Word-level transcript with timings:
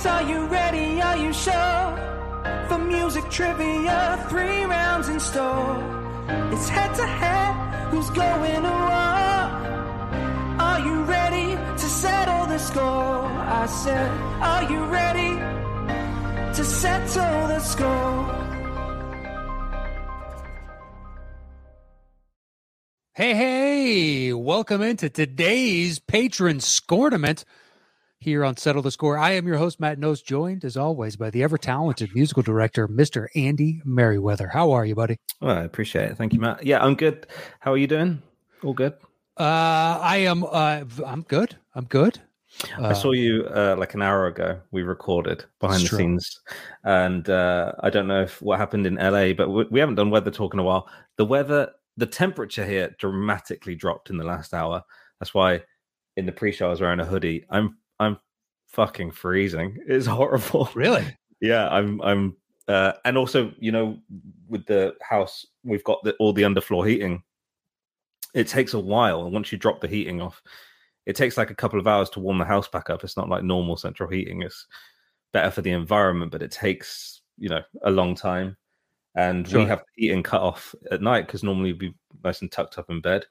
points. 0.00 0.06
Are 0.06 0.28
you 0.28 0.46
ready? 0.46 1.00
Are 1.00 1.16
you 1.16 1.32
sure? 1.32 2.66
For 2.68 2.78
music 2.78 3.28
trivia, 3.30 4.26
three 4.28 4.64
rounds 4.64 5.08
in 5.08 5.20
store. 5.20 5.76
It's 6.52 6.68
head 6.68 6.94
to 6.96 7.06
head. 7.06 7.90
Who's 7.90 8.10
going 8.10 8.62
to 8.62 8.70
war? 8.70 9.40
Are 10.60 10.80
you 10.80 11.02
ready 11.04 11.56
to 11.56 11.86
settle 11.88 12.46
the 12.46 12.58
score? 12.58 13.26
I 13.62 13.66
said, 13.66 14.10
Are 14.40 14.70
you 14.70 14.84
ready 14.84 15.32
to 16.54 16.64
settle 16.64 17.48
the 17.48 17.60
score? 17.60 18.36
Hey, 23.12 23.34
hey, 23.34 24.32
welcome 24.32 24.80
into 24.80 25.10
today's 25.10 25.98
patron 25.98 26.60
scornament 26.60 27.44
here 28.20 28.44
on 28.44 28.54
Settle 28.56 28.82
the 28.82 28.90
Score. 28.90 29.16
I 29.16 29.32
am 29.32 29.46
your 29.46 29.56
host, 29.56 29.80
Matt 29.80 29.98
Knost, 29.98 30.24
joined 30.24 30.64
as 30.64 30.76
always 30.76 31.16
by 31.16 31.30
the 31.30 31.42
ever 31.42 31.56
talented 31.56 32.14
musical 32.14 32.42
director, 32.42 32.86
Mr. 32.86 33.28
Andy 33.34 33.80
Merryweather. 33.84 34.48
How 34.48 34.72
are 34.72 34.84
you, 34.84 34.94
buddy? 34.94 35.16
Well, 35.40 35.56
I 35.56 35.62
appreciate 35.62 36.10
it. 36.10 36.18
Thank 36.18 36.34
you, 36.34 36.40
Matt. 36.40 36.64
Yeah, 36.64 36.84
I'm 36.84 36.94
good. 36.94 37.26
How 37.60 37.72
are 37.72 37.78
you 37.78 37.86
doing? 37.86 38.22
All 38.62 38.74
good? 38.74 38.92
Uh, 39.38 39.98
I 40.02 40.18
am, 40.18 40.44
uh, 40.44 40.84
I'm 41.06 41.22
good. 41.22 41.56
I'm 41.74 41.86
good. 41.86 42.20
Uh, 42.78 42.88
I 42.88 42.92
saw 42.92 43.12
you 43.12 43.46
uh, 43.46 43.76
like 43.78 43.94
an 43.94 44.02
hour 44.02 44.26
ago. 44.26 44.60
We 44.70 44.82
recorded 44.82 45.46
behind 45.58 45.84
the 45.84 45.88
true. 45.88 45.98
scenes, 45.98 46.40
and 46.84 47.26
uh, 47.30 47.72
I 47.80 47.88
don't 47.88 48.08
know 48.08 48.22
if 48.22 48.42
what 48.42 48.58
happened 48.58 48.86
in 48.86 48.96
LA, 48.96 49.32
but 49.32 49.48
we, 49.48 49.64
we 49.70 49.80
haven't 49.80 49.94
done 49.94 50.10
weather 50.10 50.32
talk 50.32 50.52
in 50.52 50.60
a 50.60 50.64
while. 50.64 50.88
The 51.16 51.24
weather, 51.24 51.70
the 51.96 52.06
temperature 52.06 52.66
here 52.66 52.94
dramatically 52.98 53.76
dropped 53.76 54.10
in 54.10 54.18
the 54.18 54.24
last 54.24 54.52
hour. 54.52 54.82
That's 55.20 55.32
why 55.32 55.62
in 56.16 56.26
the 56.26 56.32
pre-show 56.32 56.66
I 56.66 56.70
was 56.70 56.80
wearing 56.80 57.00
a 57.00 57.04
hoodie. 57.04 57.46
I'm 57.50 57.76
I'm 57.89 57.89
fucking 58.70 59.10
freezing. 59.12 59.76
It's 59.86 60.06
horrible. 60.06 60.70
Really? 60.74 61.04
Yeah, 61.42 61.68
I'm 61.70 62.02
I'm 62.02 62.36
uh 62.68 62.92
and 63.06 63.16
also, 63.16 63.50
you 63.58 63.72
know, 63.72 63.98
with 64.48 64.66
the 64.66 64.94
house 65.00 65.46
we've 65.64 65.82
got 65.84 66.02
the, 66.04 66.14
all 66.16 66.34
the 66.34 66.42
underfloor 66.42 66.86
heating. 66.86 67.22
It 68.34 68.46
takes 68.46 68.74
a 68.74 68.78
while 68.78 69.24
and 69.24 69.32
once 69.32 69.50
you 69.50 69.56
drop 69.56 69.80
the 69.80 69.88
heating 69.88 70.20
off, 70.20 70.42
it 71.06 71.16
takes 71.16 71.38
like 71.38 71.50
a 71.50 71.54
couple 71.54 71.80
of 71.80 71.86
hours 71.86 72.10
to 72.10 72.20
warm 72.20 72.36
the 72.36 72.44
house 72.44 72.68
back 72.68 72.90
up. 72.90 73.02
It's 73.04 73.16
not 73.16 73.30
like 73.30 73.42
normal 73.42 73.78
central 73.78 74.10
heating. 74.10 74.42
It's 74.42 74.66
better 75.32 75.50
for 75.50 75.62
the 75.62 75.70
environment, 75.72 76.30
but 76.30 76.42
it 76.42 76.50
takes, 76.50 77.22
you 77.38 77.48
know, 77.48 77.62
a 77.84 77.90
long 77.90 78.14
time. 78.14 78.54
And 79.14 79.48
Sure. 79.48 79.60
we 79.62 79.66
have 79.66 79.78
the 79.80 80.02
heating 80.02 80.22
cut 80.22 80.42
off 80.42 80.74
at 80.90 81.00
night 81.00 81.26
because 81.26 81.42
normally 81.42 81.72
we'd 81.72 81.78
be 81.78 81.94
nice 82.22 82.42
and 82.42 82.52
tucked 82.52 82.76
up 82.78 82.90
in 82.90 83.00
bed. 83.00 83.24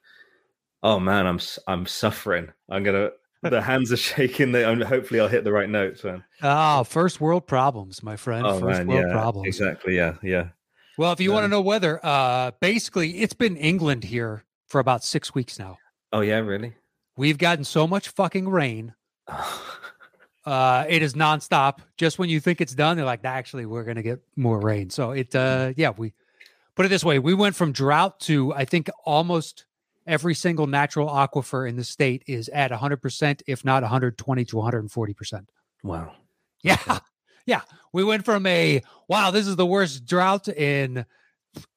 Oh 0.82 1.00
man, 1.00 1.28
I'm 1.28 1.40
I'm 1.68 1.86
suffering. 1.86 2.52
I'm 2.70 2.82
gonna 2.84 3.12
the 3.42 3.62
hands 3.62 3.92
are 3.92 3.98
shaking. 3.98 4.52
They, 4.52 4.64
hopefully, 4.64 5.20
I'll 5.20 5.28
hit 5.28 5.44
the 5.44 5.52
right 5.52 5.70
notes, 5.70 6.04
man. 6.04 6.24
Oh, 6.42 6.84
first 6.84 7.22
world 7.22 7.48
problems, 7.48 8.04
my 8.04 8.16
friend. 8.16 8.46
Oh 8.46 8.60
first 8.60 8.80
man, 8.80 8.88
world 8.88 9.06
yeah, 9.08 9.14
problems. 9.14 9.48
exactly. 9.48 9.96
Yeah, 9.96 10.16
yeah. 10.22 10.50
Well, 10.98 11.14
if 11.14 11.22
you 11.22 11.32
want 11.32 11.46
to 11.46 11.48
know 11.48 11.62
weather, 11.62 12.00
uh, 12.04 12.52
basically, 12.60 13.20
it's 13.20 13.34
been 13.34 13.56
England 13.56 14.04
here 14.04 14.44
for 14.68 14.80
about 14.80 15.04
six 15.04 15.34
weeks 15.34 15.58
now. 15.58 15.78
Oh 16.12 16.22
yeah, 16.22 16.40
really? 16.40 16.76
We've 17.16 17.38
gotten 17.38 17.64
so 17.64 17.88
much 17.88 18.10
fucking 18.10 18.50
rain. 18.50 18.94
Uh, 20.46 20.86
it 20.90 21.04
is 21.04 21.14
nonstop. 21.14 21.80
Just 21.96 22.18
when 22.18 22.28
you 22.28 22.40
think 22.40 22.60
it's 22.60 22.74
done, 22.74 22.98
they're 22.98 23.06
like, 23.06 23.24
actually, 23.24 23.68
we're 23.68 23.84
going 23.84 23.98
to 23.98 24.02
get 24.02 24.20
more 24.36 24.60
rain. 24.60 24.90
So 24.90 25.12
it, 25.12 25.36
uh, 25.36 25.74
yeah, 25.76 25.92
we 25.96 26.14
put 26.74 26.88
it 26.88 26.90
this 26.90 27.04
way: 27.04 27.20
we 27.20 27.36
went 27.36 27.56
from 27.56 27.72
drought 27.72 28.20
to 28.22 28.52
I 28.54 28.66
think 28.66 28.90
almost 29.06 29.66
every 30.10 30.34
single 30.34 30.68
natural 30.68 31.08
aquifer 31.08 31.70
in 31.70 31.76
the 31.78 31.84
state 31.84 32.24
is 32.28 32.50
at 32.50 32.72
100%, 32.72 33.42
if 33.48 33.64
not 33.64 33.84
120 33.84 34.46
to 34.46 34.56
140%. 34.56 35.46
wow. 35.84 36.14
Yeah. 36.64 37.00
Yeah. 37.46 37.62
We 37.94 38.04
went 38.04 38.26
from 38.26 38.46
a 38.46 38.84
wow, 39.08 39.32
this 39.32 39.48
is 39.48 39.56
the 39.56 39.66
worst 39.66 40.06
drought 40.06 40.48
in 40.50 41.04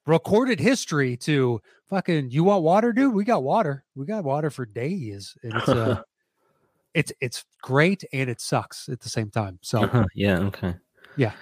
recorded 0.06 0.60
history 0.60 1.16
to 1.18 1.62
fucking 1.88 2.30
you 2.30 2.44
want 2.44 2.62
water, 2.62 2.92
dude? 2.92 3.14
We 3.14 3.24
got 3.24 3.42
water. 3.42 3.82
We 3.94 4.04
got 4.04 4.22
water 4.22 4.50
for 4.50 4.66
days. 4.66 5.34
And 5.42 5.56
it's 5.56 5.68
uh 5.68 6.02
it's 6.94 7.10
it's 7.22 7.46
great 7.62 8.04
and 8.12 8.28
it 8.28 8.38
sucks 8.38 8.90
at 8.90 9.00
the 9.00 9.08
same 9.08 9.30
time. 9.30 9.60
So 9.62 9.84
Uh-huh, 9.84 10.04
Yeah. 10.14 10.40
Okay. 10.40 10.74
Yeah. 11.16 11.32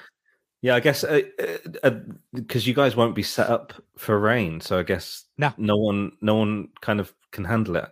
Yeah. 0.62 0.74
I 0.74 0.80
guess 0.80 1.04
uh, 1.04 1.22
uh, 1.38 1.46
uh, 1.82 1.90
because 2.34 2.66
you 2.66 2.74
guys 2.74 2.96
won't 2.96 3.14
be 3.14 3.22
set 3.22 3.48
up 3.48 3.72
for 3.96 4.18
rain, 4.18 4.60
so 4.60 4.78
I 4.78 4.82
guess 4.82 5.24
No. 5.38 5.52
no 5.56 5.76
one, 5.76 6.12
no 6.20 6.34
one 6.36 6.68
kind 6.80 7.00
of 7.00 7.14
can 7.32 7.44
handle 7.44 7.76
it. 7.76 7.88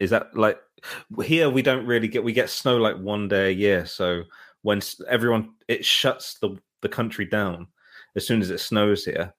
Is 0.00 0.10
that 0.10 0.36
like 0.36 0.58
here? 1.24 1.48
We 1.50 1.62
don't 1.62 1.86
really 1.86 2.08
get. 2.08 2.22
We 2.24 2.32
get 2.32 2.50
snow 2.50 2.76
like 2.76 2.96
one 2.98 3.28
day 3.28 3.48
a 3.48 3.52
year. 3.54 3.86
So 3.86 4.22
when 4.62 4.80
everyone 5.08 5.54
it 5.68 5.84
shuts 5.84 6.38
the 6.40 6.58
the 6.82 6.88
country 6.88 7.24
down 7.24 7.66
as 8.14 8.26
soon 8.26 8.40
as 8.42 8.50
it 8.50 8.60
snows 8.60 9.04
here. 9.04 9.32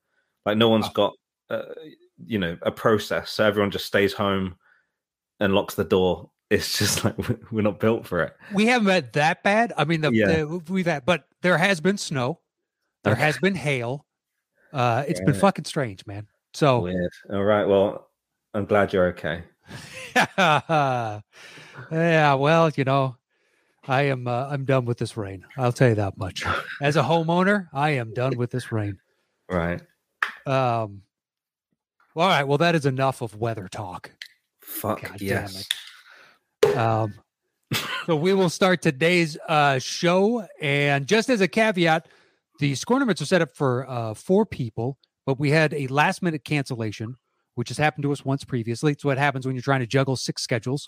Like 0.45 0.57
no 0.57 0.69
one's 0.69 0.89
got, 0.89 1.13
uh, 1.49 1.61
you 2.25 2.39
know, 2.39 2.57
a 2.61 2.71
process. 2.71 3.31
So 3.31 3.44
everyone 3.45 3.69
just 3.71 3.85
stays 3.85 4.13
home 4.13 4.55
and 5.39 5.53
locks 5.53 5.75
the 5.75 5.83
door. 5.83 6.29
It's 6.49 6.77
just 6.77 7.03
like 7.05 7.15
we're 7.51 7.61
not 7.61 7.79
built 7.79 8.05
for 8.07 8.21
it. 8.23 8.35
we 8.53 8.65
haven't 8.65 8.88
had 8.89 9.13
that 9.13 9.44
bad. 9.44 9.73
I 9.77 9.85
mean, 9.85 10.01
the, 10.01 10.11
Yeah. 10.11 10.27
the 10.27 10.61
we've 10.69 10.85
had, 10.85 11.05
but 11.05 11.27
there 11.41 11.57
has 11.57 11.79
been 11.81 11.97
snow, 11.97 12.39
there 13.07 13.16
Okay. 13.16 13.22
has 13.25 13.38
been 13.40 13.56
hail. 13.56 14.06
Uh, 14.73 15.03
it's 15.07 15.19
been 15.22 15.34
fucking 15.34 15.66
strange, 15.66 16.06
man. 16.06 16.28
So 16.53 16.79
Weird. 16.81 17.12
All 17.31 17.44
right. 17.44 17.66
Well, 17.66 18.09
I'm 18.53 18.66
glad 18.66 18.94
you're 18.94 19.07
okay. 19.07 19.44
yeah, 20.38 22.34
well, 22.34 22.69
you 22.75 22.84
know, 22.84 23.16
I 23.88 24.03
am 24.03 24.28
uh, 24.28 24.47
I'm 24.50 24.66
done 24.66 24.85
with 24.85 24.97
this 24.97 25.16
rain. 25.18 25.45
I'll 25.57 25.72
tell 25.72 25.90
you 25.90 25.95
that 25.95 26.18
much. 26.18 26.44
As 26.81 26.95
a 26.95 27.03
homeowner, 27.03 27.68
I 27.73 27.91
am 27.91 28.13
done 28.13 28.38
with 28.38 28.51
this 28.51 28.72
rain. 28.72 29.00
Right. 29.50 29.79
Um 30.45 31.03
all 32.18 32.28
right, 32.28 32.44
well 32.44 32.57
that 32.57 32.75
is 32.75 32.85
enough 32.85 33.22
of 33.22 33.38
weather 33.38 33.69
talk. 33.69 34.12
Fuck 34.59 35.03
God 35.03 35.19
damn 35.19 35.47
yes. 35.47 35.69
Um 36.75 37.13
so 38.06 38.18
we 38.18 38.34
will 38.34 38.50
start 38.50 38.81
today's 38.81 39.38
uh 39.47 39.79
show 39.79 40.45
and 40.59 41.07
just 41.07 41.29
as 41.29 41.39
a 41.39 41.47
caveat, 41.47 42.07
the 42.59 42.75
scornaments 42.75 43.22
are 43.22 43.25
set 43.25 43.41
up 43.41 43.56
for 43.56 43.90
uh 43.90 44.13
four 44.13 44.45
people, 44.45 44.97
but 45.25 45.40
we 45.40 45.51
had 45.51 45.73
a 45.73 45.88
last 45.88 46.22
minute 46.22 46.44
cancellation 46.44 47.16
which 47.57 47.69
has 47.69 47.78
happened 47.79 48.03
to 48.03 48.12
us 48.12 48.23
once 48.23 48.44
previously. 48.44 48.91
It's 48.91 49.03
what 49.03 49.18
happens 49.18 49.47
when 49.47 49.56
you're 49.56 49.63
trying 49.63 49.79
to 49.79 49.88
juggle 49.88 50.16
six 50.16 50.44
schedules. 50.44 50.88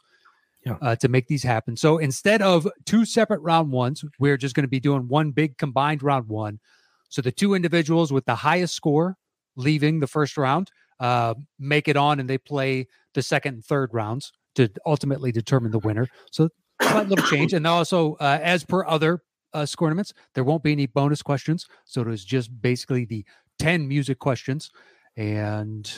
Yeah. 0.65 0.75
uh, 0.81 0.95
to 0.97 1.07
make 1.07 1.27
these 1.27 1.41
happen. 1.41 1.77
So 1.77 1.99
instead 1.99 2.41
of 2.41 2.67
two 2.85 3.05
separate 3.05 3.39
round 3.39 3.71
ones, 3.71 4.03
we're 4.19 4.35
just 4.35 4.55
going 4.55 4.65
to 4.65 4.69
be 4.69 4.81
doing 4.81 5.07
one 5.07 5.31
big 5.31 5.57
combined 5.57 6.03
round 6.03 6.27
one. 6.27 6.59
So 7.07 7.21
the 7.21 7.31
two 7.31 7.53
individuals 7.53 8.11
with 8.11 8.25
the 8.25 8.35
highest 8.35 8.75
score 8.75 9.15
leaving 9.55 10.01
the 10.01 10.05
first 10.05 10.37
round 10.37 10.69
uh, 10.99 11.35
make 11.59 11.87
it 11.87 11.95
on 11.95 12.19
and 12.19 12.29
they 12.29 12.37
play 12.37 12.87
the 13.13 13.21
second 13.21 13.53
and 13.53 13.63
third 13.63 13.93
rounds 13.93 14.33
to 14.55 14.69
ultimately 14.85 15.31
determine 15.31 15.71
the 15.71 15.79
winner. 15.79 16.07
So 16.31 16.49
slight 16.81 17.07
little 17.07 17.25
change. 17.27 17.53
And 17.53 17.65
also, 17.65 18.15
uh, 18.15 18.39
as 18.41 18.65
per 18.65 18.85
other 18.85 19.21
uh, 19.53 19.65
scornaments, 19.65 20.13
there 20.33 20.43
won't 20.43 20.63
be 20.63 20.71
any 20.71 20.85
bonus 20.85 21.21
questions. 21.21 21.67
So 21.85 22.01
it 22.01 22.07
is 22.09 22.23
just 22.23 22.61
basically 22.61 23.05
the 23.05 23.25
10 23.59 23.87
music 23.87 24.19
questions. 24.19 24.71
And 25.17 25.91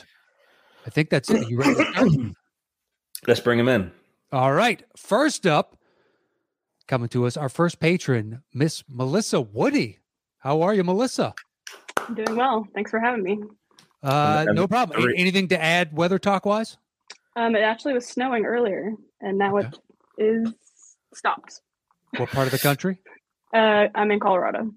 I 0.86 0.90
think 0.90 1.10
that's 1.10 1.30
it. 1.30 1.50
You 1.50 1.58
ready? 1.60 2.34
Let's 3.28 3.40
bring 3.40 3.60
him 3.60 3.68
in. 3.68 3.92
All 4.32 4.54
right. 4.54 4.84
First 4.98 5.46
up, 5.46 5.78
coming 6.88 7.10
to 7.10 7.26
us, 7.26 7.38
our 7.38 7.50
first 7.50 7.80
patron, 7.80 8.44
Miss 8.54 8.84
Melissa 8.90 9.42
Woody. 9.42 10.00
How 10.40 10.62
are 10.62 10.74
you, 10.74 10.84
Melissa? 10.84 11.34
I'm 11.98 12.16
doing 12.16 12.36
well. 12.36 12.68
Thanks 12.74 12.90
for 12.90 13.00
having 13.00 13.24
me. 13.24 13.40
Uh, 14.02 14.46
no 14.54 14.68
problem. 14.68 15.08
A- 15.08 15.20
anything 15.20 15.48
to 15.50 15.62
add 15.62 15.96
weather 15.96 16.18
talk 16.18 16.46
wise? 16.46 16.78
Um, 17.36 17.56
it 17.56 17.62
actually 17.62 17.94
was 17.94 18.08
snowing 18.08 18.46
earlier, 18.46 18.94
and 19.22 19.38
now 19.38 19.58
it 19.58 19.68
is 20.18 20.52
stopped. 21.14 21.62
What 22.18 22.30
part 22.30 22.48
of 22.48 22.52
the 22.52 22.60
country? 22.60 23.00
Uh, 23.54 23.88
I'm 23.96 24.12
in 24.12 24.20
Colorado. 24.20 24.72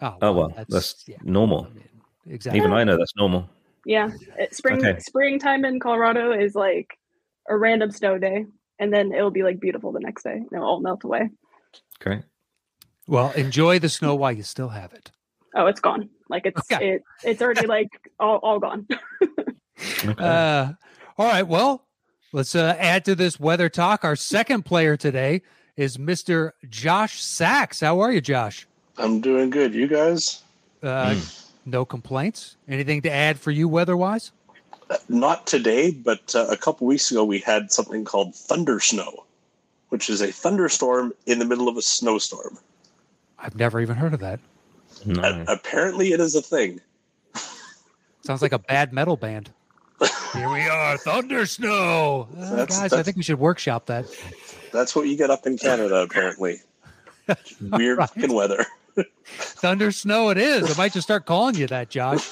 Oh, 0.00 0.16
Oh 0.22 0.32
well, 0.32 0.54
that's, 0.68 1.04
yeah, 1.08 1.16
normal. 1.22 1.66
I 1.70 1.74
mean, 1.74 1.88
exactly. 2.28 2.60
Even 2.60 2.72
I 2.72 2.84
know 2.84 2.96
that's 2.98 3.16
normal. 3.16 3.48
Yeah, 3.84 4.10
it, 4.38 4.54
spring 4.54 4.78
Okay. 4.84 4.98
springtime 5.00 5.64
in 5.64 5.78
Colorado 5.80 6.32
is 6.32 6.54
like 6.54 6.98
a 7.48 7.56
random 7.56 7.90
snow 7.90 8.18
day, 8.18 8.46
and 8.78 8.92
then 8.92 9.12
it'll 9.12 9.30
be 9.30 9.42
like 9.42 9.60
beautiful 9.60 9.92
the 9.92 10.00
next 10.00 10.22
day. 10.22 10.32
and 10.32 10.48
It'll 10.52 10.64
all 10.64 10.80
melt 10.80 11.04
away. 11.04 11.30
Great. 12.00 12.22
Well, 13.06 13.32
enjoy 13.32 13.78
the 13.78 13.88
snow 13.90 14.14
while 14.14 14.32
you 14.32 14.42
still 14.42 14.70
have 14.70 14.92
it. 14.94 15.10
Oh, 15.54 15.66
it's 15.66 15.80
gone. 15.80 16.08
Like 16.28 16.46
it's 16.46 16.60
Okay. 16.72 16.94
it 16.94 17.02
it's 17.22 17.42
already 17.42 17.66
like 17.66 17.88
all, 18.18 18.38
all 18.38 18.58
gone. 18.58 18.86
Okay. 20.04 20.24
Uh, 20.24 20.72
all 21.18 21.26
right. 21.26 21.46
Well, 21.46 21.86
let's 22.32 22.54
uh, 22.54 22.76
add 22.78 23.04
to 23.06 23.14
this 23.14 23.40
weather 23.40 23.68
talk. 23.68 24.04
Our 24.04 24.14
second 24.14 24.64
player 24.64 24.96
today 24.96 25.42
is 25.76 25.96
Mr. 25.96 26.52
Josh 26.70 27.20
Saxe. 27.22 27.80
How 27.80 28.00
are 28.00 28.12
you, 28.12 28.20
Josh? 28.20 28.66
I'm 28.96 29.20
doing 29.20 29.50
good. 29.50 29.74
You 29.74 29.88
guys? 29.88 30.42
Uh, 30.82 31.16
No 31.66 31.84
complaints. 31.84 32.56
Anything 32.68 33.02
to 33.02 33.10
add 33.10 33.38
for 33.38 33.50
you 33.50 33.68
weather 33.68 33.96
wise? 33.96 34.32
Uh, 34.90 34.98
Not 35.08 35.46
today, 35.46 35.90
but 35.90 36.34
uh, 36.34 36.46
a 36.50 36.56
couple 36.56 36.86
weeks 36.86 37.10
ago 37.10 37.24
we 37.24 37.38
had 37.40 37.72
something 37.72 38.04
called 38.04 38.34
thunder 38.34 38.78
snow, 38.80 39.24
which 39.88 40.10
is 40.10 40.20
a 40.20 40.30
thunderstorm 40.30 41.12
in 41.26 41.38
the 41.38 41.44
middle 41.44 41.68
of 41.68 41.76
a 41.76 41.82
snowstorm. 41.82 42.58
I've 43.38 43.56
never 43.56 43.80
even 43.80 43.96
heard 43.96 44.14
of 44.14 44.20
that. 44.20 44.40
No. 45.06 45.22
A- 45.22 45.52
apparently, 45.52 46.12
it 46.12 46.20
is 46.20 46.34
a 46.34 46.42
thing. 46.42 46.80
Sounds 48.24 48.42
like 48.42 48.52
a 48.52 48.58
bad 48.58 48.92
metal 48.92 49.16
band. 49.16 49.50
Here 50.34 50.50
we 50.52 50.60
are, 50.68 50.96
Thunder 50.98 51.46
Snow. 51.46 52.28
Uh, 52.38 52.50
That's- 52.56 52.68
guys, 52.68 52.78
I 52.78 52.88
that's- 52.88 53.04
think 53.06 53.16
we 53.16 53.22
should 53.22 53.38
workshop 53.38 53.86
that. 53.86 54.04
That's 54.74 54.94
what 54.96 55.06
you 55.06 55.16
get 55.16 55.30
up 55.30 55.46
in 55.46 55.56
Canada, 55.56 56.02
apparently. 56.02 56.60
Weird 57.60 57.98
Right. 57.98 58.10
fucking 58.10 58.32
weather. 58.34 58.66
Thunder 59.24 59.90
Snow 59.92 60.28
it 60.30 60.36
is. 60.38 60.70
I 60.70 60.76
might 60.82 60.92
just 60.92 61.06
start 61.06 61.24
calling 61.26 61.54
you 61.54 61.66
that, 61.68 61.88
Josh. 61.88 62.28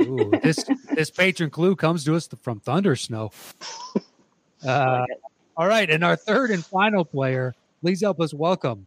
Ooh, 0.00 0.30
this 0.42 0.64
this 0.94 1.10
patron 1.10 1.50
clue 1.50 1.76
comes 1.76 2.04
to 2.04 2.14
us 2.16 2.28
from 2.42 2.60
Thunder 2.60 2.96
Snow. 2.96 3.30
Uh, 4.66 5.04
all 5.56 5.66
right, 5.68 5.88
and 5.88 6.02
our 6.04 6.16
third 6.16 6.50
and 6.50 6.64
final 6.64 7.04
player, 7.04 7.54
please 7.82 8.00
help 8.00 8.20
us 8.20 8.32
welcome 8.34 8.86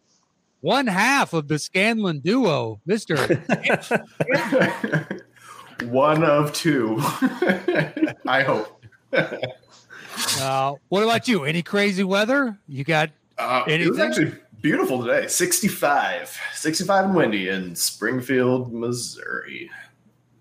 one 0.61 0.87
half 0.87 1.33
of 1.33 1.47
the 1.47 1.57
Scanlon 1.59 2.19
duo, 2.19 2.81
Mister. 2.85 3.15
One 5.85 6.23
of 6.25 6.51
two. 6.53 6.97
I 8.27 8.43
hope. 8.43 8.83
Uh, 10.39 10.75
what 10.89 11.03
about 11.03 11.27
you? 11.27 11.43
Any 11.45 11.61
crazy 11.61 12.03
weather? 12.03 12.57
You 12.67 12.83
got 12.83 13.09
Uh, 13.37 13.63
it 13.67 13.87
was 13.89 13.99
actually 13.99 14.33
beautiful 14.61 15.03
today. 15.03 15.27
65. 15.27 16.37
65 16.53 17.05
and 17.05 17.15
windy 17.15 17.49
in 17.49 17.75
Springfield, 17.75 18.73
Missouri, 18.73 19.69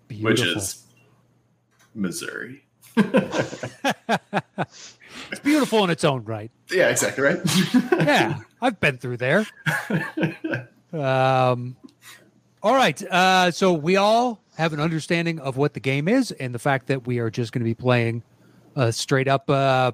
beautiful. 0.07 0.29
which 0.29 0.41
is 0.41 0.83
Missouri. 1.95 2.63
it's 5.31 5.39
beautiful 5.43 5.83
in 5.83 5.89
its 5.89 6.03
own 6.03 6.25
right. 6.25 6.51
yeah, 6.71 6.89
exactly 6.89 7.23
right. 7.23 7.39
Yeah, 7.91 8.39
I've 8.61 8.79
been 8.79 8.97
through 8.97 9.17
there. 9.17 9.45
Um, 10.91 11.75
all 12.61 12.73
right. 12.75 13.01
Uh, 13.03 13.51
so 13.51 13.73
we 13.73 13.95
all 13.95 14.41
have 14.57 14.73
an 14.73 14.79
understanding 14.79 15.39
of 15.39 15.55
what 15.55 15.73
the 15.73 15.79
game 15.79 16.07
is 16.07 16.31
and 16.31 16.53
the 16.53 16.59
fact 16.59 16.87
that 16.87 17.07
we 17.07 17.19
are 17.19 17.29
just 17.29 17.53
going 17.53 17.61
to 17.61 17.65
be 17.65 17.75
playing 17.75 18.23
uh, 18.79 18.91
straight 18.91 19.27
up 19.27 19.49
uh, 19.49 19.91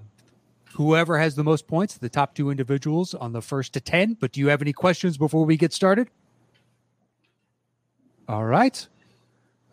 whoever 0.73 1.17
has 1.17 1.35
the 1.35 1.43
most 1.43 1.67
points, 1.67 1.97
the 1.97 2.09
top 2.09 2.35
two 2.35 2.51
individuals 2.51 3.15
on 3.15 3.33
the 3.33 3.41
first 3.41 3.73
to 3.73 3.81
10. 3.81 4.17
But 4.19 4.31
do 4.31 4.39
you 4.39 4.49
have 4.49 4.61
any 4.61 4.73
questions 4.73 5.17
before 5.17 5.43
we 5.43 5.57
get 5.57 5.73
started? 5.73 6.09
All 8.29 8.45
right. 8.45 8.87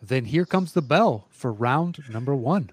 Then 0.01 0.25
here 0.25 0.45
comes 0.45 0.73
the 0.73 0.81
bell 0.81 1.27
for 1.29 1.53
round 1.53 2.03
number 2.09 2.35
one. 2.35 2.71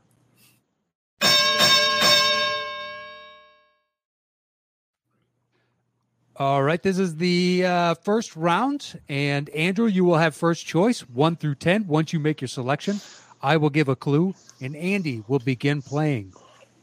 All 6.36 6.62
right, 6.62 6.82
this 6.82 6.98
is 6.98 7.16
the 7.16 7.66
uh, 7.66 7.94
first 7.96 8.34
round, 8.34 8.98
and 9.10 9.50
Andrew, 9.50 9.84
you 9.86 10.06
will 10.06 10.16
have 10.16 10.34
first 10.34 10.64
choice, 10.64 11.00
one 11.00 11.36
through 11.36 11.56
ten. 11.56 11.86
Once 11.86 12.14
you 12.14 12.18
make 12.18 12.40
your 12.40 12.48
selection, 12.48 12.98
I 13.42 13.56
will 13.56 13.70
give 13.70 13.88
a 13.88 13.96
clue, 13.96 14.34
and 14.60 14.76
Andy 14.76 15.22
will 15.26 15.38
begin 15.38 15.82
playing. 15.82 16.32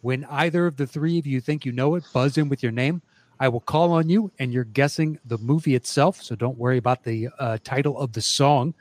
When 0.01 0.25
either 0.25 0.65
of 0.65 0.77
the 0.77 0.87
three 0.87 1.19
of 1.19 1.27
you 1.27 1.41
think 1.41 1.65
you 1.65 1.71
know 1.71 1.95
it, 1.95 2.03
buzz 2.13 2.37
in 2.37 2.49
with 2.49 2.63
your 2.63 2.71
name. 2.71 3.01
I 3.39 3.49
will 3.49 3.59
call 3.59 3.91
on 3.91 4.09
you, 4.09 4.31
and 4.39 4.51
you're 4.51 4.63
guessing 4.63 5.19
the 5.25 5.37
movie 5.37 5.75
itself, 5.75 6.21
so 6.21 6.35
don't 6.35 6.57
worry 6.57 6.77
about 6.77 7.03
the 7.03 7.29
uh, 7.37 7.59
title 7.63 7.99
of 7.99 8.13
the 8.13 8.21
song. 8.21 8.73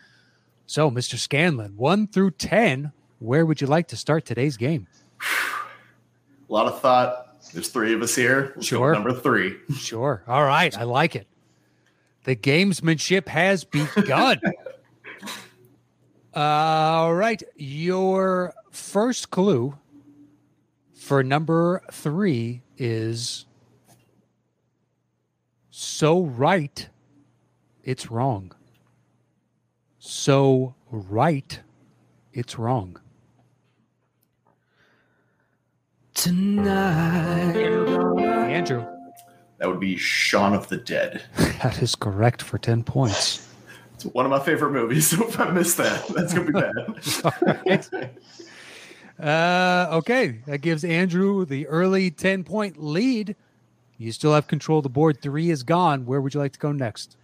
So, 0.67 0.91
Mr. 0.91 1.19
Scanlon, 1.19 1.77
one 1.77 2.07
through 2.07 2.33
ten, 2.33 2.93
where 3.19 3.45
would 3.45 3.61
you 3.61 3.67
like 3.67 3.89
to 3.89 3.97
start 3.97 4.25
today's 4.25 4.57
game? 4.57 4.87
A 5.21 6.53
lot 6.53 6.67
of 6.67 6.81
thought. 6.81 7.23
There's 7.53 7.69
three 7.69 7.95
of 7.95 8.03
us 8.03 8.15
here. 8.15 8.53
Let's 8.57 8.67
Sure. 8.67 8.93
Number 8.93 9.13
three. 9.13 9.57
Sure. 9.77 10.23
All 10.27 10.45
right. 10.45 10.77
I 10.77 10.83
like 10.83 11.15
it. 11.15 11.27
The 12.25 12.35
gamesmanship 12.35 13.29
has 13.29 13.63
begun. 13.65 14.41
All 16.37 17.15
right. 17.15 17.43
Your 17.57 18.53
first 18.71 19.31
clue 19.31 19.79
for 20.95 21.23
number 21.23 21.83
three 21.91 22.61
is 22.77 23.47
so 25.71 26.25
right, 26.25 26.89
it's 27.85 28.11
wrong. 28.11 28.53
So 29.99 30.75
right, 30.91 31.59
it's 32.35 32.59
wrong. 32.59 33.01
Tonight. 36.13 37.57
Andrew, 38.51 38.85
That 39.59 39.69
would 39.69 39.81
be 39.81 39.97
Shaun 39.97 40.53
of 40.53 40.69
the 40.69 40.77
Dead. 40.77 41.23
that 41.63 41.81
is 41.81 41.95
correct 41.95 42.43
for 42.43 42.59
10 42.59 42.85
points. 42.85 43.46
One 44.13 44.25
of 44.25 44.31
my 44.31 44.41
favorite 44.41 44.73
movies. 44.73 45.07
So 45.17 45.27
if 45.29 45.39
I 45.39 45.51
miss 45.51 45.75
that, 45.75 46.07
that's 46.09 46.35
gonna 46.35 46.47
be 46.47 46.53
bad. 46.53 48.11
Uh, 49.19 49.89
okay, 49.93 50.41
that 50.47 50.59
gives 50.59 50.85
Andrew 50.85 51.47
the 51.47 51.67
early 51.69 52.11
10 52.11 52.45
point 52.45 52.77
lead. 52.77 53.35
You 53.97 54.13
still 54.13 54.35
have 54.35 54.47
control 54.47 54.81
of 54.81 54.83
the 54.83 54.91
board. 54.91 55.23
Three 55.23 55.49
is 55.49 55.63
gone. 55.63 56.05
Where 56.05 56.21
would 56.21 56.35
you 56.35 56.41
like 56.41 56.53
to 56.53 56.59
go 56.59 56.71
next? 56.71 57.17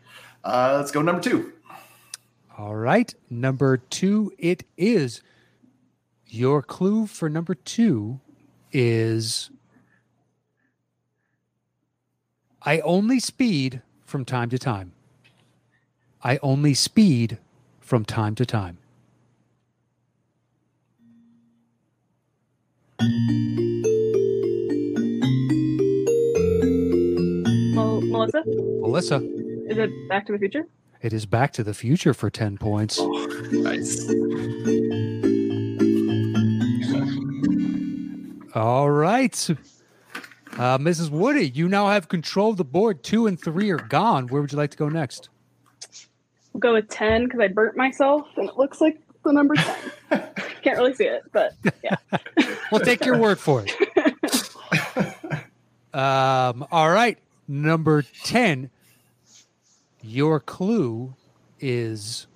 Uh, 0.42 0.76
let's 0.78 0.90
go 0.90 1.02
number 1.02 1.20
two. 1.20 1.52
All 2.56 2.74
right, 2.76 3.14
number 3.28 3.76
two, 3.76 4.32
it 4.38 4.64
is. 4.78 5.22
Your 6.28 6.62
clue 6.62 7.06
for 7.06 7.28
number 7.28 7.54
two 7.54 8.20
is 8.72 9.50
I 12.62 12.80
only 12.80 13.20
speed 13.20 13.82
from 14.04 14.24
time 14.24 14.48
to 14.50 14.58
time. 14.58 14.92
I 16.22 16.38
only 16.42 16.74
speed 16.74 17.38
from 17.80 18.04
time 18.04 18.34
to 18.36 18.46
time. 18.46 18.78
Mel- 26.70 28.00
Melissa, 28.02 28.42
Melissa, 28.46 29.16
is 29.68 29.78
it 29.78 29.90
Back 30.08 30.26
to 30.26 30.32
the 30.32 30.38
Future? 30.38 30.64
it 31.00 31.12
is 31.12 31.26
Back 31.26 31.52
to 31.54 31.64
the 31.64 31.74
Future 31.74 32.14
for 32.14 32.30
10 32.30 32.58
points. 32.58 33.00
Nice. 33.00 34.08
All 38.54 38.90
right. 38.90 39.50
Uh, 40.52 40.78
Mrs. 40.78 41.10
Woody, 41.10 41.48
you 41.48 41.68
now 41.68 41.88
have 41.88 42.08
control 42.08 42.50
of 42.50 42.58
the 42.58 42.64
board. 42.64 43.02
Two 43.02 43.26
and 43.26 43.40
three 43.40 43.70
are 43.70 43.78
gone. 43.78 44.26
Where 44.28 44.42
would 44.42 44.52
you 44.52 44.58
like 44.58 44.70
to 44.70 44.76
go 44.76 44.88
next? 44.88 45.30
We'll 46.52 46.60
go 46.60 46.74
with 46.74 46.88
10 46.88 47.24
because 47.24 47.40
I 47.40 47.48
burnt 47.48 47.76
myself 47.76 48.26
and 48.36 48.48
it 48.48 48.56
looks 48.56 48.80
like 48.80 49.00
the 49.24 49.32
number 49.32 49.54
10. 49.54 49.76
Can't 50.62 50.78
really 50.78 50.94
see 50.94 51.06
it, 51.06 51.22
but 51.32 51.54
yeah. 51.82 51.96
We'll 52.70 52.80
take 52.80 53.04
your 53.04 53.18
word 53.18 53.38
for 53.38 53.64
it. 53.66 53.72
Um, 55.94 56.66
all 56.72 56.90
right. 56.90 57.18
Number 57.46 58.02
10. 58.24 58.70
Your 60.02 60.40
clue 60.40 61.14
is 61.60 62.26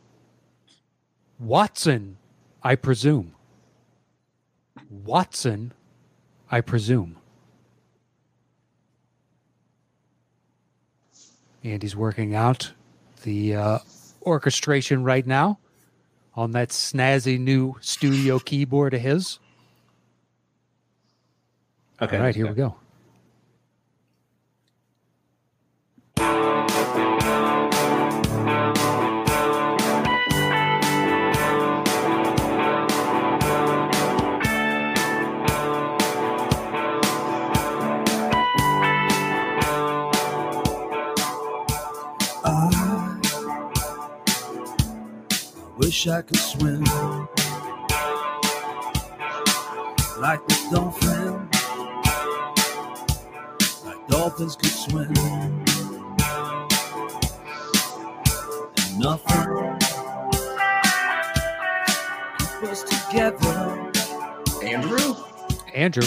Watson, 1.41 2.19
I 2.63 2.77
presume. 2.77 3.35
Watson, 4.91 5.73
I 6.51 6.61
presume. 6.61 7.17
Andy's 11.65 11.97
working 11.97 12.35
out 12.35 12.73
the 13.23 13.57
uh, 13.57 13.79
orchestration 14.27 15.05
right 15.05 15.27
now 15.27 15.59
on 16.35 16.51
that 16.53 16.69
snazzy 16.69 17.39
new 17.39 17.77
studio 17.81 18.39
keyboard 18.39 18.93
of 18.93 19.01
his. 19.01 19.39
Okay. 22.03 22.17
All 22.17 22.23
right, 22.23 22.35
here 22.35 22.47
we 22.47 22.55
go. 22.55 22.77
Wish 45.97 46.09
I 46.09 46.21
could 46.21 46.37
swim 46.37 46.85
like 50.21 50.47
the 50.47 50.69
dolphin, 50.71 51.49
like 53.87 54.07
dolphins 54.07 54.57
could 54.57 54.73
swim. 54.73 55.15
And 58.77 58.99
nothing 58.99 59.79
keep 62.61 62.71
us 62.71 62.83
together. 62.83 63.91
Andrew, 64.63 65.15
Andrew, 65.75 66.07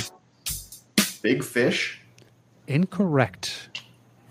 Big 1.23 1.43
Fish. 1.43 1.99
incorrect. 2.67 3.69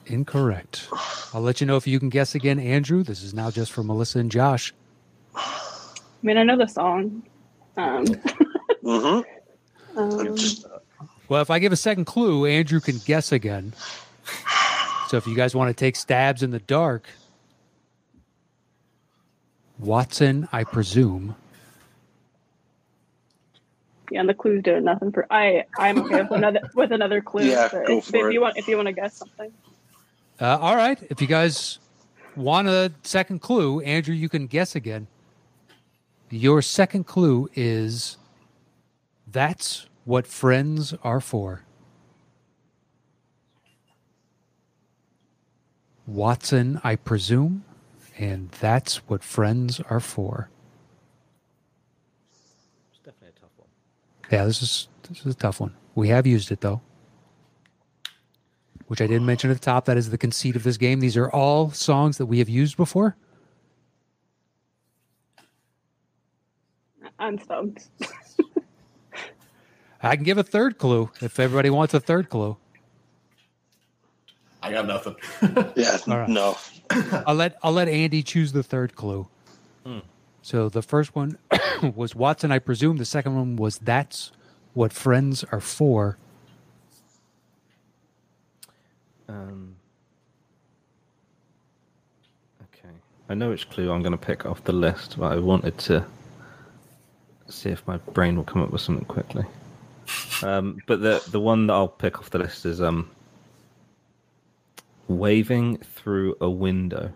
Incorrect. 0.07 0.89
I'll 1.35 1.43
let 1.43 1.61
you 1.61 1.67
know 1.67 1.77
if 1.77 1.89
you 1.89 1.99
can 1.99 2.11
guess 2.11 2.37
again, 2.37 2.61
Andrew. 2.61 3.03
This 3.03 3.25
is 3.25 3.35
now 3.35 3.51
just 3.51 3.73
for 3.73 3.83
Melissa 3.83 4.21
and 4.21 4.31
Josh. 4.31 4.73
I 5.39 6.01
mean, 6.23 6.37
I 6.39 6.43
know 6.43 6.57
the 6.57 6.67
song. 6.67 7.23
Um, 7.77 8.05
Mm-hmm. 8.85 9.99
um, 9.99 10.37
Just, 10.37 10.67
Well, 11.29 11.43
if 11.43 11.51
I 11.51 11.59
give 11.59 11.73
a 11.73 11.77
second 11.77 12.05
clue, 12.07 12.47
Andrew 12.47 12.81
can 12.81 12.99
guess 12.99 13.33
again. 13.33 13.73
So 15.09 15.17
if 15.17 15.27
you 15.27 15.35
guys 15.35 15.55
want 15.55 15.69
to 15.69 15.75
take 15.79 15.97
stabs 15.97 16.43
in 16.43 16.51
the 16.51 16.59
dark, 16.61 17.09
Watson, 19.79 20.49
I 20.53 20.65
presume. 20.65 21.37
yeah, 24.11 24.21
and 24.21 24.29
the 24.29 24.35
clues 24.35 24.63
doing 24.63 24.85
nothing 24.85 25.13
for. 25.13 25.27
I 25.31 25.65
I'm 25.79 25.99
okay 26.01 26.23
with 26.23 26.33
another 26.33 26.61
with 26.75 26.93
another 26.93 27.21
clue. 27.21 27.45
Yeah, 27.45 27.69
go 27.71 27.99
if, 27.99 28.05
for 28.07 28.17
if 28.17 28.31
it. 28.31 28.33
you 28.33 28.41
want 28.41 28.57
if 28.57 28.67
you 28.69 28.77
want 28.77 28.87
to 28.87 28.93
guess 28.93 29.15
something. 29.17 29.53
Uh, 30.41 30.59
all 30.61 30.77
right. 30.77 30.99
If 31.11 31.21
you 31.21 31.27
guys 31.27 31.79
want 32.37 32.69
a 32.69 32.93
second 33.03 33.41
clue, 33.41 33.81
Andrew, 33.81 34.15
you 34.15 34.29
can 34.29 34.47
guess 34.47 34.75
again. 34.77 35.07
Your 36.31 36.61
second 36.61 37.05
clue 37.05 37.49
is 37.55 38.19
that's 39.27 39.87
what 40.05 40.27
friends 40.27 40.95
are 41.03 41.21
for. 41.21 41.65
Watson, 46.07 46.81
I 46.83 46.97
presume, 46.97 47.65
and 48.19 48.51
that's 48.51 48.97
what 49.09 49.23
friends 49.23 49.81
are 49.91 50.01
for. 50.01 50.51
It's 52.91 52.99
definitely 53.05 53.29
a 53.37 53.41
tough 53.41 53.51
one. 53.57 53.69
Yeah, 54.31 54.45
this 54.45 54.63
is 54.63 54.89
this 55.09 55.21
is 55.21 55.35
a 55.35 55.37
tough 55.37 55.61
one. 55.61 55.75
We 55.95 56.09
have 56.09 56.27
used 56.27 56.51
it 56.51 56.61
though. 56.61 56.81
Which 58.87 59.03
I 59.03 59.07
didn't 59.07 59.27
mention 59.27 59.51
at 59.51 59.55
the 59.55 59.65
top. 59.65 59.85
That 59.85 59.99
is 59.99 60.09
the 60.11 60.17
conceit 60.17 60.57
of 60.57 60.63
this 60.63 60.79
game. 60.79 61.01
These 61.01 61.17
are 61.17 61.31
all 61.31 61.71
songs 61.71 62.17
that 62.17 62.27
we 62.27 62.39
have 62.39 62.49
used 62.49 62.77
before. 62.79 63.17
I'm 67.19 67.39
stumped. 67.39 67.89
I 70.03 70.15
can 70.15 70.25
give 70.25 70.39
a 70.39 70.43
third 70.45 70.79
clue 70.79 71.11
if 71.21 71.41
everybody 71.41 71.71
wants 71.71 71.93
a 71.95 72.01
third 72.01 72.29
clue. 72.31 72.57
I 74.63 74.71
got 74.73 74.87
nothing. 74.87 75.17
yeah, 75.77 75.99
All 76.07 76.19
right. 76.19 76.29
no. 76.29 76.57
I'll 77.27 77.35
let 77.35 77.57
I'll 77.63 77.73
let 77.73 77.89
Andy 77.89 78.23
choose 78.23 78.53
the 78.53 78.63
third 78.63 78.95
clue. 78.95 79.27
So 80.43 80.69
the 80.71 80.83
first 80.83 81.15
one 81.15 81.37
was 81.95 82.15
Watson, 82.15 82.51
I 82.53 82.59
presume. 82.59 82.97
The 82.97 83.05
second 83.05 83.35
one 83.37 83.57
was 83.57 83.79
that's 83.79 84.33
what 84.73 84.93
friends 84.95 85.45
are 85.53 85.61
for. 85.61 86.17
Um, 89.29 89.77
okay. 92.63 92.89
I 93.29 93.35
know 93.35 93.51
which 93.51 93.69
clue 93.69 93.91
I'm 93.91 94.01
going 94.01 94.13
to 94.13 94.17
pick 94.19 94.47
off 94.47 94.65
the 94.65 94.73
list, 94.73 95.17
but 95.19 95.33
I 95.33 95.37
wanted 95.37 95.77
to 95.79 96.07
see 97.49 97.71
if 97.71 97.87
my 97.87 97.99
brain 97.99 98.37
will 98.37 98.45
come 98.45 98.63
up 98.63 98.71
with 98.71 98.81
something 98.83 99.07
quickly. 99.07 99.45
Um, 100.43 100.79
but 100.87 101.01
the 101.03 101.23
the 101.31 101.41
one 101.41 101.67
that 101.67 101.75
I'll 101.75 101.89
pick 101.89 102.19
off 102.19 102.31
the 102.31 102.39
list 102.39 102.67
is 102.67 102.81
um, 102.81 103.11
waving 105.09 105.79
through 105.79 106.37
a 106.41 106.51
window. 106.51 107.13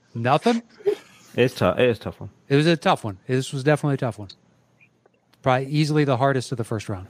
Nothing. 0.14 0.62
It's 1.34 1.54
tough. 1.54 1.78
It 1.78 1.88
is 1.90 1.98
a 1.98 2.00
tough 2.00 2.20
one. 2.20 2.30
It 2.48 2.56
was 2.56 2.66
a 2.66 2.76
tough 2.76 3.04
one. 3.04 3.18
This 3.26 3.52
was 3.52 3.64
definitely 3.64 3.94
a 3.94 3.98
tough 3.98 4.18
one. 4.18 4.28
Probably 5.42 5.66
easily 5.68 6.04
the 6.04 6.16
hardest 6.16 6.52
of 6.52 6.58
the 6.58 6.64
first 6.64 6.88
round. 6.88 7.08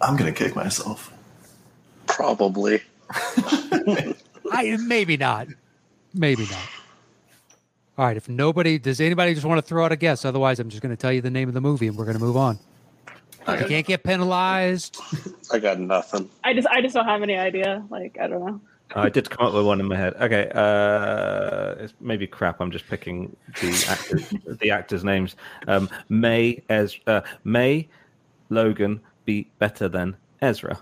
I'm 0.00 0.16
gonna 0.16 0.32
kick 0.32 0.56
myself. 0.56 1.12
Probably. 2.06 2.82
I 4.52 4.76
maybe 4.80 5.16
not. 5.16 5.48
Maybe 6.14 6.44
not. 6.44 6.68
All 7.96 8.06
right. 8.06 8.16
If 8.16 8.28
nobody 8.28 8.78
does 8.78 9.00
anybody 9.00 9.34
just 9.34 9.46
want 9.46 9.58
to 9.58 9.62
throw 9.66 9.84
out 9.84 9.92
a 9.92 9.96
guess? 9.96 10.24
Otherwise, 10.24 10.58
I'm 10.58 10.68
just 10.68 10.82
going 10.82 10.94
to 10.94 11.00
tell 11.00 11.12
you 11.12 11.20
the 11.20 11.30
name 11.30 11.48
of 11.48 11.54
the 11.54 11.60
movie 11.60 11.86
and 11.86 11.96
we're 11.96 12.04
going 12.04 12.18
to 12.18 12.22
move 12.22 12.36
on. 12.36 12.58
I 13.46 13.58
You 13.58 13.66
can't 13.66 13.86
get 13.86 14.02
penalized. 14.04 14.98
I 15.52 15.58
got 15.58 15.78
nothing. 15.78 16.30
I 16.44 16.54
just 16.54 16.66
I 16.68 16.80
just 16.80 16.94
don't 16.94 17.04
have 17.04 17.22
any 17.22 17.36
idea. 17.36 17.84
Like 17.90 18.16
I 18.20 18.26
don't 18.26 18.44
know. 18.44 18.60
I 18.96 19.08
did 19.08 19.28
come 19.28 19.46
up 19.46 19.54
with 19.54 19.66
one 19.66 19.80
in 19.80 19.86
my 19.86 19.96
head. 19.96 20.14
Okay, 20.20 20.50
uh, 20.54 21.82
it's 21.82 21.94
maybe 22.00 22.26
crap. 22.26 22.60
I'm 22.60 22.70
just 22.70 22.86
picking 22.86 23.34
the 23.60 23.86
actors, 23.88 24.34
the 24.60 24.70
actors' 24.70 25.02
names. 25.02 25.36
Um, 25.66 25.90
May 26.08 26.62
Ez, 26.68 26.96
uh, 27.06 27.22
May 27.42 27.88
Logan 28.50 29.00
be 29.24 29.50
better 29.58 29.88
than 29.88 30.16
Ezra. 30.42 30.78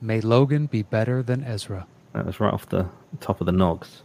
May 0.00 0.20
Logan 0.20 0.66
be 0.66 0.82
better 0.82 1.22
than 1.22 1.44
Ezra. 1.44 1.86
That 2.12 2.24
was 2.26 2.40
right 2.40 2.52
off 2.52 2.68
the 2.68 2.88
top 3.20 3.40
of 3.40 3.46
the 3.46 3.52
nogs. 3.52 4.02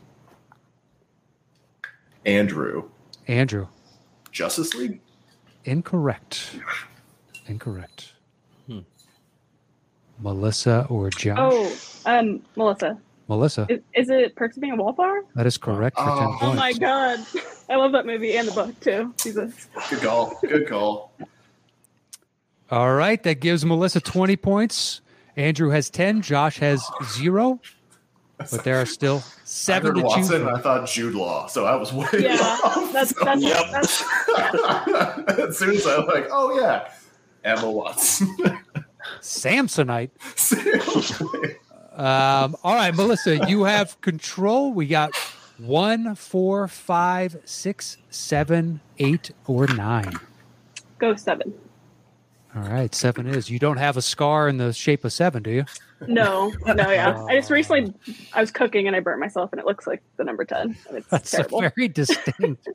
Andrew. 2.26 2.90
Andrew, 3.28 3.68
Justice 4.32 4.74
League? 4.74 5.00
incorrect. 5.66 6.56
Incorrect. 7.48 8.10
Melissa 10.20 10.86
or 10.90 11.10
Josh? 11.10 11.38
Oh, 11.38 11.76
um, 12.06 12.42
Melissa, 12.56 12.98
Melissa, 13.28 13.66
is, 13.68 13.80
is 13.94 14.10
it 14.10 14.36
Perks 14.36 14.56
of 14.56 14.62
Being 14.62 14.74
a 14.74 14.76
Wallflower? 14.76 15.24
that 15.36 15.46
is 15.46 15.58
correct 15.58 15.98
for 15.98 16.06
10 16.06 16.12
Oh. 16.12 16.38
points. 16.40 16.44
Oh 16.44 16.54
my 16.54 16.74
god, 16.74 17.20
I 17.70 17.76
love 17.76 17.92
that 17.94 18.06
movie 18.06 18.38
and 18.38 18.48
the 18.48 18.52
book 18.52 18.80
too. 18.80 19.14
Jesus. 19.18 19.68
Good 19.90 20.02
call. 20.02 20.38
Good 20.42 20.68
call. 20.68 21.12
All 22.72 22.94
right, 22.94 23.22
that 23.24 23.40
gives 23.42 23.66
Melissa 23.66 24.00
20 24.02 24.36
points. 24.38 25.02
Andrew 25.38 25.70
has 25.70 25.90
10. 25.90 26.22
Josh 26.22 26.58
has 26.60 26.86
zero. 27.13 27.60
But 28.38 28.63
there 28.63 28.82
are 28.82 28.86
still 28.86 29.18
I 29.25 29.30
seven 29.46 29.96
heard 29.96 29.96
to 29.96 30.02
choose 30.02 30.30
Watson. 30.30 30.46
from. 30.46 30.56
I 30.56 30.60
thought 30.60 30.88
Jude 30.88 31.16
Law, 31.16 31.48
so 31.48 31.66
I 31.66 31.75
was 31.75 31.94
way 31.94 32.08
Yeah, 32.20 32.38
off. 32.42 32.92
that's 32.92 33.12
So- 33.18 33.24
that's, 33.24 33.42
Yep. 33.42 33.66
that's 33.72 34.02
as 35.40 35.58
soon 35.58 35.75
as 35.75 35.88
I 35.88 36.00
was 36.00 36.08
like, 36.08 36.28
oh 36.32 36.60
yeah, 36.60 36.90
Emma 37.44 37.70
Watson. 37.72 38.36
Samsonite. 39.22 40.12
Seriously. 40.36 41.58
Um, 41.96 42.56
all 42.63 42.74
right, 42.74 42.92
Melissa, 42.96 43.48
you 43.48 43.66
have 43.66 44.02
control. 44.02 44.74
We 44.74 44.88
got 44.88 45.12
one, 45.60 46.16
four, 46.16 46.68
five, 46.68 47.38
six, 47.46 47.98
seven, 48.10 48.82
eight, 48.98 49.30
or 49.46 49.68
nine. 49.68 50.13
go 50.98 51.16
seven. 51.16 51.54
All 52.56 52.62
right, 52.70 52.94
seven 52.94 53.26
is. 53.26 53.50
You 53.50 53.58
don't 53.58 53.78
have 53.78 53.98
a 53.98 54.02
scar 54.02 54.48
in 54.48 54.58
the 54.58 54.74
shape 54.74 55.04
of 55.06 55.12
seven, 55.14 55.42
do 55.42 55.50
you? 55.50 55.66
No, 56.08 56.54
no, 56.68 56.92
yeah. 56.92 57.24
I 57.30 57.36
just 57.36 57.50
recently 57.50 57.94
I 58.34 58.42
was 58.42 58.52
cooking 58.52 58.86
and 58.88 58.96
I 58.96 59.00
burnt 59.00 59.20
myself 59.20 59.52
and 59.54 59.60
it 59.60 59.66
looks 59.66 59.88
like 59.88 60.04
the 60.18 60.24
number 60.24 60.46
ten. 60.46 60.78
It's 60.92 61.08
That's 61.08 61.32
terrible. 61.32 61.62
very 61.62 61.88
distinct. 61.94 62.68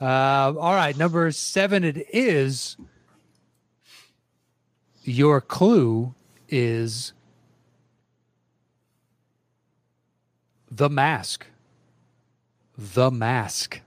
uh, 0.00 0.04
all 0.04 0.74
right, 0.74 0.96
number 0.96 1.30
seven 1.32 1.82
it 1.82 2.06
is. 2.12 2.76
Your 5.02 5.40
clue 5.40 6.14
is 6.48 7.12
the 10.70 10.88
mask. 10.88 11.46
The 12.78 13.10
mask. 13.10 13.80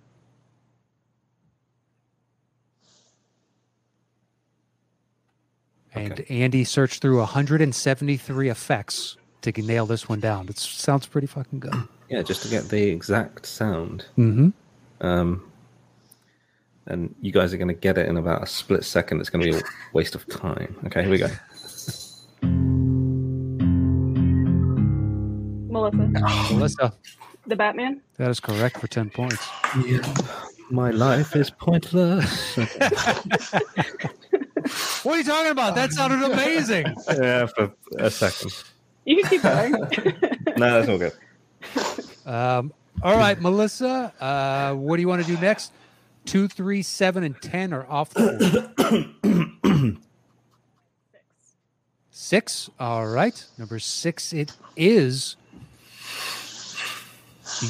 And 5.96 6.12
Okay. 6.14 6.26
Andy 6.42 6.64
searched 6.64 7.02
through 7.02 7.20
173 7.20 8.50
effects 8.50 9.18
to 9.42 9.52
nail 9.62 9.86
this 9.86 10.10
one 10.10 10.20
down. 10.20 10.48
It 10.50 10.58
sounds 10.58 11.06
pretty 11.08 11.28
fucking 11.28 11.60
good. 11.60 11.74
Yeah, 12.08 12.22
just 12.22 12.44
to 12.44 12.50
get 12.50 12.70
the 12.70 12.84
exact 12.90 13.48
sound. 13.48 14.06
Mm-hmm. 14.16 14.50
Um, 15.04 15.52
and 16.86 17.16
you 17.20 17.32
guys 17.32 17.52
are 17.52 17.58
going 17.58 17.68
to 17.68 17.74
get 17.74 17.98
it 17.98 18.08
in 18.08 18.18
about 18.18 18.44
a 18.44 18.46
split 18.46 18.84
second. 18.84 19.22
It's 19.22 19.32
going 19.32 19.44
to 19.44 19.52
be 19.52 19.58
a 19.58 19.62
waste 19.92 20.14
of 20.14 20.28
time. 20.28 20.76
Okay, 20.86 21.02
here 21.02 21.10
we 21.10 21.18
go. 21.18 21.26
Melissa, 25.72 26.54
Melissa, 26.54 26.94
the 27.48 27.56
Batman. 27.56 28.02
that 28.18 28.30
is 28.30 28.40
correct 28.40 28.78
for 28.80 28.86
10 28.86 29.10
points. 29.10 29.44
My 30.70 30.92
life 30.92 31.36
is 31.36 31.50
pointless. 31.50 32.56
What 35.04 35.16
are 35.16 35.18
you 35.18 35.24
talking 35.24 35.52
about? 35.52 35.76
That 35.76 35.94
sounded 35.94 36.24
amazing. 36.32 36.88
yeah, 37.08 37.46
for 37.48 37.72
a 38.00 38.10
second. 38.10 38.52
You 39.06 39.22
can 39.22 39.30
keep 39.30 39.42
going. 39.44 39.74
No, 40.58 40.82
that's 40.82 40.88
all 40.88 40.98
good. 40.98 41.12
Um, 42.26 42.72
all 43.04 43.18
right, 43.18 43.40
Melissa, 43.42 44.14
uh, 44.22 44.74
what 44.74 44.96
do 44.96 45.02
you 45.02 45.08
want 45.10 45.22
to 45.22 45.28
do 45.28 45.38
next? 45.42 45.74
Two, 46.24 46.48
three, 46.48 46.82
seven, 46.82 47.26
and 47.26 47.36
10 47.42 47.74
are 47.74 47.86
off 47.90 48.12
the 48.14 49.12
board. 49.24 49.98
Six. 52.10 52.70
All 52.80 53.06
right. 53.06 53.46
Number 53.58 53.78
six, 53.78 54.32
it 54.32 54.54
is. 54.78 55.36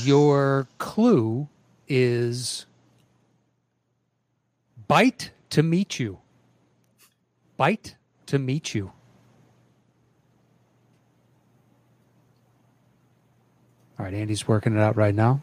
Your 0.04 0.68
clue 0.78 1.48
is 1.90 2.68
Bite 4.88 5.32
to 5.50 5.64
meet 5.64 6.00
you. 6.00 6.20
Bite 7.58 7.96
to 8.28 8.40
meet 8.40 8.74
you. 8.74 8.92
All 13.98 14.06
right, 14.06 14.14
Andy's 14.14 14.48
working 14.48 14.76
it 14.76 14.80
out 14.80 14.98
right 14.98 15.16
now. 15.16 15.42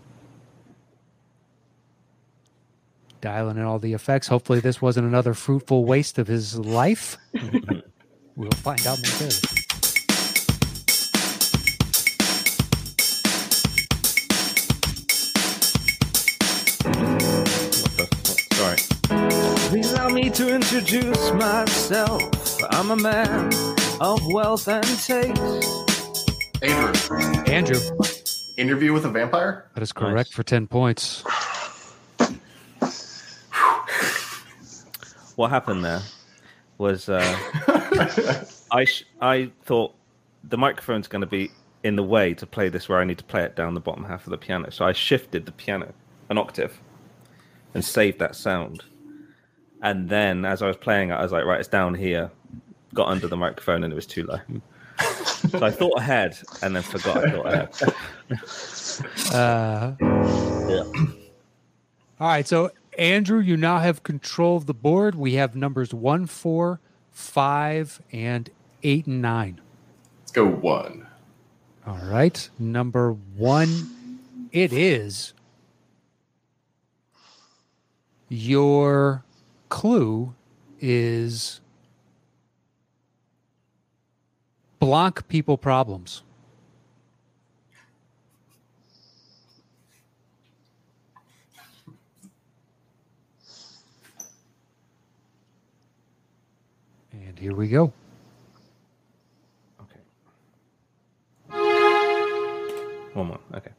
Dialing 3.21 3.57
in 3.57 3.63
all 3.63 3.79
the 3.79 3.93
effects. 3.95 4.27
Hopefully, 4.27 4.61
this 4.61 4.83
wasn't 4.83 5.07
another 5.07 5.33
fruitful 5.33 5.85
waste 5.85 6.19
of 6.19 6.27
his 6.27 6.59
life. 6.59 7.17
we'll 8.37 8.51
find 8.51 8.87
out 8.87 8.99
momentarily. 8.99 9.37
What 9.41 9.62
to 20.35 20.55
introduce 20.55 21.31
myself. 21.33 22.23
I'm 22.71 22.91
a 22.91 22.97
man 22.97 23.53
of 24.01 24.27
wealth 24.27 24.67
and 24.67 24.85
taste. 24.85 25.37
Andrew, 26.63 27.23
Andrew, 27.47 27.81
interview 28.57 28.93
with 28.95 29.05
a 29.05 29.11
vampire? 29.11 29.69
that 29.75 29.83
is 29.83 29.93
correct 29.93 30.33
for 30.33 30.43
10 30.43 30.67
points. 30.67 31.23
What 35.37 35.49
happened 35.51 35.83
there 35.83 36.03
was 36.77 37.09
uh, 37.09 37.25
I 38.71 38.85
sh- 38.85 39.05
I 39.23 39.51
thought 39.65 39.95
the 40.45 40.59
microphone's 40.59 41.09
going 41.09 41.23
to 41.23 41.27
be 41.27 41.51
in 41.83 41.97
the 41.97 42.03
way 42.03 42.35
to 42.35 42.47
play 42.47 42.69
this 42.69 42.87
where 42.87 43.01
I 43.01 43.05
need 43.05 43.17
to 43.17 43.25
play 43.25 43.43
it 43.43 43.57
down 43.57 43.73
the 43.73 43.81
bottom 43.81 44.05
half 44.05 44.27
of 44.27 44.31
the 44.31 44.37
piano. 44.37 44.71
So 44.71 44.85
I 44.85 44.93
shifted 44.93 45.47
the 45.47 45.53
piano 45.53 45.95
an 46.29 46.37
octave 46.37 46.79
and 47.73 47.83
saved 47.83 48.19
that 48.19 48.37
sound. 48.37 48.85
And 49.83 50.09
then 50.09 50.45
as 50.45 50.63
I 50.63 50.69
was 50.69 50.77
playing 50.77 51.11
it, 51.11 51.15
I 51.15 51.23
was 51.23 51.33
like, 51.33 51.45
right, 51.45 51.59
it's 51.59 51.69
down 51.69 51.95
here. 51.95 52.31
Got 52.95 53.09
under 53.09 53.27
the 53.27 53.37
microphone 53.37 53.83
and 53.85 53.93
it 53.93 53.97
was 53.97 54.07
too 54.07 54.25
low. 54.25 54.39
so 55.51 55.65
I 55.67 55.71
thought 55.71 55.99
ahead 55.99 56.39
and 56.63 56.77
then 56.77 56.83
forgot 56.83 57.17
I 57.17 57.31
thought 57.31 57.47
ahead. 57.47 57.69
Uh, 59.33 59.95
Yeah. 60.01 60.83
all 62.21 62.29
right, 62.29 62.47
so 62.47 62.71
Andrew, 62.99 63.41
you 63.41 63.57
now 63.57 63.79
have 63.79 64.03
control 64.03 64.57
of 64.57 64.67
the 64.67 64.75
board. 64.75 65.15
We 65.15 65.35
have 65.35 65.57
numbers 65.57 65.93
one, 65.95 66.27
four, 66.27 66.79
five, 67.11 68.01
and 68.13 68.51
eight 68.83 69.07
and 69.07 69.21
nine. 69.23 69.61
Let's 70.21 70.33
go 70.33 70.47
one. 70.47 71.07
All 71.87 71.99
right, 72.05 72.49
number 72.59 73.13
one, 73.13 74.19
it 74.53 74.73
is 74.73 75.33
your 78.29 79.25
clue 79.73 80.35
is 80.81 81.63
block 84.79 85.27
people 85.29 85.57
problems. 85.57 86.23
And 97.13 97.39
here 97.39 97.55
we 97.55 97.69
go. 97.69 97.95
Okay. 99.81 100.01
One 103.15 103.27
more. 103.29 103.41
Okay. 103.55 103.71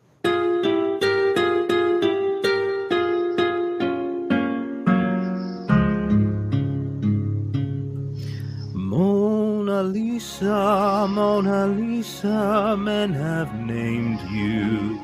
Mona 9.73 9.89
Lisa, 9.89 11.07
Mona 11.09 11.65
Lisa, 11.65 12.77
men 12.77 13.11
have 13.11 13.59
named 13.59 14.21
you. 14.29 15.01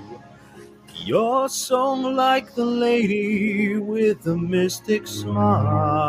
Your 1.06 1.50
song 1.50 2.04
like 2.16 2.54
the 2.54 2.66
lady 2.66 3.78
with 3.78 4.22
the 4.22 4.38
mystic 4.38 5.08
smile. 5.08 6.08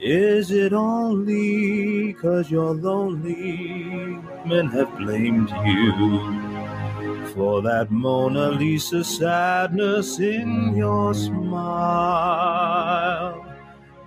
Is 0.00 0.50
it 0.50 0.72
only 0.72 2.14
cause 2.14 2.50
you're 2.50 2.74
lonely? 2.74 4.18
Men 4.44 4.66
have 4.70 4.98
blamed 4.98 5.50
you 5.64 7.28
for 7.32 7.62
that 7.62 7.92
Mona 7.92 8.50
Lisa 8.50 9.04
sadness 9.04 10.18
in 10.18 10.74
your 10.74 11.14
smile. 11.14 12.32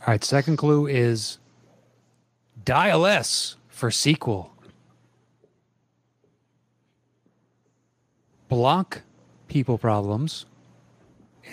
All 0.00 0.06
right, 0.12 0.22
second 0.24 0.56
clue 0.56 0.86
is 0.86 1.38
dial 2.64 3.04
S 3.04 3.56
for 3.68 3.90
sequel. 3.90 4.52
Block 8.48 9.02
people 9.48 9.76
problems 9.76 10.46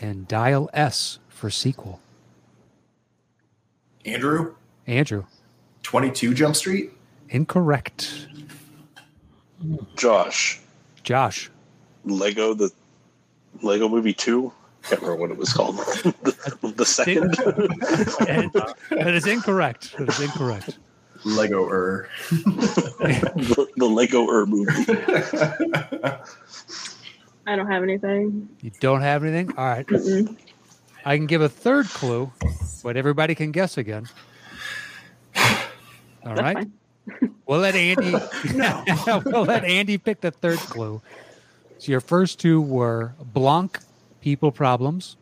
and 0.02 0.28
dial 0.28 0.70
S 0.74 1.20
for 1.28 1.50
sequel. 1.50 2.00
Andrew, 4.06 4.56
Andrew, 4.86 5.26
22 5.84 6.34
Jump 6.34 6.56
Street? 6.56 6.92
incorrect. 7.30 8.28
Josh, 9.96 10.60
Josh, 11.04 11.50
Lego 12.06 12.54
the 12.54 12.70
Lego 13.64 13.90
Movie 13.90 14.14
Two. 14.14 14.54
Can't 14.88 15.02
remember 15.02 15.16
what 15.16 15.32
it 15.32 15.38
was 15.38 15.54
called. 15.54 15.78
the, 15.78 16.74
the 16.76 16.86
second. 16.86 17.32
that 18.92 19.14
is 19.14 19.26
incorrect. 19.28 19.98
That 19.98 20.10
is 20.10 20.20
incorrect. 20.22 20.78
Lego 21.24 21.68
Er. 21.68 22.08
the, 22.30 23.68
the 23.78 23.86
Lego 23.86 24.28
Er 24.30 24.46
movie. 24.46 24.72
I 27.48 27.56
don't 27.56 27.68
have 27.68 27.84
anything. 27.84 28.50
You 28.62 28.72
don't 28.80 29.02
have 29.02 29.24
anything? 29.24 29.58
All 29.58 29.66
right. 29.66 29.88
Mm-mm. 29.88 30.38
I 31.06 31.18
can 31.18 31.28
give 31.28 31.42
a 31.42 31.50
third 31.50 31.88
clue, 31.88 32.32
but 32.84 32.98
everybody 32.98 33.36
can 33.36 33.52
guess 33.52 33.78
again. 33.78 34.08
All 35.36 36.34
That's 36.34 36.42
right. 36.42 36.58
fine. 36.58 36.72
We'll 37.46 37.60
let 37.60 37.76
Andy. 37.76 38.12
we'll 39.26 39.46
let 39.46 39.64
Andy 39.64 40.00
pick 40.00 40.22
the 40.22 40.32
third 40.32 40.58
clue. 40.58 41.02
So 41.78 41.92
your 41.92 42.02
first 42.02 42.40
two 42.40 42.62
were 42.62 43.14
Blanc 43.20 43.80
people 44.26 44.52
problems 44.52 45.16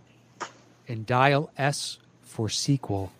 and 0.88 1.06
dial 1.06 1.52
S 1.58 2.00
for 2.22 2.48
sequel. 2.48 3.12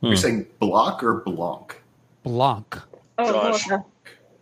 Hmm. 0.00 0.08
You're 0.08 0.16
saying 0.16 0.46
block 0.58 1.02
or 1.02 1.22
Blanc? 1.22 1.80
Blanc. 2.22 2.78
Oh, 3.16 3.32
Josh. 3.32 3.66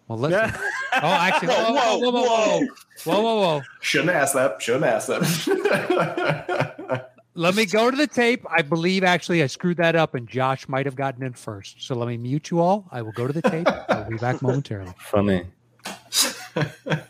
Well, 0.09 0.19
let's. 0.19 0.59
oh, 0.95 0.99
actually, 1.01 1.49
whoa, 1.49 1.73
whoa, 1.73 1.99
whoa, 1.99 2.11
whoa, 2.11 2.23
whoa, 2.23 2.67
whoa, 3.05 3.23
whoa, 3.23 3.41
whoa. 3.41 3.63
Shouldn't 3.81 4.11
ask 4.11 4.35
that. 4.35 4.61
Shouldn't 4.61 4.85
ask 4.85 5.07
that. 5.07 7.13
Let 7.35 7.55
me 7.55 7.67
go 7.67 7.89
to 7.89 7.97
the 7.97 8.09
tape. 8.09 8.45
I 8.51 8.63
believe 8.63 9.05
actually 9.05 9.45
I 9.45 9.47
screwed 9.47 9.77
that 9.77 9.95
up, 9.95 10.17
and 10.17 10.29
Josh 10.29 10.69
might 10.69 10.87
have 10.87 10.97
gotten 10.97 11.23
in 11.23 11.35
first. 11.35 11.83
So 11.83 11.95
let 11.95 12.09
me 12.09 12.17
mute 12.17 12.51
you 12.51 12.59
all. 12.59 12.89
I 12.91 13.03
will 13.03 13.13
go 13.13 13.29
to 13.29 13.33
the 13.33 13.43
tape. 13.43 13.69
I'll 13.89 14.11
be 14.11 14.17
back 14.17 14.43
momentarily. 14.43 14.93
Funny. 14.99 15.45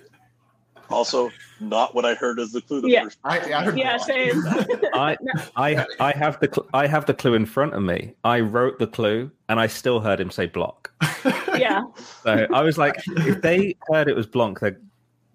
Also, 0.91 1.31
not 1.61 1.95
what 1.95 2.05
I 2.05 2.15
heard 2.15 2.39
as 2.39 2.53
the 2.53 2.61
clue. 2.61 2.81
The 2.83 2.89
Yeah. 2.91 3.05
first. 3.05 3.19
I, 3.25 3.39
I 3.53 3.65
heard 3.65 3.79
Yeah, 3.79 3.97
same. 3.97 4.43
I 4.95 5.17
I 5.57 5.87
I 6.01 6.13
have 6.13 6.39
the 6.41 6.49
cl- 6.53 6.69
I 6.75 6.87
have 6.87 7.07
the 7.07 7.15
clue 7.15 7.35
in 7.35 7.47
front 7.47 7.75
of 7.75 7.83
me. 7.83 8.15
I 8.25 8.41
wrote 8.41 8.79
the 8.79 8.87
clue, 8.87 9.31
and 9.49 9.59
I 9.59 9.67
still 9.67 10.01
heard 10.01 10.21
him 10.21 10.31
say 10.31 10.47
block. 10.47 10.93
yeah. 11.57 11.83
So 12.23 12.47
I 12.53 12.63
was 12.63 12.77
like, 12.79 12.97
if 13.19 13.41
they 13.43 13.77
heard 13.91 14.09
it 14.09 14.17
was 14.17 14.27
Blanc, 14.27 14.61
they're 14.61 14.79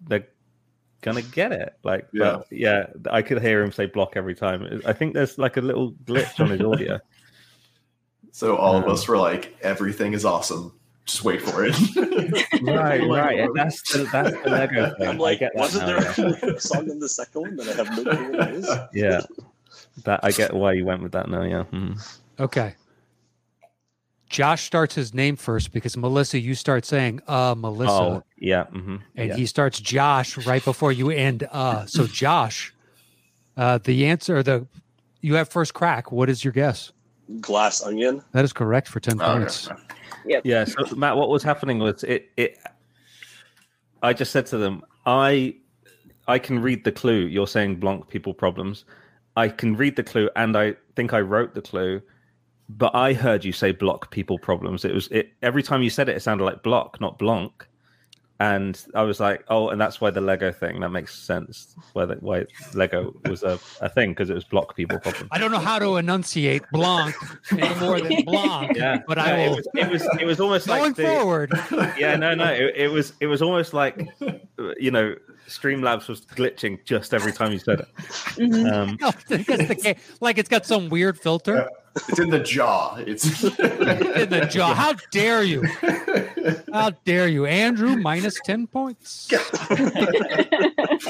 they're 0.08 0.26
gonna 1.02 1.22
get 1.22 1.52
it. 1.52 1.74
Like, 1.82 2.06
Yeah. 2.12 2.36
but 2.36 2.46
yeah, 2.50 2.86
I 3.10 3.22
could 3.22 3.42
hear 3.42 3.62
him 3.62 3.72
say 3.72 3.86
block 3.86 4.12
every 4.16 4.34
time. 4.34 4.80
I 4.86 4.92
think 4.92 5.14
there's 5.14 5.38
like 5.38 5.56
a 5.56 5.60
little 5.60 5.92
glitch 6.04 6.40
on 6.40 6.50
his 6.50 6.60
audio. 6.62 6.98
So 8.34 8.56
all 8.56 8.76
of 8.78 8.84
Um, 8.84 8.90
us 8.92 9.06
were 9.06 9.18
like, 9.18 9.54
everything 9.60 10.14
is 10.14 10.24
awesome. 10.24 10.72
Just 11.06 11.24
wait 11.24 11.42
for 11.42 11.64
it. 11.64 11.74
right, 12.62 13.02
right. 13.08 13.40
And 13.40 13.54
that's 13.54 13.82
the 13.92 14.04
that's 14.04 14.30
the 14.42 14.50
Lego 14.50 14.94
thing. 14.98 15.08
I'm 15.08 15.18
like, 15.18 15.42
wasn't 15.54 15.86
now, 15.86 16.00
there 16.12 16.54
a 16.54 16.60
song 16.60 16.88
in 16.88 17.00
the 17.00 17.08
second 17.08 17.40
one 17.42 17.56
that 17.56 17.68
I 17.68 17.72
have 17.72 17.96
no 17.96 18.02
clue 18.04 18.38
what 18.38 18.48
it 18.48 18.54
is? 18.54 18.68
Yeah. 18.94 19.20
That 20.04 20.20
I 20.22 20.30
get 20.30 20.54
why 20.54 20.72
you 20.72 20.84
went 20.84 21.02
with 21.02 21.12
that 21.12 21.28
now. 21.28 21.42
Yeah. 21.42 21.64
Mhm. 21.72 22.20
Okay. 22.38 22.74
Josh 24.28 24.62
starts 24.62 24.94
his 24.94 25.12
name 25.12 25.36
first 25.36 25.72
because 25.72 25.96
Melissa, 25.96 26.38
you 26.38 26.54
start 26.54 26.84
saying 26.86 27.20
uh 27.26 27.54
Melissa. 27.58 27.92
Oh, 27.92 28.22
yeah. 28.38 28.64
hmm 28.66 28.96
and 29.16 29.30
yeah. 29.30 29.36
he 29.36 29.44
starts 29.46 29.80
Josh 29.80 30.46
right 30.46 30.64
before 30.64 30.92
you 30.92 31.10
end 31.10 31.46
uh. 31.50 31.84
So 31.86 32.06
Josh, 32.06 32.72
uh 33.56 33.78
the 33.82 34.06
answer 34.06 34.42
the 34.42 34.66
you 35.20 35.34
have 35.34 35.48
first 35.48 35.74
crack. 35.74 36.12
What 36.12 36.30
is 36.30 36.44
your 36.44 36.52
guess? 36.52 36.92
Glass 37.40 37.82
onion. 37.82 38.22
That 38.32 38.44
is 38.44 38.52
correct 38.52 38.88
for 38.88 39.00
10 39.00 39.20
Okay. 39.20 39.32
points. 39.38 39.68
Yeah. 40.24 40.64
So 40.64 40.94
Matt, 40.96 41.16
what 41.16 41.28
was 41.28 41.42
happening 41.42 41.78
was 41.78 42.04
it. 42.04 42.30
It. 42.36 42.58
I 44.02 44.12
just 44.12 44.32
said 44.32 44.46
to 44.46 44.58
them, 44.58 44.82
I, 45.06 45.56
I 46.28 46.38
can 46.38 46.60
read 46.60 46.84
the 46.84 46.92
clue. 46.92 47.26
You're 47.26 47.46
saying 47.46 47.76
Blanc 47.76 48.08
people 48.08 48.34
problems. 48.34 48.84
I 49.36 49.48
can 49.48 49.76
read 49.76 49.96
the 49.96 50.02
clue, 50.02 50.28
and 50.36 50.56
I 50.56 50.74
think 50.96 51.12
I 51.14 51.20
wrote 51.20 51.54
the 51.54 51.62
clue, 51.62 52.02
but 52.68 52.94
I 52.94 53.14
heard 53.14 53.44
you 53.44 53.52
say 53.52 53.72
block 53.72 54.10
people 54.10 54.38
problems. 54.38 54.84
It 54.84 54.92
was 54.94 55.08
it 55.08 55.32
every 55.42 55.62
time 55.62 55.82
you 55.82 55.90
said 55.90 56.08
it, 56.08 56.16
it 56.16 56.20
sounded 56.20 56.44
like 56.44 56.62
block, 56.62 57.00
not 57.00 57.18
Blanc. 57.18 57.66
And 58.42 58.84
I 58.96 59.02
was 59.02 59.20
like, 59.20 59.44
oh, 59.46 59.68
and 59.68 59.80
that's 59.80 60.00
why 60.00 60.10
the 60.10 60.20
Lego 60.20 60.50
thing 60.50 60.80
that 60.80 60.88
makes 60.88 61.14
sense. 61.14 61.76
Why 61.92 62.06
the, 62.06 62.16
why 62.16 62.46
Lego 62.74 63.14
was 63.26 63.44
a, 63.44 63.56
a 63.80 63.88
thing 63.88 64.10
because 64.10 64.30
it 64.30 64.34
was 64.34 64.42
block 64.42 64.74
people 64.74 64.98
problem. 64.98 65.28
I 65.30 65.38
don't 65.38 65.52
know 65.52 65.60
how 65.60 65.78
to 65.78 65.96
enunciate 65.96 66.64
Blanc 66.72 67.14
any 67.52 67.72
more 67.78 68.00
than 68.00 68.22
Blanc, 68.26 68.76
Yeah, 68.76 69.00
but 69.06 69.18
no, 69.18 69.22
I 69.22 69.30
it 69.36 69.50
was, 69.50 69.68
it 69.76 69.88
was 69.88 70.08
it 70.20 70.24
was 70.24 70.40
almost 70.40 70.66
Going 70.66 70.82
like 70.82 70.96
the, 70.96 71.04
forward, 71.04 71.52
yeah, 71.96 72.16
no, 72.16 72.34
no. 72.34 72.52
It, 72.52 72.74
it 72.74 72.88
was 72.90 73.12
it 73.20 73.28
was 73.28 73.42
almost 73.42 73.74
like 73.74 74.08
you 74.76 74.90
know, 74.90 75.14
Streamlabs 75.46 76.08
was 76.08 76.22
glitching 76.22 76.84
just 76.84 77.14
every 77.14 77.30
time 77.30 77.52
you 77.52 77.60
said 77.60 77.78
it. 77.78 77.88
Mhm. 77.96 78.72
Um, 78.72 78.98
no, 79.00 79.12
because 79.28 79.68
the 79.68 79.76
ga- 79.76 79.96
like 80.20 80.38
it's 80.38 80.48
got 80.48 80.66
some 80.66 80.88
weird 80.88 81.16
filter 81.16 81.68
It's 82.08 82.18
in 82.18 82.30
the 82.30 82.38
jaw. 82.40 82.96
It's 82.96 83.44
in 83.44 84.30
the 84.30 84.48
jaw. 84.50 84.74
How 84.74 84.94
dare 85.10 85.42
you? 85.42 85.62
How 86.72 86.90
dare 87.04 87.28
you, 87.28 87.46
Andrew? 87.46 87.96
Minus 87.96 88.38
ten 88.44 88.66
points. 88.66 89.30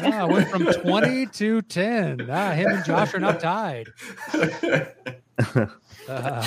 Ah, 0.05 0.27
went 0.27 0.49
from 0.49 0.65
twenty 0.65 1.27
to 1.27 1.61
ten. 1.63 2.27
Ah, 2.31 2.53
him 2.53 2.71
and 2.71 2.85
Josh 2.85 3.13
are 3.15 3.21
now 3.21 3.33
tied. 3.33 3.89
Uh, 6.09 6.47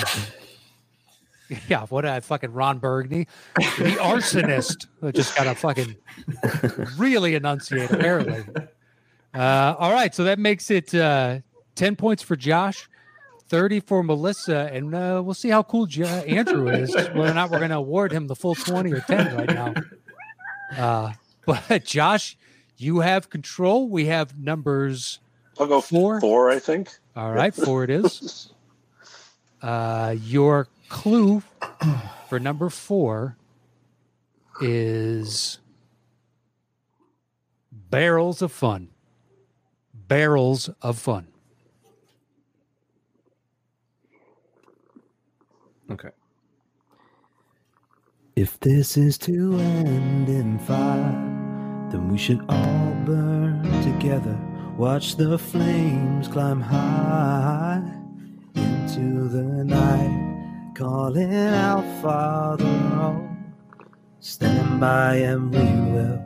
yeah, 1.68 1.86
what 1.86 2.04
a 2.04 2.20
fucking 2.20 2.52
Ron 2.52 2.78
Burgundy, 2.78 3.26
the 3.56 3.96
arsonist, 4.00 4.86
that 5.00 5.14
just 5.14 5.34
got 5.36 5.46
a 5.46 5.54
fucking 5.54 5.96
really 6.98 7.34
enunciate 7.34 7.90
apparently. 7.90 8.44
Uh, 9.34 9.74
all 9.78 9.92
right, 9.92 10.14
so 10.14 10.24
that 10.24 10.38
makes 10.38 10.70
it 10.70 10.94
uh, 10.94 11.38
ten 11.74 11.96
points 11.96 12.22
for 12.22 12.36
Josh, 12.36 12.88
thirty 13.48 13.80
for 13.80 14.02
Melissa, 14.02 14.70
and 14.72 14.94
uh, 14.94 15.22
we'll 15.24 15.34
see 15.34 15.48
how 15.50 15.62
cool 15.62 15.86
Jo- 15.86 16.04
Andrew 16.06 16.68
is. 16.70 16.94
Whether 16.94 17.30
or 17.30 17.34
not 17.34 17.50
we're 17.50 17.58
going 17.58 17.70
to 17.70 17.76
award 17.76 18.12
him 18.12 18.26
the 18.26 18.36
full 18.36 18.54
twenty 18.54 18.92
or 18.92 19.00
ten 19.00 19.34
right 19.36 19.48
now. 19.48 19.74
Uh, 20.76 21.12
but 21.46 21.84
Josh, 21.84 22.36
you 22.76 22.98
have 22.98 23.30
control. 23.30 23.88
We 23.88 24.06
have 24.06 24.36
numbers. 24.36 25.20
I'll 25.60 25.68
go 25.68 25.80
Four? 25.80 26.20
Four, 26.20 26.50
I 26.50 26.58
think. 26.58 26.90
All 27.14 27.30
right, 27.32 27.54
four 27.54 27.84
it 27.84 27.90
is. 27.90 28.50
Uh, 29.62 30.14
your 30.22 30.68
clue 30.88 31.42
for 32.28 32.38
number 32.38 32.68
four 32.68 33.36
is 34.60 35.58
barrels 37.72 38.42
of 38.42 38.52
fun. 38.52 38.88
Barrels 39.94 40.68
of 40.82 40.98
fun. 40.98 41.28
Okay. 45.90 46.10
If 48.36 48.60
this 48.60 48.96
is 48.96 49.16
to 49.18 49.58
end 49.58 50.28
in 50.28 50.58
fire, 50.58 51.26
then 51.90 52.10
we 52.10 52.18
should 52.18 52.44
all 52.48 52.94
burn 53.06 53.62
together. 53.82 54.38
Watch 54.76 55.16
the 55.16 55.38
flames 55.38 56.28
climb 56.28 56.60
high 56.60 57.82
into 58.54 59.28
the 59.28 59.64
night, 59.64 60.72
calling 60.74 61.34
out, 61.34 61.84
Father, 62.02 62.66
oh, 62.66 63.26
stand 64.20 64.80
by 64.80 65.14
and 65.16 65.50
we 65.50 65.92
will 65.92 66.22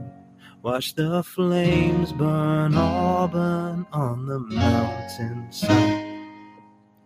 watch 0.62 0.94
the 0.96 1.22
flames 1.22 2.12
burn, 2.12 2.74
all 2.74 3.28
burn 3.28 3.86
on 3.92 4.26
the 4.26 4.40
mountainside. 4.40 6.18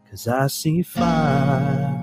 Cause 0.09 0.29
I 0.29 0.47
see 0.47 0.83
fire. 0.83 1.94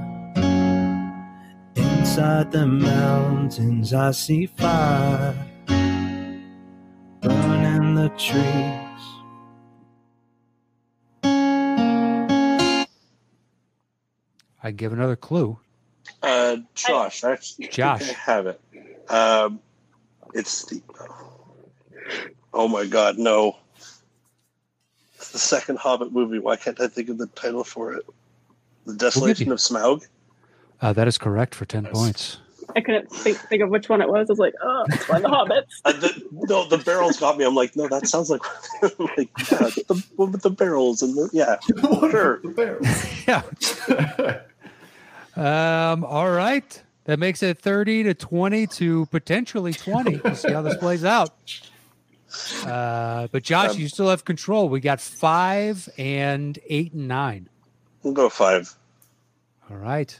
Inside 2.02 2.52
the 2.52 2.66
mountains, 2.66 3.94
I 3.94 4.10
see 4.10 4.48
fire 4.48 5.36
burning 7.22 7.94
the 7.94 8.10
trees. 8.18 9.02
I 14.64 14.72
give 14.72 14.94
another 14.94 15.16
clue. 15.16 15.60
Uh, 16.24 16.58
Josh, 16.74 17.24
I 17.24 17.34
actually 17.34 17.68
Josh. 17.68 18.02
I 18.02 18.14
have 18.14 18.48
it. 18.48 18.60
Um, 19.08 19.60
it's 20.34 20.66
the. 20.66 20.82
Oh 22.52 22.68
my 22.68 22.88
God, 22.88 23.20
no! 23.20 23.58
It's 25.18 25.32
the 25.32 25.38
second 25.38 25.78
Hobbit 25.78 26.12
movie. 26.12 26.40
Why 26.40 26.56
can't 26.56 26.82
I 26.82 26.88
think 26.88 27.10
of 27.10 27.20
the 27.20 27.28
title 27.28 27.64
for 27.64 27.94
it? 27.94 28.08
The 28.88 28.96
Desolation 28.96 29.48
you- 29.48 29.54
of 29.54 29.60
Smaug. 29.60 30.08
Uh, 30.82 30.94
that 30.94 31.08
is 31.08 31.18
correct 31.18 31.54
for 31.56 31.66
10 31.66 31.84
Nice. 31.84 31.94
points. 31.94 32.38
I 32.76 32.80
couldn't 32.82 33.12
think, 33.12 33.38
think 33.38 33.62
of 33.62 33.70
which 33.70 33.90
one 33.90 34.02
it 34.02 34.08
was. 34.08 34.30
I 34.30 34.32
was 34.32 34.40
like, 34.40 34.54
oh, 34.64 34.86
it's 34.90 35.08
one 35.10 35.18
of 35.26 35.30
the 35.32 35.38
hobbits. 35.38 35.66
Uh, 35.86 35.92
the, 35.92 36.24
no, 36.32 36.68
the 36.68 36.78
barrels 36.78 37.20
got 37.20 37.38
me. 37.38 37.44
I'm 37.44 37.54
like, 37.56 37.76
no, 37.76 37.88
that 37.90 38.08
sounds 38.08 38.30
like, 38.30 38.42
like 39.18 39.30
yeah, 39.52 39.70
the 39.88 40.04
one 40.16 40.32
with 40.32 40.42
the 40.42 40.50
barrels 40.50 41.02
and 41.02 41.14
the 41.16 41.30
yeah. 41.34 41.58
Sure. 42.12 42.40
The 42.44 42.50
barrels. 42.50 42.88
Yeah. 43.28 44.42
Um, 45.36 46.04
all 46.06 46.32
right. 46.32 46.82
That 47.06 47.20
makes 47.20 47.42
it 47.44 47.58
30 47.60 48.04
to 48.04 48.14
20 48.14 48.68
to 48.68 49.06
potentially 49.08 49.74
20. 49.74 50.18
We'll 50.24 50.36
see 50.36 50.52
how 50.54 50.62
this 50.62 50.78
plays 50.78 51.04
out. 51.04 51.34
Uh, 52.66 53.28
but 53.32 53.44
Josh, 53.44 53.72
Um, 53.72 53.80
you 53.80 53.88
still 53.90 54.10
have 54.10 54.24
control. 54.24 54.70
We 54.70 54.80
got 54.80 55.02
five 55.02 55.90
and 55.98 56.58
eight 56.70 56.94
and 56.94 57.08
nine. 57.08 57.50
We'll 58.04 58.14
go 58.14 58.30
five. 58.30 58.74
All 59.70 59.78
right. 59.78 60.18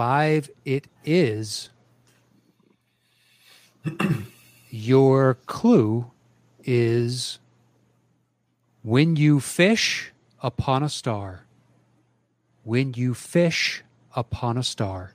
Five 0.00 0.48
it 0.64 0.86
is. 1.04 1.68
Your 4.70 5.34
clue 5.44 6.10
is 6.64 7.38
when 8.82 9.16
you 9.16 9.40
fish 9.40 10.12
upon 10.42 10.82
a 10.82 10.88
star. 10.88 11.44
When 12.64 12.94
you 12.94 13.12
fish 13.12 13.84
upon 14.16 14.56
a 14.56 14.62
star. 14.62 15.12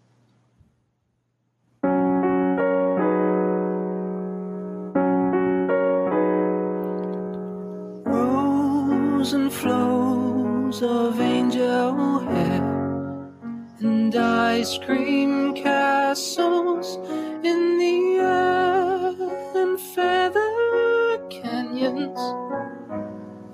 And 14.15 14.23
ice 14.23 14.78
cream 14.78 15.54
castles 15.54 16.97
in 17.43 17.78
the 17.78 18.17
air 18.19 19.13
and 19.56 19.80
feather 19.80 21.17
canyons 21.30 22.19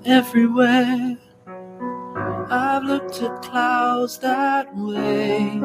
everywhere. 0.04 1.16
I've 2.50 2.84
looked 2.84 3.22
at 3.22 3.42
clouds 3.42 4.18
that 4.18 4.74
way, 4.76 5.60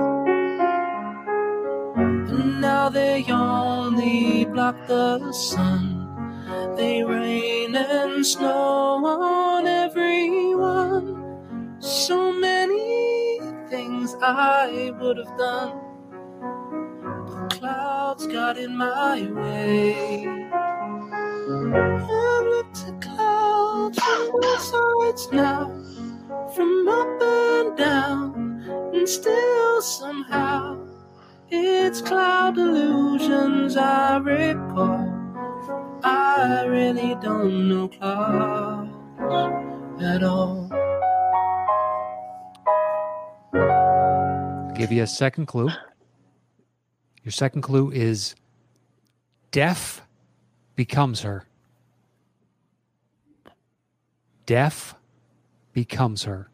and 1.96 2.62
now 2.62 2.90
they 2.90 3.26
only 3.30 4.46
block 4.46 4.88
the 4.88 5.32
sun. 5.32 6.06
They 6.76 7.04
rain 7.04 7.76
and 7.76 8.26
snow 8.26 9.06
on 9.06 9.68
everyone. 9.68 11.26
So 11.80 12.32
many 12.32 12.67
things 13.70 14.16
I 14.22 14.92
would 15.00 15.18
have 15.18 15.38
done. 15.38 15.80
The 17.28 17.58
clouds 17.60 18.28
got 18.28 18.58
in 18.58 18.76
my 18.78 19.30
way. 19.32 20.28
I've 20.28 22.46
looked 22.46 22.86
at 22.88 23.02
clouds 23.02 24.00
from 24.00 24.32
all 24.44 24.60
sides 24.60 25.32
now, 25.32 25.72
from 26.56 26.88
up 26.88 27.22
and 27.22 27.78
down, 27.78 28.92
and 28.94 29.08
still 29.08 29.82
somehow 29.82 30.80
it's 31.50 32.02
cloud 32.02 32.58
illusions 32.58 33.78
I 33.78 34.18
recall. 34.18 35.14
I 36.04 36.66
really 36.66 37.16
don't 37.22 37.70
know 37.70 37.88
clouds 37.90 38.90
at 40.04 40.24
all. 40.24 40.67
Give 44.78 44.92
you 44.92 45.04
a 45.04 45.08
second 45.08 45.46
clue. 45.48 45.70
Your 47.24 47.32
second 47.32 47.62
clue 47.62 47.92
is 47.92 48.36
deaf 49.52 50.02
becomes 50.76 51.22
her. 51.22 51.46
Deaf 54.46 54.96
becomes 55.74 56.24
her. 56.24 56.50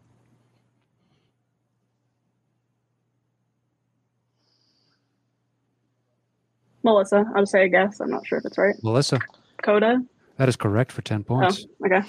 Melissa, 6.83 7.25
I'll 7.36 7.45
say 7.45 7.65
a 7.65 7.69
guess. 7.69 7.99
I'm 7.99 8.09
not 8.09 8.27
sure 8.27 8.39
if 8.39 8.45
it's 8.45 8.57
right. 8.57 8.75
Melissa, 8.83 9.19
Coda. 9.62 10.03
that 10.38 10.49
is 10.49 10.55
correct 10.55 10.91
for 10.91 11.01
10 11.01 11.21
Oh, 11.21 11.23
points. 11.23 11.65
okay. 11.86 12.01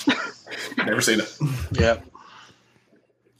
Never 0.85 1.00
seen 1.00 1.20
it. 1.20 1.37
Yeah. 1.72 1.98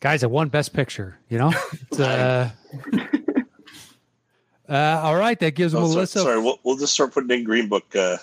Guys, 0.05 0.23
I 0.23 0.27
won 0.27 0.51
best 0.51 0.75
picture, 0.75 1.17
you 1.31 1.38
know? 1.38 1.51
It's, 1.90 1.99
uh, 1.99 2.51
uh, 4.69 5.01
all 5.03 5.17
right, 5.17 5.40
that 5.40 5.53
gives 5.55 5.75
Oh, 5.75 5.87
so- 5.87 5.95
Melissa. 5.95 6.19
sorry, 6.21 6.38
we'll, 6.43 6.59
we'll 6.62 6.77
just 6.77 6.93
start 6.93 7.14
putting 7.14 7.31
in 7.31 7.43
Green 7.43 7.71
Book 7.71 7.97
uh, 7.97 8.19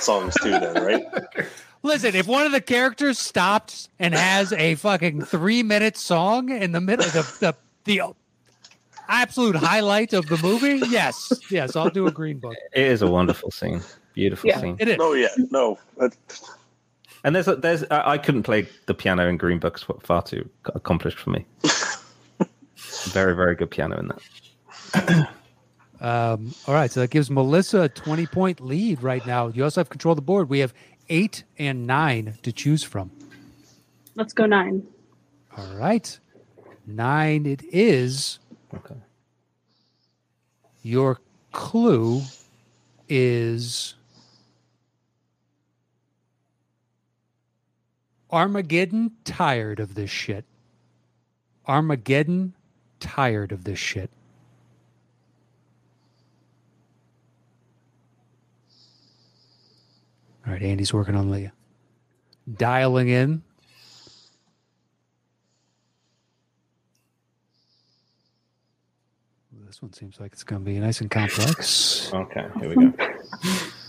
songs 0.00 0.34
too, 0.42 0.48
then, 0.52 0.82
right? 0.82 1.04
Listen, 1.82 2.14
if 2.14 2.26
one 2.26 2.46
of 2.46 2.52
the 2.52 2.62
characters 2.62 3.18
stops 3.18 3.90
and 3.98 4.14
has 4.14 4.54
a 4.54 4.74
fucking 4.76 5.26
three 5.26 5.62
minute 5.62 5.98
song 5.98 6.48
in 6.48 6.72
the 6.72 6.80
middle 6.80 7.04
of 7.04 7.12
the, 7.12 7.36
the, 7.40 7.54
the 7.84 8.14
absolute 9.06 9.56
highlight 9.56 10.14
of 10.14 10.24
the 10.28 10.38
movie, 10.38 10.80
yes, 10.88 11.30
yes, 11.50 11.76
I'll 11.76 11.90
do 11.90 12.06
a 12.06 12.10
green 12.10 12.38
book. 12.38 12.54
It 12.72 12.84
is 12.86 13.02
a 13.02 13.06
wonderful 13.10 13.50
scene. 13.50 13.82
Beautiful 14.14 14.48
Yeah. 14.48 14.60
scene. 14.62 14.76
It 14.80 14.88
is. 14.88 14.96
No, 14.96 15.12
yeah, 15.12 15.28
no. 15.50 15.78
Uh, 16.00 16.08
And 17.24 17.34
there's 17.34 17.48
a, 17.48 17.56
there's 17.56 17.84
I 17.90 18.12
I 18.12 18.18
couldn't 18.18 18.42
play 18.42 18.68
the 18.86 18.94
piano 18.94 19.26
in 19.28 19.36
Green 19.36 19.58
Book. 19.58 19.74
It's 19.76 20.06
far 20.06 20.22
too 20.22 20.48
accomplished 20.66 21.18
for 21.18 21.30
me. 21.30 21.46
very 23.10 23.34
very 23.34 23.54
good 23.54 23.70
piano 23.70 23.98
in 23.98 24.08
that. 24.08 25.28
Um, 26.02 26.52
all 26.66 26.74
right, 26.74 26.90
so 26.90 26.98
that 26.98 27.10
gives 27.10 27.30
Melissa 27.30 27.82
a 27.82 27.88
20 27.88 28.26
point 28.26 28.60
lead 28.60 29.04
right 29.04 29.24
now. 29.24 29.46
You 29.46 29.62
also 29.62 29.80
have 29.80 29.88
control 29.88 30.12
of 30.12 30.16
the 30.16 30.22
board. 30.22 30.48
We 30.48 30.58
have 30.58 30.74
eight 31.08 31.44
and 31.60 31.86
nine 31.86 32.34
to 32.42 32.52
choose 32.52 32.82
from. 32.82 33.12
Let's 34.16 34.32
go 34.32 34.44
nine. 34.46 34.84
All 35.56 35.76
right. 35.76 36.18
Nine 36.86 37.46
it 37.46 37.62
is. 37.72 38.40
Okay. 38.74 38.96
Your 40.82 41.20
clue 41.52 42.22
is 43.08 43.94
Armageddon 48.32 49.12
tired 49.24 49.78
of 49.78 49.94
this 49.94 50.10
shit. 50.10 50.46
Armageddon 51.68 52.54
tired 52.98 53.52
of 53.52 53.64
this 53.64 53.78
shit. 53.78 54.10
All 60.46 60.52
right, 60.52 60.62
Andy's 60.62 60.92
working 60.92 61.14
on 61.14 61.30
the 61.30 61.50
dialing 62.56 63.08
in. 63.08 63.42
This 69.66 69.80
one 69.80 69.92
seems 69.92 70.18
like 70.20 70.32
it's 70.32 70.42
going 70.42 70.62
to 70.62 70.66
be 70.66 70.78
nice 70.78 71.00
and 71.00 71.10
complex. 71.10 72.12
Okay. 72.12 72.46
Here 72.60 72.68
we 72.68 72.90
go. 72.90 72.92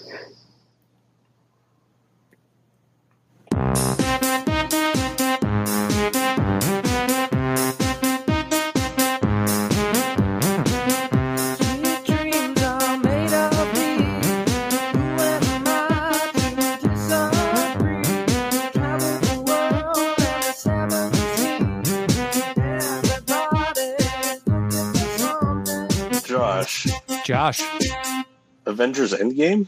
Josh, 27.43 27.61
Avengers 28.65 29.11
Endgame? 29.11 29.67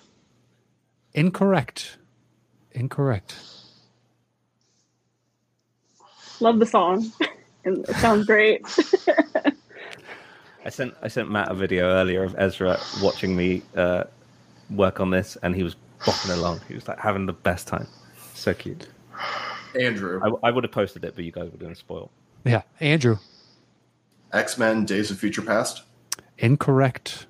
incorrect. 1.13 1.97
Incorrect. 2.71 3.35
Love 6.39 6.59
the 6.59 6.65
song. 6.65 7.11
And 7.65 7.83
it 7.89 7.95
sounds 7.97 8.27
great. 8.27 8.61
I 10.65 10.69
sent 10.69 10.93
I 11.01 11.09
sent 11.09 11.29
Matt 11.29 11.51
a 11.51 11.53
video 11.53 11.89
earlier 11.89 12.23
of 12.23 12.33
Ezra 12.37 12.79
watching 13.01 13.35
me 13.35 13.61
uh, 13.75 14.05
work 14.69 15.01
on 15.01 15.09
this, 15.09 15.35
and 15.43 15.53
he 15.53 15.63
was 15.63 15.75
bopping 15.99 16.33
along. 16.33 16.61
He 16.69 16.75
was 16.75 16.87
like 16.87 16.99
having 16.99 17.25
the 17.25 17.33
best 17.33 17.67
time. 17.67 17.87
So 18.35 18.53
cute. 18.53 18.87
Andrew, 19.77 20.21
I, 20.23 20.47
I 20.47 20.51
would 20.51 20.63
have 20.63 20.71
posted 20.71 21.03
it, 21.03 21.13
but 21.13 21.25
you 21.25 21.33
guys 21.33 21.51
were 21.51 21.57
going 21.57 21.73
to 21.73 21.79
spoil. 21.79 22.09
Yeah, 22.45 22.61
Andrew, 22.79 23.17
X 24.31 24.57
Men: 24.57 24.85
Days 24.85 25.11
of 25.11 25.19
Future 25.19 25.41
Past. 25.41 25.81
incorrect. 26.37 27.25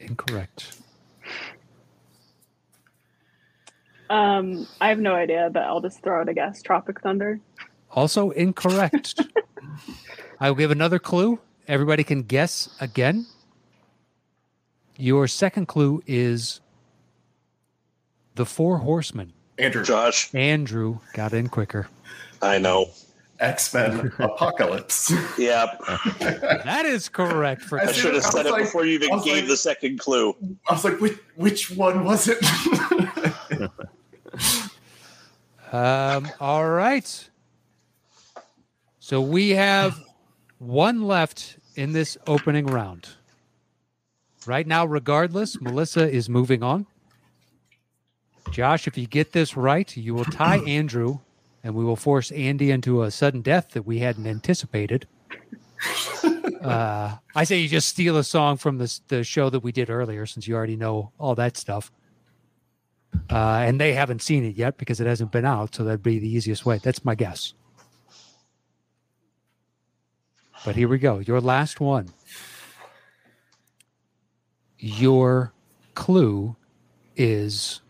Incorrect. 0.00 0.76
Um, 4.10 4.66
I 4.80 4.88
have 4.88 4.98
no 4.98 5.14
idea, 5.14 5.50
but 5.52 5.62
I'll 5.62 5.80
just 5.80 6.02
throw 6.02 6.20
out 6.20 6.28
a 6.28 6.34
guess. 6.34 6.62
Tropic 6.62 7.00
Thunder. 7.00 7.40
Also 7.90 8.30
incorrect. 8.30 9.20
I 10.40 10.50
will 10.50 10.56
give 10.56 10.70
another 10.70 10.98
clue. 10.98 11.38
Everybody 11.66 12.04
can 12.04 12.22
guess 12.22 12.68
again. 12.80 13.26
Your 14.96 15.26
second 15.26 15.66
clue 15.66 16.02
is 16.06 16.60
the 18.34 18.44
Four 18.44 18.78
Horsemen. 18.78 19.32
Andrew, 19.58 19.84
Josh, 19.84 20.34
Andrew 20.34 20.98
got 21.12 21.32
in 21.32 21.48
quicker. 21.48 21.88
I 22.42 22.58
know. 22.58 22.90
X 23.40 23.72
Men: 23.74 24.12
Apocalypse. 24.18 25.12
Yeah, 25.38 25.66
That 26.20 26.84
is 26.86 27.08
correct 27.08 27.62
for 27.62 27.80
I 27.80 27.90
should 27.92 28.14
have 28.14 28.22
said 28.24 28.46
it 28.46 28.52
like- 28.52 28.62
before 28.64 28.84
you 28.86 28.94
even 28.94 29.10
gave 29.22 29.36
like- 29.42 29.46
the 29.48 29.56
second 29.56 29.98
clue. 29.98 30.36
I 30.68 30.72
was 30.74 30.84
like, 30.84 31.00
which, 31.00 31.18
which 31.36 31.70
one 31.70 32.04
was 32.04 32.28
it? 32.28 32.38
Um, 35.72 36.28
all 36.38 36.68
right. 36.68 37.28
So 39.00 39.20
we 39.20 39.50
have 39.50 40.00
one 40.58 41.02
left 41.02 41.58
in 41.74 41.92
this 41.92 42.16
opening 42.28 42.66
round. 42.66 43.08
Right 44.46 44.66
now, 44.68 44.84
regardless, 44.86 45.60
Melissa 45.60 46.08
is 46.08 46.28
moving 46.28 46.62
on. 46.62 46.86
Josh, 48.52 48.86
if 48.86 48.96
you 48.96 49.06
get 49.08 49.32
this 49.32 49.56
right, 49.56 49.96
you 49.96 50.14
will 50.14 50.24
tie 50.26 50.58
Andrew, 50.68 51.18
and 51.64 51.74
we 51.74 51.84
will 51.84 51.96
force 51.96 52.30
Andy 52.30 52.70
into 52.70 53.02
a 53.02 53.10
sudden 53.10 53.40
death 53.40 53.70
that 53.70 53.84
we 53.84 53.98
hadn't 53.98 54.26
anticipated. 54.26 55.06
Uh, 56.64 57.16
I 57.34 57.44
say 57.44 57.58
you 57.58 57.68
just 57.68 57.88
steal 57.88 58.16
a 58.16 58.24
song 58.24 58.56
from 58.56 58.78
the, 58.78 59.00
the 59.08 59.22
show 59.22 59.50
that 59.50 59.60
we 59.60 59.70
did 59.70 59.90
earlier, 59.90 60.24
since 60.24 60.48
you 60.48 60.54
already 60.54 60.76
know 60.76 61.12
all 61.18 61.34
that 61.34 61.58
stuff 61.58 61.92
uh, 63.30 63.64
and 63.66 63.80
they 63.80 63.92
haven't 63.92 64.22
seen 64.22 64.44
it 64.44 64.56
yet 64.56 64.76
because 64.76 65.00
it 65.00 65.06
hasn't 65.06 65.32
been 65.32 65.44
out. 65.44 65.74
So 65.74 65.84
that'd 65.84 66.02
be 66.02 66.18
the 66.18 66.28
easiest 66.28 66.66
way. 66.66 66.78
That's 66.78 67.04
my 67.04 67.14
guess. 67.14 67.54
But 70.64 70.76
here 70.76 70.88
we 70.88 70.98
go. 70.98 71.18
Your 71.18 71.40
last 71.40 71.80
one. 71.80 72.08
Your 74.78 75.52
clue 75.94 76.56
is 77.16 77.80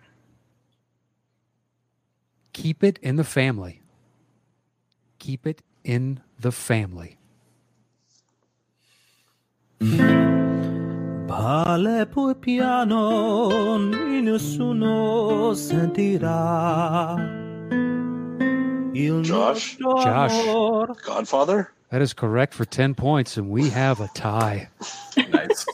keep 2.55 2.83
it 2.83 2.99
in 3.03 3.17
the 3.17 3.25
family. 3.25 3.83
Keep 5.19 5.47
it 5.47 5.61
in 5.85 6.21
the 6.40 6.53
family. 6.53 7.19
Parle 11.27 12.07
poi 12.07 12.35
piano, 12.37 13.77
nessuno 13.77 15.53
sentirà. 15.55 17.17
Il 18.95 19.23
Josh? 19.23 19.77
nostro 19.79 20.03
Josh. 20.03 21.03
Godfather? 21.05 21.73
That 21.90 22.01
is 22.01 22.14
correct 22.14 22.55
for 22.55 22.64
10 22.64 22.95
points, 22.95 23.37
and 23.37 23.51
we 23.51 23.69
have 23.71 24.01
a 24.01 24.09
tie. 24.14 24.69
nice, 25.17 25.67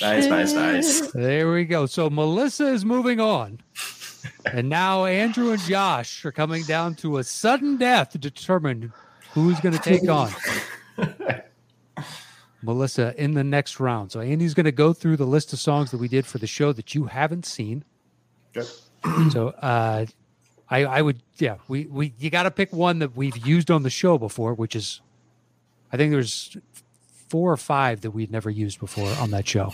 nice, 0.00 0.26
nice, 0.26 0.52
nice. 0.52 1.12
There 1.12 1.52
we 1.52 1.64
go. 1.64 1.86
So 1.86 2.10
Melissa 2.10 2.66
is 2.66 2.84
moving 2.84 3.20
on. 3.20 3.60
And 4.44 4.68
now 4.68 5.04
Andrew 5.04 5.52
and 5.52 5.60
Josh 5.62 6.24
are 6.24 6.32
coming 6.32 6.62
down 6.64 6.94
to 6.96 7.18
a 7.18 7.24
sudden 7.24 7.76
death 7.76 8.10
to 8.10 8.18
determine 8.18 8.92
who's 9.32 9.60
going 9.60 9.76
to 9.76 9.82
take 9.82 10.08
on 10.08 10.30
Melissa 12.62 13.14
in 13.16 13.34
the 13.34 13.44
next 13.44 13.80
round. 13.80 14.12
So 14.12 14.20
Andy's 14.20 14.54
going 14.54 14.64
to 14.64 14.72
go 14.72 14.92
through 14.92 15.16
the 15.16 15.26
list 15.26 15.52
of 15.52 15.58
songs 15.58 15.90
that 15.90 15.98
we 15.98 16.08
did 16.08 16.26
for 16.26 16.38
the 16.38 16.46
show 16.46 16.72
that 16.72 16.94
you 16.94 17.04
haven't 17.04 17.46
seen. 17.46 17.84
Good. 18.52 18.66
So 19.30 19.48
uh, 19.48 20.06
I, 20.68 20.84
I 20.84 21.02
would, 21.02 21.22
yeah, 21.38 21.56
we, 21.68 21.86
we 21.86 22.12
you 22.18 22.28
got 22.28 22.42
to 22.42 22.50
pick 22.50 22.72
one 22.72 22.98
that 22.98 23.14
we've 23.16 23.36
used 23.46 23.70
on 23.70 23.84
the 23.84 23.90
show 23.90 24.18
before, 24.18 24.52
which 24.54 24.74
is, 24.74 25.00
I 25.92 25.96
think 25.96 26.10
there's 26.10 26.56
four 27.28 27.52
or 27.52 27.56
five 27.56 28.00
that 28.00 28.10
we'd 28.10 28.32
never 28.32 28.50
used 28.50 28.80
before 28.80 29.08
on 29.20 29.30
that 29.30 29.46
show. 29.46 29.72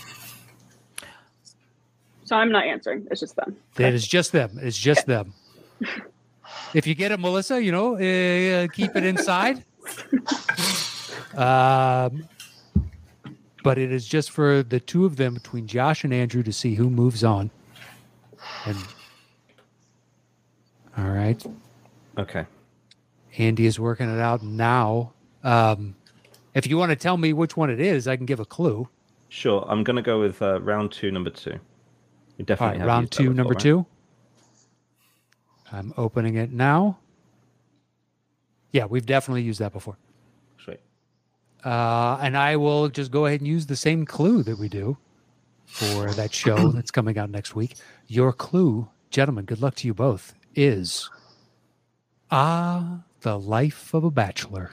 So 2.25 2.35
I'm 2.35 2.51
not 2.51 2.65
answering. 2.65 3.07
It's 3.11 3.19
just 3.19 3.35
them. 3.35 3.55
It 3.77 3.93
is 3.93 4.07
just 4.07 4.31
them. 4.31 4.57
It's 4.61 4.77
just 4.77 5.05
them. 5.05 5.33
If 6.73 6.87
you 6.87 6.95
get 6.95 7.11
it, 7.11 7.19
Melissa, 7.19 7.63
you 7.63 7.71
know, 7.71 7.95
uh, 7.95 8.67
keep 8.73 8.95
it 8.95 9.03
inside. 9.05 9.63
Um, 11.35 12.27
but 13.63 13.79
it 13.79 13.91
is 13.91 14.07
just 14.07 14.29
for 14.29 14.61
the 14.61 14.79
two 14.79 15.05
of 15.05 15.15
them 15.15 15.33
between 15.33 15.65
Josh 15.65 16.03
and 16.03 16.13
Andrew 16.13 16.43
to 16.43 16.53
see 16.53 16.75
who 16.75 16.91
moves 16.91 17.23
on. 17.23 17.49
And 18.65 18.77
all 20.95 21.09
right, 21.09 21.43
Okay. 22.19 22.45
Andy 23.39 23.65
is 23.65 23.79
working 23.79 24.13
it 24.15 24.19
out 24.19 24.43
now. 24.43 25.13
Um, 25.43 25.95
if 26.53 26.67
you 26.67 26.77
want 26.77 26.91
to 26.91 26.95
tell 26.95 27.17
me 27.17 27.33
which 27.33 27.57
one 27.57 27.71
it 27.71 27.79
is, 27.79 28.07
I 28.07 28.15
can 28.15 28.27
give 28.27 28.39
a 28.39 28.45
clue. 28.45 28.87
Sure. 29.29 29.65
I'm 29.67 29.83
going 29.83 29.95
to 29.95 30.03
go 30.03 30.19
with 30.19 30.39
uh, 30.43 30.61
round 30.61 30.91
two, 30.91 31.09
number 31.09 31.31
two. 31.31 31.59
We 32.43 32.47
definitely 32.47 32.73
right, 32.73 32.79
have 32.79 32.87
round 32.87 33.11
two, 33.11 33.33
number 33.33 33.53
right? 33.53 33.61
two. 33.61 33.85
I'm 35.71 35.93
opening 35.95 36.35
it 36.35 36.51
now. 36.51 36.99
Yeah, 38.73 38.83
we've 38.85 39.05
definitely 39.05 39.43
used 39.43 39.59
that 39.61 39.71
before. 39.71 39.95
Sweet. 40.61 40.81
Uh, 41.63 42.17
and 42.21 42.35
I 42.35 42.57
will 42.57 42.89
just 42.89 43.11
go 43.11 43.25
ahead 43.27 43.39
and 43.39 43.47
use 43.47 43.67
the 43.67 43.77
same 43.77 44.05
clue 44.05 44.43
that 44.43 44.57
we 44.57 44.67
do 44.67 44.97
for 45.65 46.11
that 46.11 46.33
show 46.33 46.67
that's 46.73 46.91
coming 46.91 47.17
out 47.17 47.29
next 47.29 47.55
week. 47.55 47.75
Your 48.07 48.33
clue, 48.33 48.89
gentlemen, 49.09 49.45
good 49.45 49.61
luck 49.61 49.75
to 49.75 49.87
you 49.87 49.93
both, 49.93 50.33
is 50.53 51.09
Ah, 52.29 53.03
the 53.21 53.39
life 53.39 53.93
of 53.93 54.03
a 54.03 54.11
bachelor. 54.11 54.71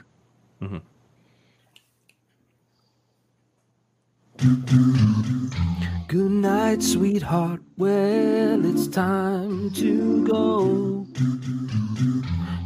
Good 4.41 6.31
night, 6.31 6.81
sweetheart. 6.81 7.61
Well, 7.77 8.65
it's 8.65 8.87
time 8.87 9.69
to 9.73 10.25
go. 10.25 11.05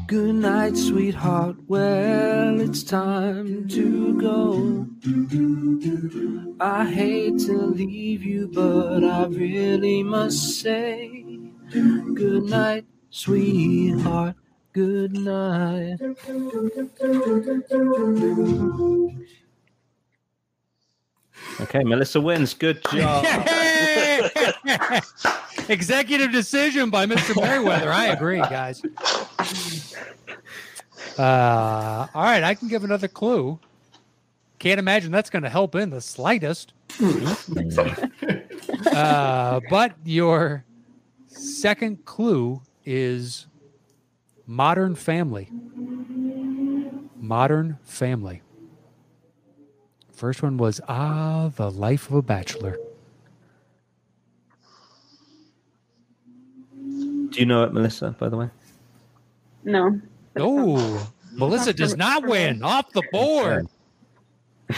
Good 0.08 0.36
night, 0.36 0.78
sweetheart. 0.78 1.58
Well, 1.68 2.62
it's 2.62 2.82
time 2.82 3.68
to 3.68 4.18
go. 4.22 4.88
I 6.62 6.90
hate 6.90 7.40
to 7.40 7.58
leave 7.58 8.24
you, 8.24 8.48
but 8.48 9.04
I 9.04 9.26
really 9.26 10.02
must 10.02 10.62
say, 10.62 11.26
Good 11.72 12.44
night, 12.44 12.86
sweetheart. 13.10 14.36
Good 14.72 15.12
night. 15.12 16.00
Okay, 21.62 21.84
Melissa 21.84 22.20
wins. 22.20 22.54
Good 22.54 22.82
job. 22.92 23.26
Executive 25.70 26.32
decision 26.32 26.90
by 26.90 27.06
Mr. 27.06 27.36
Merryweather. 27.42 27.92
I 27.92 28.08
agree, 28.08 28.40
guys. 28.40 28.82
Uh, 31.18 32.08
all 32.14 32.24
right, 32.24 32.44
I 32.44 32.56
can 32.56 32.68
give 32.68 32.84
another 32.84 33.08
clue. 33.08 33.58
Can't 34.60 34.80
imagine 34.80 35.12
that's 35.12 35.30
going 35.30 35.44
to 35.44 35.50
help 35.50 35.76
in 35.76 35.90
the 35.90 36.02
slightest. 36.02 36.74
uh, 38.88 39.60
but 39.70 39.94
your 40.04 40.66
second 41.28 42.04
clue 42.06 42.62
is 42.86 43.48
modern 44.46 44.96
family. 44.96 45.50
Modern 47.18 47.78
family. 47.84 48.42
First 50.16 50.42
one 50.42 50.58
was 50.58 50.80
Ah, 50.88 51.52
the 51.56 51.70
life 51.70 52.10
of 52.10 52.16
a 52.16 52.22
bachelor. 52.22 52.78
Do 56.74 57.42
you 57.42 57.46
know 57.46 57.64
it, 57.64 57.74
Melissa, 57.74 58.16
by 58.18 58.30
the 58.30 58.38
way? 58.38 58.50
No. 59.66 60.00
Oh, 60.38 61.12
Melissa 61.34 61.74
does 61.74 61.98
not 61.98 62.26
win 62.26 62.64
off 62.64 62.92
the 62.94 63.04
board. 63.12 63.68
I 64.70 64.76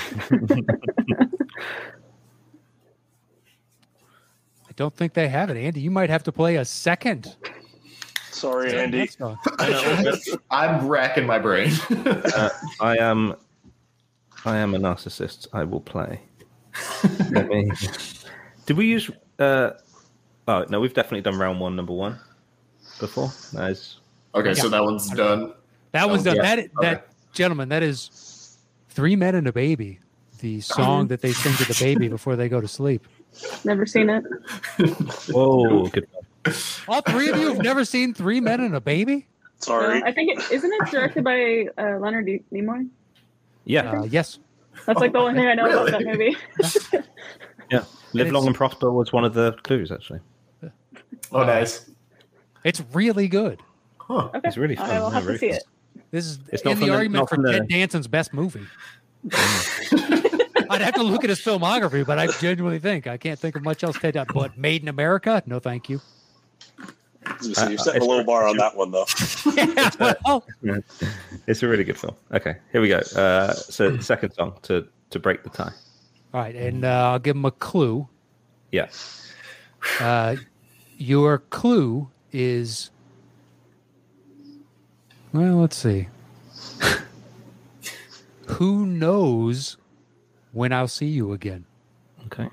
don't 4.76 4.95
think 4.95 5.13
they 5.13 5.28
have 5.28 5.52
it, 5.52 5.58
Andy. 5.58 5.82
You 5.82 5.91
might 5.91 6.10
have 6.10 6.23
to 6.23 6.32
play 6.32 6.56
a 6.56 6.65
second. 6.65 7.36
Sorry, 8.32 8.76
Andy. 8.76 9.08
I'm 10.50 10.88
racking 10.88 11.28
my 11.28 11.38
brain. 11.38 11.71
I 12.82 12.97
am. 13.00 13.36
I 14.48 14.58
am 14.58 14.74
a 14.76 14.80
narcissist. 14.80 15.48
I 15.54 15.64
will 15.64 15.82
play. 15.82 16.22
Let 17.32 17.50
me. 17.50 17.70
Did 18.66 18.78
we 18.78 18.88
use? 18.88 19.10
Uh, 19.40 19.72
oh 20.48 20.66
no, 20.70 20.80
we've 20.80 20.94
definitely 20.94 21.22
done 21.22 21.38
round 21.38 21.60
one, 21.60 21.76
number 21.76 21.94
one, 21.94 22.20
before. 23.00 23.32
Nice. 23.54 23.98
okay, 24.34 24.54
so 24.54 24.70
that 24.70 24.84
one's 24.84 25.10
done. 25.10 25.54
That 25.92 26.10
one's 26.10 26.22
Oh, 26.28 26.34
done. 26.34 26.36
yeah. 26.38 26.56
That 26.56 26.70
that 26.82 27.08
gentlemen, 27.34 27.70
that 27.70 27.84
is 27.84 28.58
three 28.90 29.16
men 29.16 29.36
and 29.36 29.48
a 29.48 29.54
baby. 29.54 30.00
The 30.40 30.62
song 30.62 31.08
that 31.08 31.22
they 31.22 31.34
sing 31.34 31.54
to 31.56 31.66
the 31.66 31.78
baby 31.80 32.08
before 32.08 32.36
they 32.36 32.48
go 32.48 32.62
to 32.62 32.68
sleep. 32.68 33.08
Never 33.66 33.86
seen 33.86 34.10
it. 34.10 34.24
Whoa, 35.32 35.88
good. 35.88 36.08
All 36.88 37.02
three 37.02 37.30
of 37.30 37.38
you 37.40 37.48
have 37.50 37.58
never 37.62 37.84
seen 37.84 38.14
Three 38.14 38.40
Men 38.40 38.62
and 38.62 38.74
a 38.76 38.80
Baby? 38.80 39.28
Sorry. 39.60 40.00
No, 40.00 40.06
I 40.06 40.14
think 40.14 40.32
it 40.38 40.52
isn't 40.52 40.72
it 40.72 40.90
directed 40.92 41.24
by 41.24 41.68
uh, 41.78 41.98
Leonard 41.98 42.28
D- 42.28 42.44
Nimoy. 42.54 42.88
Yeah, 43.67 43.91
Uh, 43.91 44.03
yes. 44.03 44.39
That's 44.86 44.99
like 44.99 45.12
the 45.12 45.19
only 45.19 45.34
thing 45.34 45.47
I 45.47 45.53
know 45.56 45.65
about 45.65 45.91
that 45.91 46.06
movie. 46.06 46.36
yeah. 47.71 47.84
Live 48.13 48.27
it's- 48.27 48.32
long 48.34 48.47
and 48.47 48.56
prosper 48.56 48.91
was 48.91 49.12
one 49.12 49.25
of 49.25 49.34
the 49.34 49.53
clues, 49.63 49.91
actually. 49.91 50.19
Oh, 51.32 51.43
nice. 51.43 51.89
It's 52.63 52.82
really 52.93 53.27
good. 53.27 53.62
Huh. 53.97 54.30
Okay. 54.34 54.47
It's 54.47 54.58
really 54.58 54.75
fun. 54.75 54.89
I 54.89 54.99
will 55.01 55.10
have 55.10 55.23
very 55.23 55.36
to 55.36 55.39
see 55.39 55.49
fun. 55.49 55.58
it. 55.58 55.63
This 56.12 56.25
is 56.25 56.39
It's 56.51 56.62
in 56.62 56.69
not 56.69 56.75
the 56.75 56.80
from 56.80 56.88
the- 56.88 56.93
argument 56.95 57.13
not 57.21 57.30
for 57.30 57.36
from 57.36 57.43
the- 57.43 57.51
Ted 57.51 57.67
Danson's 57.67 58.08
best 58.08 58.34
movie. 58.34 58.65
I'd 60.69 60.82
have 60.82 60.95
to 60.95 61.03
look 61.03 61.23
at 61.23 61.30
his 61.30 61.39
filmography, 61.39 62.06
but 62.06 62.17
I 62.19 62.27
genuinely 62.39 62.80
think 62.80 63.08
I 63.08 63.17
can't 63.17 63.39
think 63.39 63.56
of 63.56 63.63
much 63.63 63.84
else 63.84 63.97
Ted. 63.99 64.17
But 64.34 64.58
Made 64.58 64.82
in 64.84 64.88
America? 64.88 65.41
No, 65.45 65.60
thank 65.60 65.89
you. 65.89 65.99
I 67.30 67.38
was 67.40 67.48
gonna 67.48 67.56
say, 67.56 67.70
You're 67.70 67.78
setting 67.78 68.02
a 68.02 68.06
low 68.06 68.24
bar 68.24 68.48
on 68.48 68.58
that 68.58 68.76
one, 68.76 68.92
though. 68.92 69.06
Yeah, 69.56 70.13
well, 70.26 70.44
It's 71.48 71.63
a 71.63 71.68
really 71.68 71.84
good 71.84 71.98
film. 71.98 72.16
Okay, 72.34 72.56
here 72.72 72.82
we 72.82 72.90
go. 72.90 73.00
Uh, 73.16 73.54
so, 73.54 73.98
second 74.00 74.34
song 74.34 74.58
to 74.63 74.88
to 75.10 75.20
break 75.20 75.44
the 75.44 75.50
tie. 75.50 75.72
all 76.34 76.42
right, 76.42 76.56
and 76.56 76.84
uh, 76.84 77.12
I'll 77.12 77.20
give 77.20 77.36
him 77.36 77.46
a 77.46 77.52
clue. 77.52 78.08
Yeah. 78.72 78.88
Uh, 80.00 80.36
your 80.98 81.40
clue 81.40 82.10
is 82.32 82.90
well, 85.34 85.58
let's 85.58 85.78
see. 85.78 86.08
Who 88.48 88.86
knows 88.86 89.78
when 90.52 90.74
I'll 90.74 90.88
see 90.88 91.06
you 91.06 91.34
again? 91.34 91.66
Okay. 92.26 92.50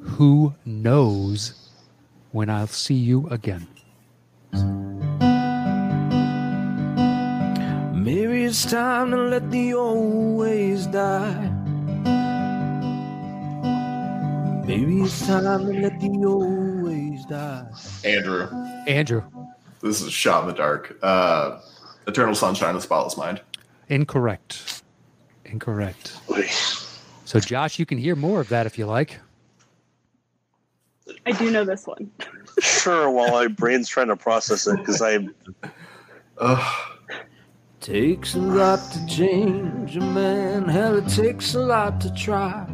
Who 0.00 0.54
knows 0.64 1.70
when 2.30 2.48
I'll 2.48 2.66
see 2.66 2.94
you 2.94 3.28
again? 3.28 3.66
Maybe 8.02 8.44
it's 8.44 8.64
time 8.68 9.12
to 9.12 9.16
let 9.16 9.48
the 9.52 9.74
old 9.74 10.36
ways 10.38 10.86
die. 10.88 11.50
Maybe 14.66 15.02
it's 15.02 15.24
time 15.26 15.44
to 15.44 15.72
let 15.80 16.00
the 16.00 16.24
old 16.26 16.82
ways 16.82 17.24
die. 17.26 17.64
Andrew, 18.04 18.48
Andrew, 18.88 19.22
this 19.82 20.00
is 20.00 20.08
a 20.08 20.10
shot 20.10 20.42
in 20.42 20.48
the 20.48 20.54
dark. 20.54 20.98
Uh, 21.00 21.60
Eternal 22.08 22.34
Sunshine 22.34 22.70
of 22.70 22.76
the 22.76 22.82
Spotless 22.82 23.16
Mind. 23.16 23.40
incorrect. 23.88 24.82
Incorrect. 25.44 26.18
So, 27.24 27.38
Josh, 27.38 27.78
you 27.78 27.86
can 27.86 27.98
hear 27.98 28.16
more 28.16 28.40
of 28.40 28.48
that 28.48 28.66
if 28.66 28.76
you 28.78 28.86
like. 28.86 29.20
I 31.26 31.32
do 31.32 31.50
know 31.50 31.64
this 31.64 31.86
one. 31.86 32.10
Sure, 32.60 33.10
while 33.10 33.30
my 33.30 33.46
brain's 33.46 33.88
trying 33.88 34.08
to 34.08 34.16
process 34.16 34.66
it, 34.66 34.78
because 34.78 35.00
I 35.02 35.28
Ugh. 36.38 36.88
Takes 37.80 38.34
a 38.34 38.38
lot 38.38 38.78
to 38.92 39.06
change 39.06 39.96
a 39.96 40.00
man. 40.00 40.68
Hell, 40.68 40.96
it 40.98 41.08
takes 41.08 41.54
a 41.54 41.60
lot 41.60 42.00
to 42.02 42.14
try. 42.14 42.64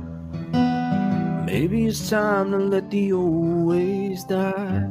Maybe 1.46 1.86
it's 1.86 2.10
time 2.10 2.50
to 2.50 2.58
let 2.58 2.90
the 2.90 3.12
old 3.12 3.66
ways 3.66 4.24
die. 4.24 4.86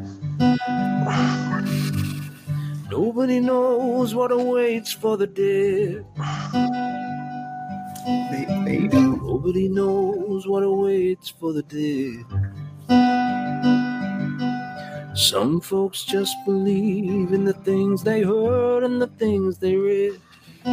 Nobody 2.89 3.39
knows 3.39 4.15
what 4.15 4.31
awaits 4.31 4.91
for 4.91 5.17
the 5.17 5.27
dead. 5.27 6.03
Nobody 9.21 9.67
knows 9.67 10.47
what 10.47 10.63
awaits 10.63 11.29
for 11.29 11.53
the 11.53 11.61
dead. 11.61 12.25
Some 15.17 15.61
folks 15.61 16.03
just 16.03 16.35
believe 16.45 17.33
in 17.33 17.43
the 17.43 17.53
things 17.53 18.03
they 18.03 18.21
heard 18.21 18.83
and 18.83 19.01
the 19.01 19.07
things 19.07 19.57
they 19.57 19.75
read. 19.75 20.21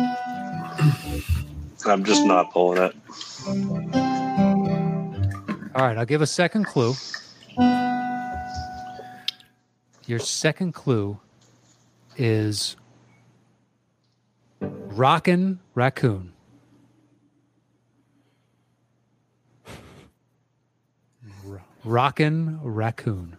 I'm 1.86 2.04
just 2.04 2.26
not 2.26 2.52
pulling 2.52 2.82
it. 2.82 2.94
All 5.74 5.82
right, 5.82 5.96
I'll 5.96 6.04
give 6.04 6.20
a 6.20 6.26
second 6.26 6.64
clue. 6.64 6.94
Your 10.06 10.18
second 10.18 10.72
clue 10.72 11.18
is 12.18 12.76
Rocket 14.60 15.56
Raccoon. 15.74 16.34
Rocket 21.82 22.58
Raccoon. 22.62 23.38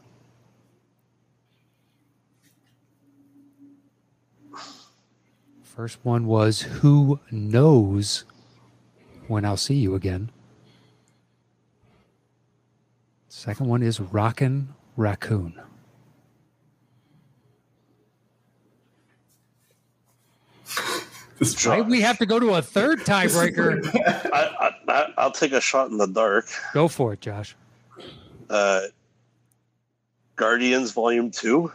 First 5.75 5.99
one 6.03 6.25
was 6.25 6.61
Who 6.61 7.19
Knows 7.29 8.23
When 9.27 9.43
I'll 9.43 9.57
See 9.57 9.75
You 9.75 9.93
Again. 9.93 10.31
Second 13.27 13.67
one 13.67 13.83
is 13.83 13.99
Rocket 13.99 14.63
Raccoon. 14.95 15.59
Why 21.65 21.81
we 21.81 21.99
have 21.99 22.17
to 22.19 22.25
go 22.25 22.39
to 22.39 22.53
a 22.53 22.61
third 22.61 23.01
tiebreaker? 23.01 23.85
I, 24.33 24.71
I, 24.87 24.91
I, 24.91 25.13
I'll 25.17 25.31
take 25.31 25.51
a 25.51 25.59
shot 25.59 25.91
in 25.91 25.97
the 25.97 26.07
dark. 26.07 26.47
Go 26.73 26.87
for 26.87 27.11
it, 27.11 27.19
Josh. 27.19 27.57
Uh, 28.49 28.83
Guardians 30.37 30.91
Volume 30.91 31.31
Two. 31.31 31.73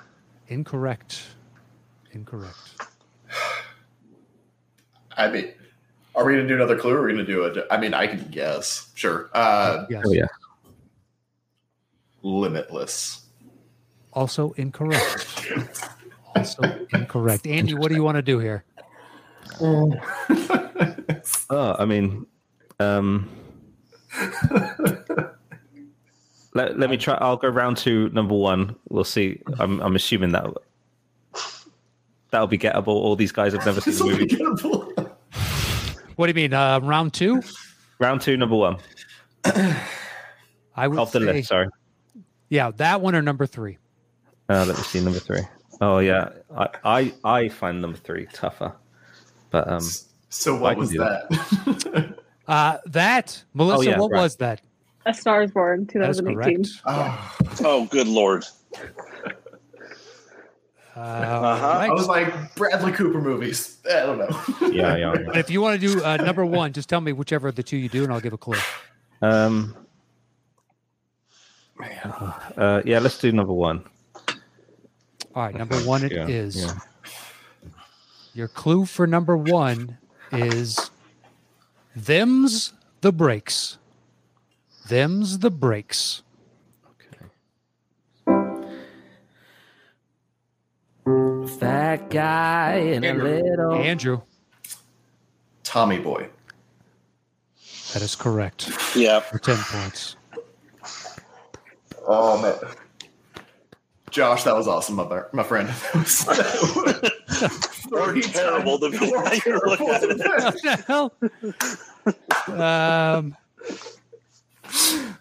Incorrect. 0.49 1.21
Incorrect. 2.13 2.57
I 5.21 5.31
mean, 5.31 5.53
are 6.15 6.25
we 6.25 6.33
gonna 6.35 6.49
do 6.49 6.55
another 6.55 6.79
clue? 6.79 6.93
Or 6.95 7.01
are 7.01 7.07
we 7.07 7.13
gonna 7.13 7.25
do 7.25 7.45
it? 7.45 7.67
I 7.71 7.77
mean, 7.79 7.93
I 7.95 8.07
can 8.07 8.27
guess. 8.31 8.91
Sure. 8.95 9.31
Uh, 9.35 9.85
Yes. 9.91 10.03
Oh 10.07 10.13
yeah. 10.13 10.27
limitless. 12.23 13.27
Also 14.13 14.53
incorrect. 14.53 15.53
Also 16.37 16.63
incorrect. 16.95 17.45
Andy, 17.45 17.75
what 17.75 17.89
do 17.89 17.97
you 17.97 18.05
want 18.05 18.15
to 18.17 18.23
do 18.23 18.39
here? 18.39 18.65
Oh, 21.53 21.75
I 21.77 21.85
mean, 21.85 22.25
um, 22.79 23.29
let, 26.55 26.79
let 26.79 26.89
me 26.89 26.97
try. 26.97 27.15
I'll 27.15 27.37
go 27.37 27.49
round 27.49 27.77
to 27.79 28.09
number 28.11 28.35
one. 28.37 28.77
We'll 28.89 29.03
see. 29.03 29.43
I'm 29.59 29.81
I'm 29.81 29.97
assuming 29.97 30.31
that 30.33 30.47
that'll 32.31 32.47
be 32.47 32.59
gettable. 32.59 32.89
All 32.89 33.17
these 33.17 33.33
guys 33.33 33.53
have 33.53 33.67
never 33.67 33.81
seen 33.81 33.97
the 33.97 34.05
movie. 34.05 34.90
Unforgettable. 36.21 36.21
What 36.21 36.27
do 36.27 36.41
you 36.41 36.49
mean? 36.49 36.55
Uh, 36.55 36.81
round 36.81 37.13
two? 37.15 37.43
Round 37.99 38.21
two, 38.21 38.37
number 38.37 38.57
one 38.57 38.79
I 40.77 40.89
would 40.89 40.99
off 40.99 41.13
the 41.13 41.21
say, 41.21 41.27
list. 41.27 41.49
Sorry. 41.49 41.69
yeah, 42.49 42.71
that 42.77 43.01
one 43.01 43.15
or 43.15 43.23
number 43.23 43.47
three. 43.47 43.79
Uh, 44.49 44.65
let 44.67 44.77
me 44.77 44.83
see 44.83 45.01
number 45.01 45.19
three. 45.19 45.43
Oh 45.81 45.99
yeah, 45.99 46.31
I 46.57 46.69
I, 46.85 47.15
I 47.25 47.49
find 47.49 47.81
number 47.81 47.99
three 47.99 48.27
tougher, 48.33 48.75
but 49.51 49.69
um, 49.69 49.83
so 50.29 50.57
I 50.57 50.61
what 50.61 50.77
was 50.77 50.91
do 50.91 50.99
that? 50.99 52.17
Uh, 52.49 52.79
that 52.87 53.45
Melissa, 53.55 53.91
yeah, 53.91 53.99
what 53.99 54.11
right. 54.11 54.23
was 54.23 54.35
that? 54.37 54.61
A 55.07 55.15
Star 55.15 55.43
is 55.43 55.53
Born, 55.53 55.87
2018. 55.87 56.65
oh, 56.85 57.37
Oh, 57.61 57.85
good 57.87 58.09
lord! 58.09 58.45
Uh, 61.01 61.03
Uh-huh. 61.03 61.67
right. 61.79 61.91
I 61.91 61.93
was 61.95 62.07
like 62.09 62.55
Bradley 62.57 62.93
Cooper 62.93 63.21
movies. 63.23 63.79
I 63.87 64.01
don't 64.01 64.19
know. 64.19 64.69
yeah, 64.69 64.97
yeah. 64.97 65.15
But 65.27 65.39
if 65.39 65.49
you 65.51 65.63
want 65.63 65.81
to 65.81 65.87
do 65.87 66.05
uh, 66.05 66.17
number 66.19 66.45
one, 66.45 66.73
just 66.75 66.89
tell 66.91 67.01
me 67.01 67.13
whichever 67.13 67.49
of 67.49 67.55
the 67.55 67.63
two 67.63 67.79
you 67.79 67.89
do, 67.89 68.05
and 68.05 68.13
I'll 68.13 68.21
give 68.21 68.35
a 68.35 68.39
clue. 68.39 68.59
Um, 69.23 69.75
uh, 72.57 72.83
yeah, 72.85 72.99
let's 72.99 73.19
do 73.19 73.33
number 73.33 73.53
one. 73.55 73.83
All 75.35 75.43
right, 75.45 75.55
number 75.55 75.77
one 75.81 76.05
it 76.05 76.13
is. 76.13 76.57
Yeah, 76.57 76.67
yeah. 77.05 77.61
Your 78.35 78.49
clue 78.49 78.85
for 78.85 79.07
number 79.07 79.37
one 79.37 79.97
is 80.33 80.91
them's 81.97 82.73
the 83.01 83.13
breaks. 83.13 83.79
Them's 84.89 85.39
the 85.39 85.51
breaks. 85.51 86.23
Fat 91.59 92.09
guy 92.11 92.75
in 92.77 93.05
Andrew. 93.05 93.29
a 93.29 93.41
little. 93.43 93.75
Andrew, 93.75 94.21
Tommy 95.63 95.99
Boy. 95.99 96.29
that 97.93 98.03
is 98.03 98.15
correct 98.15 98.71
Yeah, 98.95 99.21
for 99.21 99.39
10 99.39 99.57
points. 99.59 100.17
Oh 102.07 102.41
man. 102.41 102.55
Josh, 104.11 104.43
that 104.45 104.55
was 104.57 104.67
awesome, 104.67 104.97
my, 104.97 105.05
bar- 105.05 105.29
my 105.33 105.43
friend. 105.43 105.69
Or 107.93 108.15
terrible, 108.21 108.79
depending 108.79 109.13
Or 109.17 109.25
how 109.25 109.33
you 109.33 109.61
look 109.67 109.81
at 109.81 110.03
it. 110.05 110.19
What 110.19 110.63
the 110.63 110.85
hell? 112.47 112.57
Um, 112.57 113.37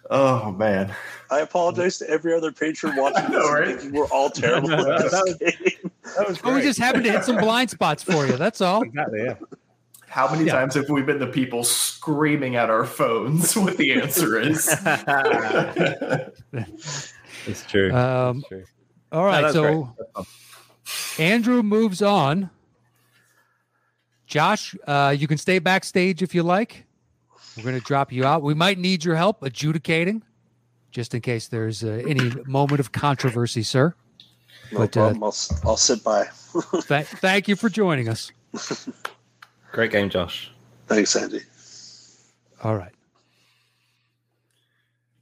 oh 0.08 0.52
man. 0.52 0.94
I 1.32 1.40
apologize 1.40 1.98
to 1.98 2.08
every 2.08 2.32
other 2.32 2.52
patron 2.52 2.94
watching 2.94 3.28
know, 3.32 3.64
this. 3.64 3.84
right? 3.84 3.92
We're 3.92 4.06
all 4.06 4.30
terrible 4.30 4.70
at 4.74 5.10
this 5.10 5.34
game. 5.34 5.56
That 5.58 5.60
was 5.60 5.79
well, 6.44 6.54
we 6.54 6.62
just 6.62 6.78
happened 6.78 7.04
to 7.04 7.12
hit 7.12 7.24
some 7.24 7.36
blind 7.36 7.70
spots 7.70 8.02
for 8.02 8.26
you. 8.26 8.36
That's 8.36 8.60
all. 8.60 8.82
exactly 8.82 9.24
yeah. 9.24 9.34
How 10.08 10.28
many 10.30 10.44
Yeah. 10.46 10.52
times 10.54 10.74
have 10.74 10.88
we 10.88 11.02
been 11.02 11.18
the 11.20 11.26
people 11.28 11.62
screaming 11.62 12.56
at 12.56 12.68
our 12.68 12.84
phones 12.84 13.56
what 13.56 13.76
the 13.76 13.92
answer 13.92 14.38
is? 14.38 14.68
It's 17.46 17.64
true. 17.66 17.90
Um, 17.94 18.44
true. 18.46 18.64
all 19.12 19.24
right, 19.24 19.40
that's 19.42 19.54
so 19.54 19.94
great. 20.14 20.26
Andrew 21.18 21.62
moves 21.62 22.02
on. 22.02 22.50
Josh, 24.26 24.76
uh, 24.86 25.14
you 25.16 25.26
can 25.26 25.38
stay 25.38 25.58
backstage 25.58 26.22
if 26.22 26.34
you 26.34 26.42
like. 26.42 26.84
We're 27.56 27.62
going 27.64 27.78
to 27.78 27.84
drop 27.84 28.12
you 28.12 28.24
out. 28.24 28.42
We 28.42 28.54
might 28.54 28.78
need 28.78 29.04
your 29.04 29.16
help 29.16 29.42
adjudicating, 29.42 30.22
just 30.90 31.14
in 31.14 31.20
case 31.22 31.48
there's 31.48 31.82
uh, 31.82 32.02
any 32.06 32.30
moment 32.46 32.78
of 32.80 32.92
controversy, 32.92 33.62
sir. 33.62 33.94
No 34.72 34.78
But, 34.78 34.96
uh, 34.96 35.00
problem. 35.00 35.22
I'll, 35.24 35.28
s- 35.30 35.60
I'll 35.64 35.76
sit 35.76 36.02
by. 36.04 36.26
Th- 36.88 37.06
thank 37.06 37.48
you 37.48 37.56
for 37.56 37.68
joining 37.68 38.08
us. 38.08 38.30
Great 39.72 39.90
game, 39.92 40.10
Josh. 40.10 40.50
Thanks, 40.86 41.14
Andy. 41.16 41.40
All 42.62 42.76
right. 42.76 42.92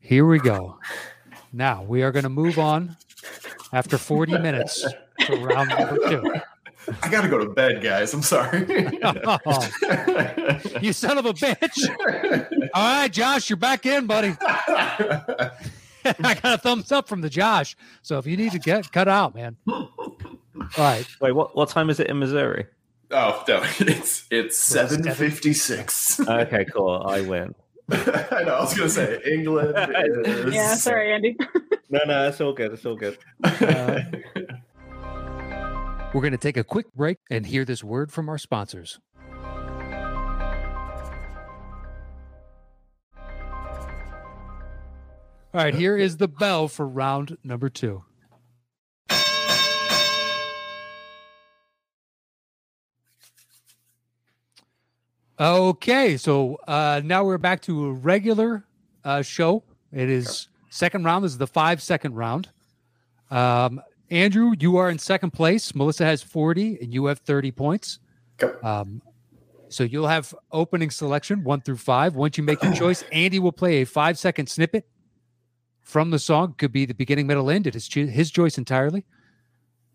Here 0.00 0.24
we 0.26 0.38
go. 0.38 0.78
Now 1.52 1.82
we 1.82 2.02
are 2.02 2.10
going 2.12 2.22
to 2.24 2.28
move 2.30 2.58
on 2.58 2.96
after 3.72 3.98
40 3.98 4.38
minutes 4.38 4.86
to 5.26 5.36
round 5.36 5.68
number 5.70 5.96
two. 6.08 6.34
I 7.02 7.10
gotta 7.10 7.28
go 7.28 7.36
to 7.36 7.50
bed, 7.50 7.82
guys. 7.82 8.14
I'm 8.14 8.22
sorry. 8.22 8.66
Oh, 9.02 9.68
you 10.80 10.94
son 10.94 11.18
of 11.18 11.26
a 11.26 11.34
bitch. 11.34 12.68
All 12.72 13.00
right, 13.00 13.12
Josh, 13.12 13.50
you're 13.50 13.58
back 13.58 13.84
in, 13.84 14.06
buddy. 14.06 14.34
I 16.22 16.34
got 16.34 16.44
a 16.44 16.58
thumbs 16.58 16.92
up 16.92 17.08
from 17.08 17.20
the 17.20 17.30
Josh. 17.30 17.76
So 18.02 18.18
if 18.18 18.26
you 18.26 18.36
need 18.36 18.52
to 18.52 18.58
get 18.58 18.90
cut 18.92 19.08
out, 19.08 19.34
man. 19.34 19.56
All 19.68 19.90
right. 20.76 21.06
Wait, 21.20 21.32
what 21.32 21.56
what 21.56 21.68
time 21.68 21.90
is 21.90 22.00
it 22.00 22.08
in 22.08 22.18
Missouri? 22.18 22.66
oh 23.10 23.42
no, 23.48 23.62
it's 23.80 24.26
it's 24.30 24.58
seven 24.58 25.02
fifty 25.02 25.52
six. 25.52 26.20
Okay, 26.20 26.64
cool. 26.72 27.04
I 27.06 27.22
win. 27.22 27.54
I 27.90 28.42
know. 28.44 28.56
I 28.56 28.60
was 28.60 28.74
gonna 28.74 28.90
say 28.90 29.20
England. 29.24 29.74
Is, 30.26 30.54
Yeah, 30.54 30.74
sorry, 30.74 31.12
Andy. 31.12 31.36
No, 31.90 32.00
no, 32.06 32.28
it's 32.28 32.40
all 32.40 32.52
good. 32.52 32.72
It's 32.72 32.84
all 32.84 32.96
good. 32.96 33.16
Uh, 33.42 34.00
We're 36.12 36.20
going 36.20 36.32
to 36.32 36.38
take 36.38 36.56
a 36.56 36.64
quick 36.64 36.92
break 36.94 37.18
and 37.30 37.46
hear 37.46 37.64
this 37.64 37.82
word 37.82 38.12
from 38.12 38.28
our 38.28 38.38
sponsors. 38.38 38.98
All 45.58 45.64
right, 45.64 45.74
here 45.74 45.96
is 45.96 46.18
the 46.18 46.28
bell 46.28 46.68
for 46.68 46.86
round 46.86 47.36
number 47.42 47.68
two. 47.68 48.04
Okay, 55.40 56.16
so 56.16 56.58
uh, 56.68 57.00
now 57.04 57.24
we're 57.24 57.38
back 57.38 57.60
to 57.62 57.86
a 57.86 57.92
regular 57.92 58.66
uh, 59.02 59.22
show. 59.22 59.64
It 59.90 60.08
is 60.08 60.46
second 60.70 61.02
round. 61.02 61.24
This 61.24 61.32
is 61.32 61.38
the 61.38 61.48
five 61.48 61.82
second 61.82 62.14
round. 62.14 62.50
Um, 63.28 63.82
Andrew, 64.12 64.54
you 64.60 64.76
are 64.76 64.88
in 64.88 65.00
second 65.00 65.32
place. 65.32 65.74
Melissa 65.74 66.04
has 66.04 66.22
40 66.22 66.78
and 66.82 66.94
you 66.94 67.06
have 67.06 67.18
30 67.18 67.50
points. 67.50 67.98
Okay. 68.40 68.56
Um, 68.64 69.02
so 69.70 69.82
you'll 69.82 70.06
have 70.06 70.32
opening 70.52 70.92
selection 70.92 71.42
one 71.42 71.62
through 71.62 71.78
five. 71.78 72.14
Once 72.14 72.38
you 72.38 72.44
make 72.44 72.62
your 72.62 72.74
choice, 72.74 73.02
Andy 73.10 73.40
will 73.40 73.50
play 73.50 73.82
a 73.82 73.86
five 73.86 74.20
second 74.20 74.48
snippet 74.48 74.86
from 75.88 76.10
the 76.10 76.18
song. 76.18 76.54
Could 76.58 76.70
be 76.70 76.84
the 76.84 76.94
beginning, 76.94 77.26
middle, 77.26 77.48
end. 77.48 77.66
It 77.66 77.74
is 77.74 77.88
his 77.92 78.30
choice 78.30 78.58
entirely. 78.58 79.06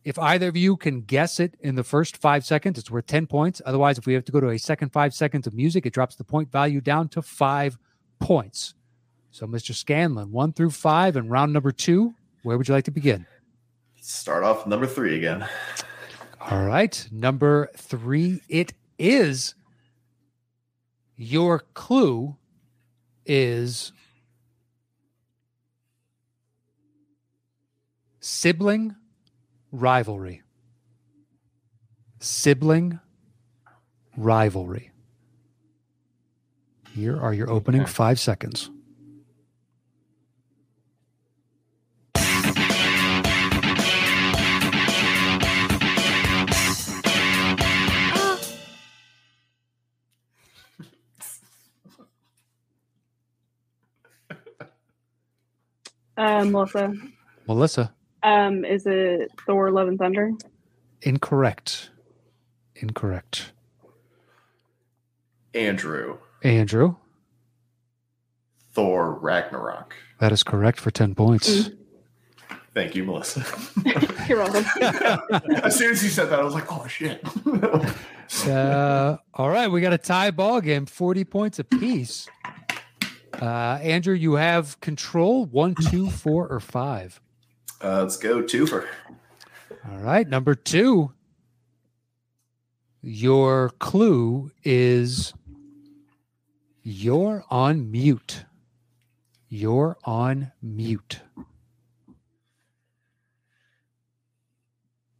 If 0.03 0.17
either 0.17 0.47
of 0.49 0.57
you 0.57 0.75
can 0.75 1.01
guess 1.01 1.39
it 1.39 1.55
in 1.61 1.75
the 1.75 1.83
first 1.83 2.17
five 2.17 2.43
seconds, 2.43 2.77
it's 2.77 2.91
worth 2.91 3.05
10 3.05 3.27
points. 3.27 3.61
Otherwise, 3.63 3.97
if 3.97 4.07
we 4.07 4.15
have 4.15 4.25
to 4.25 4.31
go 4.31 4.41
to 4.41 4.49
a 4.49 4.57
second 4.57 4.91
five 4.91 5.13
seconds 5.13 5.47
of 5.47 5.53
music, 5.53 5.85
it 5.85 5.93
drops 5.93 6.15
the 6.15 6.23
point 6.23 6.51
value 6.51 6.81
down 6.81 7.07
to 7.09 7.21
five 7.21 7.77
points. 8.19 8.73
So, 9.31 9.45
Mr. 9.45 9.73
Scanlon, 9.73 10.31
one 10.31 10.51
through 10.51 10.71
five 10.71 11.15
and 11.15 11.29
round 11.29 11.53
number 11.53 11.71
two, 11.71 12.15
where 12.41 12.57
would 12.57 12.67
you 12.67 12.73
like 12.73 12.85
to 12.85 12.91
begin? 12.91 13.25
Start 14.01 14.43
off 14.43 14.67
number 14.67 14.87
three 14.87 15.15
again. 15.15 15.47
All 16.41 16.65
right. 16.65 17.07
Number 17.11 17.69
three, 17.77 18.41
it 18.49 18.73
is 18.97 19.55
your 21.15 21.59
clue 21.73 22.35
is 23.25 23.93
sibling 28.23 28.95
rivalry. 29.73 30.41
Sibling 32.21 32.99
rivalry. 34.15 34.91
Here 36.95 37.19
are 37.19 37.33
your 37.33 37.49
opening 37.49 37.81
Okay. 37.81 37.91
five 37.91 38.19
seconds. 38.21 38.69
Um, 56.15 56.51
Melissa, 56.51 56.93
Melissa, 57.47 57.93
um, 58.23 58.65
is 58.65 58.85
it 58.85 59.31
Thor: 59.45 59.71
Love 59.71 59.87
and 59.87 59.99
Thunder? 59.99 60.31
incorrect. 61.01 61.89
Incorrect. 62.75 63.51
Andrew, 65.53 66.17
Andrew, 66.43 66.95
Thor 68.71 69.13
Ragnarok. 69.13 69.93
that 70.19 70.31
is 70.31 70.41
correct 70.43 70.79
for 70.79 70.89
10 70.89 71.13
points. 71.13 71.69
Thank 72.73 72.95
you, 72.95 73.03
Melissa. 73.03 73.45
You're 74.27 74.39
welcome. 74.39 74.65
as 75.63 75.75
soon 75.77 75.91
as 75.91 76.03
you 76.03 76.09
said 76.09 76.29
that, 76.31 76.39
I 76.39 76.43
was 76.43 76.55
like, 76.55 76.71
oh 76.71 76.87
shit. 76.87 77.21
Uh, 78.47 79.17
all 79.35 79.49
right, 79.49 79.67
we 79.67 79.79
got 79.79 79.93
a 79.93 79.97
tie 79.97 80.31
ball 80.31 80.59
game, 80.59 80.87
40 80.87 81.23
points 81.25 81.59
apiece. 81.59 82.27
Uh, 83.39 83.77
Andrew, 83.81 84.15
you 84.15 84.33
have 84.33 84.79
control 84.79 85.45
one, 85.45 85.75
two, 85.75 86.09
four, 86.09 86.47
or 86.47 86.59
five. 86.59 87.21
Uh, 87.83 88.01
let's 88.01 88.17
go 88.17 88.41
two 88.41 88.65
for 88.65 88.87
All 89.91 89.99
right, 89.99 90.27
number 90.27 90.55
two. 90.55 91.11
Your 93.01 93.69
clue 93.79 94.51
is 94.63 95.33
you're 96.81 97.43
on 97.49 97.91
mute. 97.91 98.45
You're 99.49 99.97
on 100.05 100.53
mute. 100.61 101.19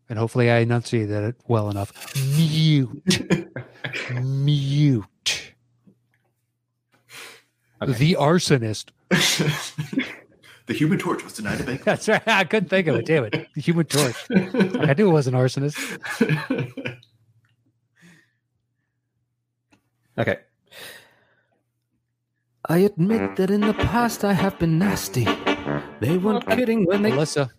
And 0.09 0.18
hopefully 0.18 0.49
I 0.49 0.59
enunciated 0.59 1.24
it 1.24 1.36
well 1.47 1.70
enough. 1.70 2.16
Mute. 2.38 3.47
mute. 4.22 5.53
Okay. 7.82 7.91
The 7.93 8.18
arsonist. 8.20 8.91
the 10.66 10.74
Human 10.74 10.97
Torch 10.97 11.24
was 11.24 11.34
denied 11.34 11.59
a 11.61 11.64
bank. 11.64 11.84
That's 11.86 12.07
right. 12.07 12.22
I 12.28 12.43
couldn't 12.45 12.70
think 12.70 12.88
of 12.88 12.95
it. 12.95 13.05
Damn 13.05 13.26
it. 13.26 13.47
The 13.53 13.61
human 13.61 13.86
torch. 13.86 14.16
I 14.32 14.93
knew 14.93 15.09
it 15.09 15.14
was 15.14 15.28
an 15.28 15.34
arsonist. 15.34 15.78
Okay. 20.18 20.38
I 22.70 22.78
admit 22.78 23.36
that 23.38 23.49
in 23.49 23.61
the 23.61 23.74
past 23.74 24.24
I 24.24 24.34
have 24.34 24.57
been 24.59 24.78
nasty. 24.78 25.26
They 25.99 26.18
weren't 26.18 26.47
kidding 26.47 26.86
when 26.86 27.01
they. 27.01 27.09
Melissa, 27.11 27.49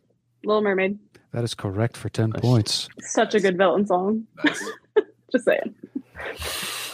Little 0.44 0.62
Mermaid. 0.62 0.98
that 1.32 1.42
is 1.44 1.54
correct 1.54 1.96
for 1.96 2.08
10 2.08 2.30
Nice. 2.30 2.40
points. 2.40 2.88
Such 3.00 3.34
a 3.34 3.40
good 3.40 3.58
villain 3.58 3.86
song. 3.86 4.26
Nice. 4.44 4.70
Just 5.32 5.44
saying. 5.46 5.74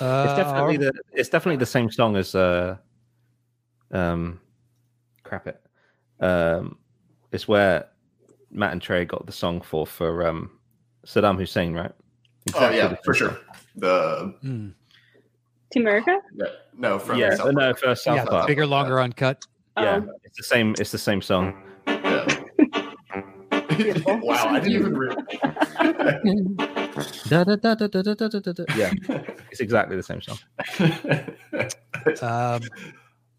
Uh, 0.01 0.25
It's 0.29 0.37
definitely 0.39 0.77
the 0.79 0.93
it's 1.13 1.29
definitely 1.29 1.59
the 1.59 1.67
same 1.67 1.91
song 1.91 2.17
as 2.17 2.35
uh 2.35 2.79
um 3.93 4.41
crap 5.25 5.47
it. 5.47 5.61
Um 6.21 6.79
it's 7.33 7.47
where 7.49 7.87
Matt 8.51 8.73
and 8.73 8.83
Trey 8.83 9.05
got 9.05 9.27
the 9.27 9.33
song 9.33 9.61
for 9.61 9.87
for 9.87 10.27
um 10.27 10.51
Saddam 11.07 11.39
Hussein, 11.39 11.75
right? 11.75 11.93
Oh 12.55 12.71
yeah, 12.71 12.95
for 13.05 13.15
sure. 13.15 13.39
The 13.77 14.35
Hmm. 14.43 14.69
Team 15.73 15.83
America? 15.83 16.19
no, 16.35 16.47
no 16.77 16.99
from 16.99 17.19
Yeah, 17.19 17.37
South 17.37 17.53
no, 17.53 17.61
Park. 17.61 17.79
for 17.79 17.95
South 17.95 18.17
yeah, 18.17 18.25
Park. 18.25 18.47
bigger, 18.49 18.67
longer, 18.67 19.01
uncut. 19.01 19.45
Yeah, 19.79 20.01
Oh, 20.05 20.13
it's 20.25 20.37
the 20.37 20.43
same. 20.43 20.75
It's 20.79 20.91
the 20.91 20.99
same 20.99 21.23
song. 21.23 21.63
Yeah. 21.87 22.27
Wow, 24.05 24.49
I 24.49 24.61
didn't 24.61 24.73
even. 24.73 24.95
Re- 24.95 25.17
Da, 27.29 27.45
da, 27.45 27.57
da, 27.57 27.75
da, 27.75 27.87
da, 27.87 28.03
da, 28.03 28.15
da, 28.15 28.29
da, 28.41 28.53
da. 28.53 28.65
Yeah, 28.77 28.91
it's 29.51 29.61
exactly 29.61 29.97
the 29.97 30.03
same 30.03 30.21
song. 30.21 30.39
Um, 32.21 32.61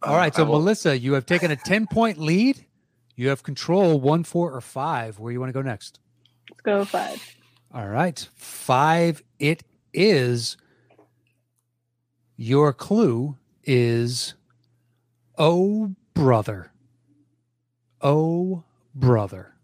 all 0.02 0.16
right. 0.16 0.34
So, 0.34 0.46
will- 0.46 0.60
Melissa, 0.60 0.98
you 0.98 1.14
have 1.14 1.26
taken 1.26 1.52
a 1.52 1.56
10 1.56 1.88
point 1.88 2.18
lead. 2.18 2.66
You 3.16 3.30
have 3.30 3.44
control 3.44 4.00
one, 4.00 4.24
four, 4.24 4.54
or 4.54 4.62
five. 4.62 5.20
Where 5.20 5.32
you 5.32 5.40
want 5.40 5.50
to 5.50 5.54
go 5.54 5.62
next? 5.62 6.00
let's 6.50 6.62
go 6.62 6.86
five. 6.86 7.36
All 7.74 7.88
right. 7.88 8.28
Five, 8.36 9.22
it 9.40 9.64
is. 9.94 10.58
Your 12.38 12.74
clue 12.74 13.38
is 13.64 14.34
Oh, 15.38 15.96
brother. 16.14 16.72
Oh, 18.02 18.64
brother. 18.94 19.56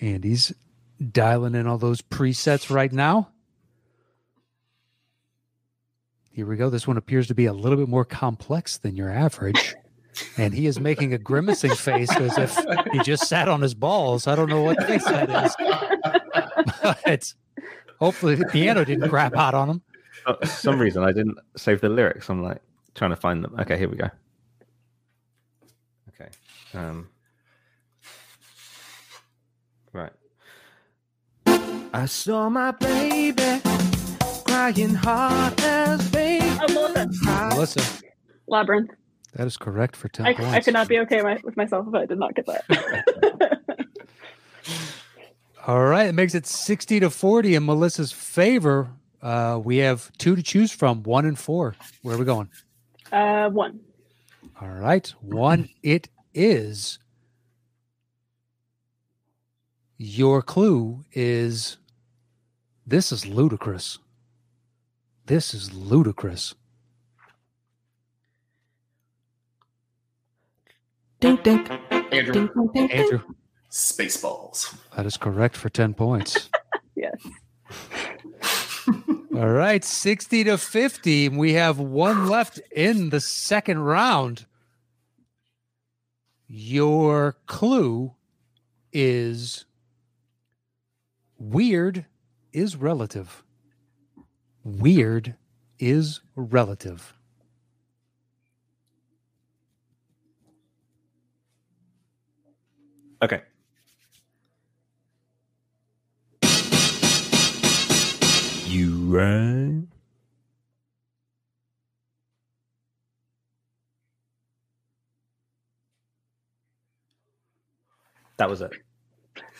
Andy's 0.00 0.52
dialing 1.12 1.54
in 1.54 1.66
all 1.66 1.78
those 1.78 2.02
presets 2.02 2.70
right 2.70 2.92
now. 2.92 3.28
Here 6.36 6.44
we 6.44 6.58
go. 6.58 6.68
This 6.68 6.86
one 6.86 6.98
appears 6.98 7.28
to 7.28 7.34
be 7.34 7.46
a 7.46 7.52
little 7.54 7.78
bit 7.78 7.88
more 7.88 8.04
complex 8.04 8.76
than 8.76 8.94
your 8.94 9.08
average. 9.08 9.74
And 10.36 10.52
he 10.52 10.66
is 10.66 10.78
making 10.78 11.14
a 11.14 11.18
grimacing 11.18 11.74
face 11.74 12.14
as 12.14 12.36
if 12.36 12.54
he 12.92 12.98
just 12.98 13.26
sat 13.26 13.48
on 13.48 13.62
his 13.62 13.72
balls. 13.72 14.26
I 14.26 14.34
don't 14.34 14.50
know 14.50 14.60
what 14.60 14.82
face 14.84 15.04
that 15.04 15.30
is. 15.30 15.56
But 16.82 17.32
hopefully 17.98 18.34
the 18.34 18.44
piano 18.44 18.84
didn't 18.84 19.08
crap 19.08 19.34
out 19.34 19.54
on 19.54 19.70
him. 19.70 19.82
For 20.26 20.46
some 20.46 20.78
reason, 20.78 21.02
I 21.02 21.12
didn't 21.12 21.38
save 21.56 21.80
the 21.80 21.88
lyrics. 21.88 22.28
I'm 22.28 22.42
like 22.42 22.60
trying 22.94 23.10
to 23.10 23.16
find 23.16 23.42
them. 23.42 23.56
Okay, 23.60 23.78
here 23.78 23.88
we 23.88 23.96
go. 23.96 24.10
Okay. 26.10 26.30
Um. 26.74 27.08
Right. 29.92 30.12
I 31.94 32.04
saw 32.04 32.50
my 32.50 32.72
baby 32.72 33.65
crying 34.56 34.94
hard 34.94 35.60
as 35.60 36.10
baby. 36.10 36.46
Oh, 36.62 36.72
Melissa. 36.72 37.48
Melissa, 37.50 38.02
Labyrinth. 38.46 38.90
that 39.34 39.46
is 39.46 39.58
correct 39.58 39.94
for 39.94 40.08
10 40.08 40.24
I, 40.24 40.32
points. 40.32 40.54
I 40.54 40.60
could 40.60 40.72
not 40.72 40.88
be 40.88 40.98
okay 41.00 41.20
my, 41.20 41.38
with 41.44 41.58
myself 41.58 41.86
if 41.86 41.94
I 41.94 42.06
did 42.06 42.18
not 42.18 42.34
get 42.34 42.46
that. 42.46 43.60
All 45.66 45.84
right. 45.84 46.06
It 46.06 46.14
makes 46.14 46.34
it 46.34 46.46
60 46.46 47.00
to 47.00 47.10
40 47.10 47.54
in 47.54 47.66
Melissa's 47.66 48.12
favor. 48.12 48.92
Uh, 49.20 49.60
we 49.62 49.76
have 49.78 50.10
two 50.16 50.34
to 50.34 50.42
choose 50.42 50.72
from 50.72 51.02
one 51.02 51.26
and 51.26 51.38
four. 51.38 51.76
Where 52.00 52.14
are 52.14 52.18
we 52.18 52.24
going? 52.24 52.48
uh, 53.12 53.50
one. 53.50 53.80
All 54.58 54.68
right. 54.68 55.06
One, 55.20 55.68
it 55.82 56.08
is. 56.32 56.98
Your 59.98 60.40
clue 60.40 61.04
is 61.12 61.76
this 62.86 63.12
is 63.12 63.26
ludicrous. 63.26 63.98
This 65.26 65.54
is 65.54 65.74
ludicrous. 65.74 66.54
Dink, 71.18 71.42
dink, 71.42 71.68
Andrew, 71.90 72.32
dink, 72.32 72.52
dink, 72.54 72.72
dink. 72.74 72.94
Andrew, 72.94 73.20
Spaceballs. 73.70 74.76
that 74.94 75.04
is 75.06 75.16
correct 75.16 75.56
for 75.56 75.68
10 75.68 75.94
points. 75.94 76.48
Yes. 76.98 77.28
All 79.34 79.50
right. 79.50 79.84
60 79.84 80.44
to 80.44 80.56
50. 80.56 81.28
We 81.28 81.52
have 81.52 81.78
one 81.78 82.26
left 82.26 82.58
in 82.74 83.10
the 83.10 83.20
second 83.20 83.80
round. 83.80 84.46
Your 86.48 87.36
clue 87.44 88.14
is 88.94 89.66
weird 91.38 92.06
is 92.54 92.76
relative 92.76 93.44
weird 94.66 95.36
is 95.78 96.20
relative. 96.34 97.14
Okay. 103.22 103.42
You 108.66 108.96
run. 109.06 109.88
That 118.38 118.50
was 118.50 118.60
it. 118.60 118.72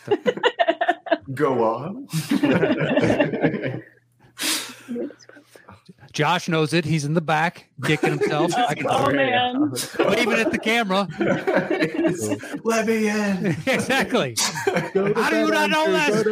Go 1.33 1.63
on. 1.63 2.07
Josh 6.11 6.47
knows 6.49 6.73
it. 6.73 6.85
He's 6.85 7.05
in 7.05 7.13
the 7.13 7.21
back, 7.21 7.69
dicking 7.81 8.19
himself. 8.19 8.53
I 8.57 8.73
can 8.75 8.87
oh 8.89 9.07
see 9.07 9.15
man. 9.15 9.55
him 9.55 9.73
waving 9.99 10.39
at 10.39 10.51
the 10.51 10.57
camera. 10.57 11.07
Let 12.63 12.87
me 12.87 13.09
in. 13.09 13.45
exactly. 13.67 14.35
How 14.65 15.29
do 15.29 15.39
you 15.39 15.51
not 15.51 15.69
know 15.69 15.91
that? 15.91 16.23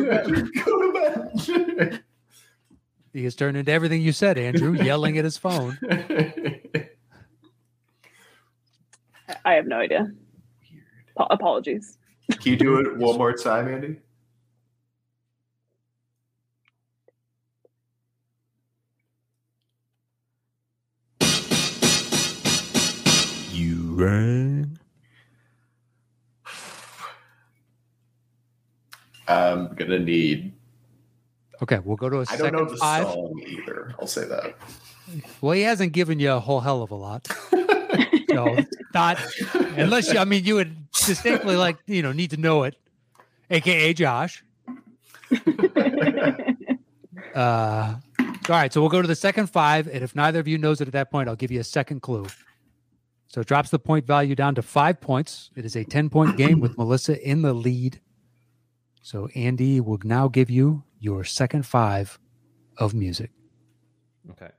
Go 0.66 0.82
to 0.82 1.74
bed. 1.74 2.04
He 3.14 3.24
has 3.24 3.36
turned 3.36 3.56
into 3.56 3.72
everything 3.72 4.02
you 4.02 4.12
said, 4.12 4.38
Andrew, 4.38 4.74
yelling 4.74 5.18
at 5.18 5.24
his 5.24 5.38
phone. 5.38 5.78
I 9.46 9.54
have 9.54 9.68
no 9.68 9.78
idea. 9.78 10.12
Pa- 11.16 11.28
apologies. 11.30 11.98
Can 12.32 12.52
you 12.54 12.58
do 12.58 12.80
it 12.80 12.98
one 12.98 13.18
more 13.18 13.34
time, 13.34 13.68
Andy? 13.68 13.98
You 23.96 24.04
rang. 24.06 24.80
I'm 29.28 29.74
gonna 29.76 30.00
need. 30.00 30.54
Okay, 31.64 31.80
we'll 31.80 31.96
go 31.96 32.10
to 32.10 32.18
a 32.18 32.22
I 32.22 32.24
second 32.26 32.54
don't 32.54 32.66
know 32.66 32.72
the 32.72 32.78
five. 32.78 33.04
song 33.06 33.42
either. 33.48 33.96
I'll 34.00 34.08
say 34.08 34.26
that. 34.28 34.56
Well, 35.40 35.54
he 35.54 35.62
hasn't 35.62 35.94
given 35.94 36.20
you 36.20 36.32
a 36.34 36.40
whole 36.40 36.60
hell 36.60 36.82
of 36.82 36.92
a 36.92 36.96
lot. 36.96 37.28
So 38.36 38.58
not 38.94 39.18
unless 39.78 40.12
you 40.12 40.20
I 40.20 40.26
mean 40.26 40.44
you 40.44 40.56
would 40.56 40.76
distinctly 40.92 41.56
like, 41.56 41.78
you 41.86 42.02
know, 42.02 42.12
need 42.12 42.32
to 42.32 42.38
know 42.38 42.64
it. 42.64 42.76
AKA 43.50 43.94
Josh. 43.94 44.44
Uh 47.34 47.96
all 48.20 48.36
right, 48.50 48.72
so 48.72 48.80
we'll 48.82 48.90
go 48.90 49.02
to 49.02 49.08
the 49.08 49.16
second 49.16 49.48
five, 49.48 49.88
and 49.88 50.04
if 50.04 50.16
neither 50.16 50.40
of 50.40 50.48
you 50.48 50.58
knows 50.58 50.80
it 50.80 50.88
at 50.88 50.94
that 50.94 51.10
point, 51.12 51.28
I'll 51.28 51.36
give 51.36 51.52
you 51.52 51.60
a 51.62 51.64
second 51.64 52.02
clue. 52.02 52.28
So 53.28 53.42
it 53.42 53.48
drops 53.48 53.70
the 53.70 53.80
point 53.80 54.06
value 54.06 54.36
down 54.36 54.56
to 54.56 54.62
five 54.62 55.02
points. 55.02 55.50
It 55.56 55.66
is 55.66 55.76
a 55.76 55.84
10 55.84 56.10
point 56.10 56.38
game 56.38 56.60
with 56.60 56.78
Melissa 56.78 57.22
in 57.22 57.42
the 57.42 57.54
lead. 57.54 58.00
So 59.02 59.28
Andy 59.36 59.80
will 59.80 60.00
now 60.04 60.28
give 60.28 60.50
you 60.50 60.84
your 61.00 61.24
second 61.24 61.66
five 61.66 62.20
of 62.78 62.94
music. 62.94 63.32
Okay. 64.32 64.50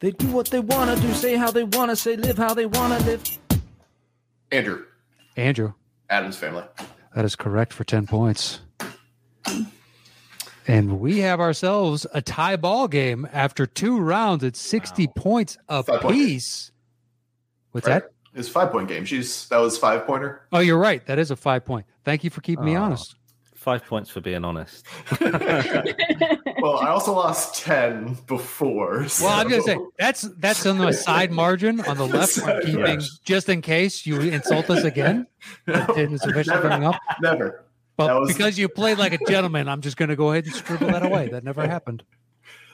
They 0.00 0.12
do 0.12 0.28
what 0.28 0.46
they 0.46 0.60
wanna 0.60 0.96
do, 0.96 1.12
say 1.12 1.36
how 1.36 1.50
they 1.50 1.64
wanna 1.64 1.96
say, 1.96 2.16
live 2.16 2.38
how 2.38 2.54
they 2.54 2.66
wanna 2.66 2.98
live. 3.00 3.22
Andrew, 4.52 4.84
Andrew. 5.36 5.72
Addams 6.08 6.36
family. 6.36 6.64
That 7.14 7.24
is 7.24 7.36
correct 7.36 7.72
for 7.72 7.84
10 7.84 8.06
points. 8.06 8.60
And 10.68 11.00
we 11.00 11.18
have 11.20 11.40
ourselves 11.40 12.06
a 12.12 12.20
tie 12.20 12.56
ball 12.56 12.88
game 12.88 13.26
after 13.32 13.66
two 13.66 13.98
rounds 13.98 14.44
at 14.44 14.54
60 14.54 15.06
Wow. 15.06 15.12
points 15.16 15.56
Five 15.68 15.86
point 15.86 16.04
apiece. 16.04 16.70
What's 17.72 17.86
Right? 17.88 18.02
that? 18.02 18.10
It's 18.38 18.48
five 18.48 18.70
point 18.70 18.86
game. 18.88 19.04
She's 19.04 19.48
that 19.48 19.58
was 19.58 19.78
five 19.78 20.06
pointer. 20.06 20.42
Oh, 20.52 20.58
you're 20.60 20.78
right. 20.78 21.04
That 21.06 21.18
is 21.18 21.30
a 21.30 21.36
five 21.36 21.64
point. 21.64 21.86
Thank 22.04 22.22
you 22.22 22.30
for 22.30 22.40
keeping 22.42 22.66
me 22.66 22.76
Oh. 22.76 22.82
honest. 22.82 23.16
Five 23.54 23.84
points 23.86 24.08
for 24.10 24.20
being 24.20 24.44
honest. 24.44 24.86
Well, 26.60 26.78
I 26.80 26.88
also 26.88 27.12
lost 27.14 27.62
ten 27.62 28.18
before. 28.26 29.06
Well, 29.20 29.28
I'm 29.28 29.48
gonna 29.48 29.62
say 29.62 29.78
that's 29.96 30.22
that's 30.38 30.66
on 30.66 30.78
the 30.78 30.92
side 30.92 31.30
margin 31.30 31.80
on 31.82 31.96
the 31.96 32.06
left. 32.06 32.42
I'm 32.42 32.62
keeping 32.62 33.00
just 33.24 33.48
in 33.48 33.62
case 33.62 34.04
you 34.04 34.20
insult 34.20 34.68
us 34.68 34.82
again. 34.84 35.26
That 35.66 35.86
didn't 35.94 36.18
sufficiently 36.18 36.54
never, 36.64 36.68
bring 36.68 36.84
up. 36.84 36.96
never. 37.22 37.64
But 37.98 38.18
was- 38.20 38.32
because 38.34 38.58
you 38.58 38.68
played 38.68 38.96
like 38.96 39.12
a 39.12 39.18
gentleman, 39.28 39.68
I'm 39.68 39.82
just 39.82 39.96
gonna 39.98 40.16
go 40.16 40.30
ahead 40.30 40.46
and 40.46 40.54
scribble 40.54 40.86
that 40.86 41.04
away. 41.04 41.28
That 41.28 41.44
never 41.44 41.66
happened. 41.66 42.02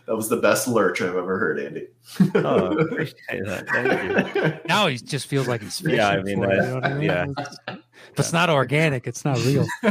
That 0.07 0.17
was 0.17 0.29
the 0.29 0.37
best 0.37 0.69
lurch 0.69 1.01
I've 1.01 1.17
ever 1.17 1.39
heard, 1.39 1.59
Andy. 1.59 1.87
Oh, 2.35 2.77
appreciate 2.79 3.43
that. 3.47 3.67
Thank 3.71 4.35
you. 4.35 4.61
Now 4.69 4.87
he 4.87 4.99
just 4.99 5.27
feels 5.27 5.49
like 5.49 5.63
he's 5.63 5.79
fishing 5.81 5.97
Yeah, 5.97 6.09
I 6.11 6.21
mean, 6.21 6.43
for 6.43 6.53
it, 6.53 6.57
you 6.57 6.61
know 6.61 6.75
what 6.75 6.85
I 6.85 6.93
mean? 6.93 7.03
yeah. 7.05 7.25
If 7.69 8.19
it's 8.19 8.31
not 8.35 8.51
organic, 8.51 9.07
it's 9.07 9.25
not 9.25 9.39
real. 9.47 9.67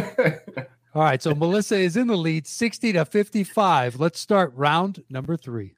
All 0.93 1.01
right, 1.01 1.19
so 1.19 1.33
Melissa 1.33 1.77
is 1.77 1.97
in 1.97 2.05
the 2.05 2.15
lead, 2.15 2.45
60 2.45 2.93
to 2.93 3.05
55. 3.05 3.99
Let's 3.99 4.19
start 4.19 4.53
round 4.55 5.03
number 5.09 5.35
three. 5.35 5.73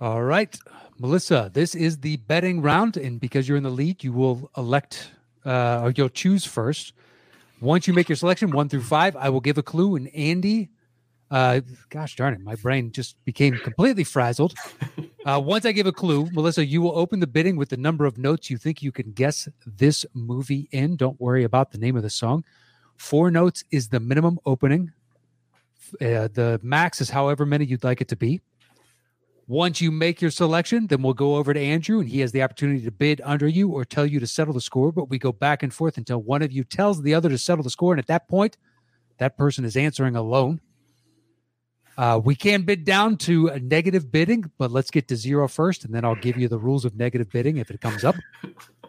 All 0.00 0.22
right, 0.22 0.56
Melissa, 0.98 1.50
this 1.52 1.74
is 1.74 1.98
the 1.98 2.16
betting 2.18 2.62
round, 2.62 2.96
and 2.96 3.18
because 3.18 3.48
you're 3.48 3.56
in 3.56 3.64
the 3.64 3.70
lead, 3.70 4.04
you 4.04 4.12
will 4.12 4.50
elect 4.56 5.10
uh, 5.44 5.80
or 5.82 5.92
you'll 5.96 6.08
choose 6.08 6.44
first. 6.44 6.92
Once 7.60 7.88
you 7.88 7.94
make 7.94 8.08
your 8.08 8.16
selection, 8.16 8.50
one 8.50 8.68
through 8.68 8.82
five, 8.82 9.16
I 9.16 9.28
will 9.28 9.40
give 9.40 9.58
a 9.58 9.62
clue, 9.62 9.96
and 9.96 10.08
Andy, 10.14 10.70
uh, 11.30 11.60
gosh 11.90 12.14
darn 12.14 12.34
it, 12.34 12.40
my 12.40 12.54
brain 12.54 12.92
just 12.92 13.22
became 13.24 13.56
completely 13.58 14.04
frazzled. 14.04 14.54
Uh, 15.24 15.40
once 15.40 15.64
I 15.64 15.72
give 15.72 15.86
a 15.86 15.92
clue, 15.92 16.28
Melissa, 16.32 16.66
you 16.66 16.82
will 16.82 16.98
open 16.98 17.18
the 17.18 17.26
bidding 17.26 17.56
with 17.56 17.70
the 17.70 17.78
number 17.78 18.04
of 18.04 18.18
notes 18.18 18.50
you 18.50 18.58
think 18.58 18.82
you 18.82 18.92
can 18.92 19.10
guess 19.12 19.48
this 19.66 20.04
movie 20.12 20.68
in. 20.70 20.96
Don't 20.96 21.18
worry 21.18 21.44
about 21.44 21.70
the 21.70 21.78
name 21.78 21.96
of 21.96 22.02
the 22.02 22.10
song. 22.10 22.44
Four 22.98 23.30
notes 23.30 23.64
is 23.70 23.88
the 23.88 24.00
minimum 24.00 24.38
opening. 24.44 24.92
Uh, 25.94 26.28
the 26.28 26.60
max 26.62 27.00
is 27.00 27.08
however 27.08 27.46
many 27.46 27.64
you'd 27.64 27.84
like 27.84 28.02
it 28.02 28.08
to 28.08 28.16
be. 28.16 28.42
Once 29.46 29.80
you 29.80 29.90
make 29.90 30.22
your 30.22 30.30
selection, 30.30 30.86
then 30.86 31.02
we'll 31.02 31.12
go 31.12 31.36
over 31.36 31.52
to 31.52 31.60
Andrew 31.60 32.00
and 32.00 32.08
he 32.08 32.20
has 32.20 32.32
the 32.32 32.42
opportunity 32.42 32.82
to 32.82 32.90
bid 32.90 33.20
under 33.24 33.46
you 33.46 33.70
or 33.70 33.84
tell 33.84 34.06
you 34.06 34.18
to 34.18 34.26
settle 34.26 34.54
the 34.54 34.60
score. 34.60 34.90
But 34.90 35.10
we 35.10 35.18
go 35.18 35.32
back 35.32 35.62
and 35.62 35.72
forth 35.72 35.98
until 35.98 36.22
one 36.22 36.40
of 36.42 36.50
you 36.50 36.64
tells 36.64 37.02
the 37.02 37.14
other 37.14 37.28
to 37.28 37.36
settle 37.36 37.62
the 37.62 37.70
score. 37.70 37.92
And 37.92 37.98
at 37.98 38.06
that 38.06 38.26
point, 38.26 38.56
that 39.18 39.36
person 39.36 39.64
is 39.64 39.76
answering 39.76 40.16
alone. 40.16 40.60
Uh, 41.96 42.20
we 42.22 42.34
can 42.34 42.62
bid 42.62 42.84
down 42.84 43.16
to 43.16 43.48
a 43.48 43.60
negative 43.60 44.10
bidding, 44.10 44.50
but 44.58 44.72
let's 44.72 44.90
get 44.90 45.06
to 45.08 45.16
zero 45.16 45.46
first, 45.46 45.84
and 45.84 45.94
then 45.94 46.04
I'll 46.04 46.16
give 46.16 46.36
you 46.36 46.48
the 46.48 46.58
rules 46.58 46.84
of 46.84 46.96
negative 46.96 47.30
bidding 47.30 47.58
if 47.58 47.70
it 47.70 47.80
comes 47.80 48.02
up. 48.02 48.16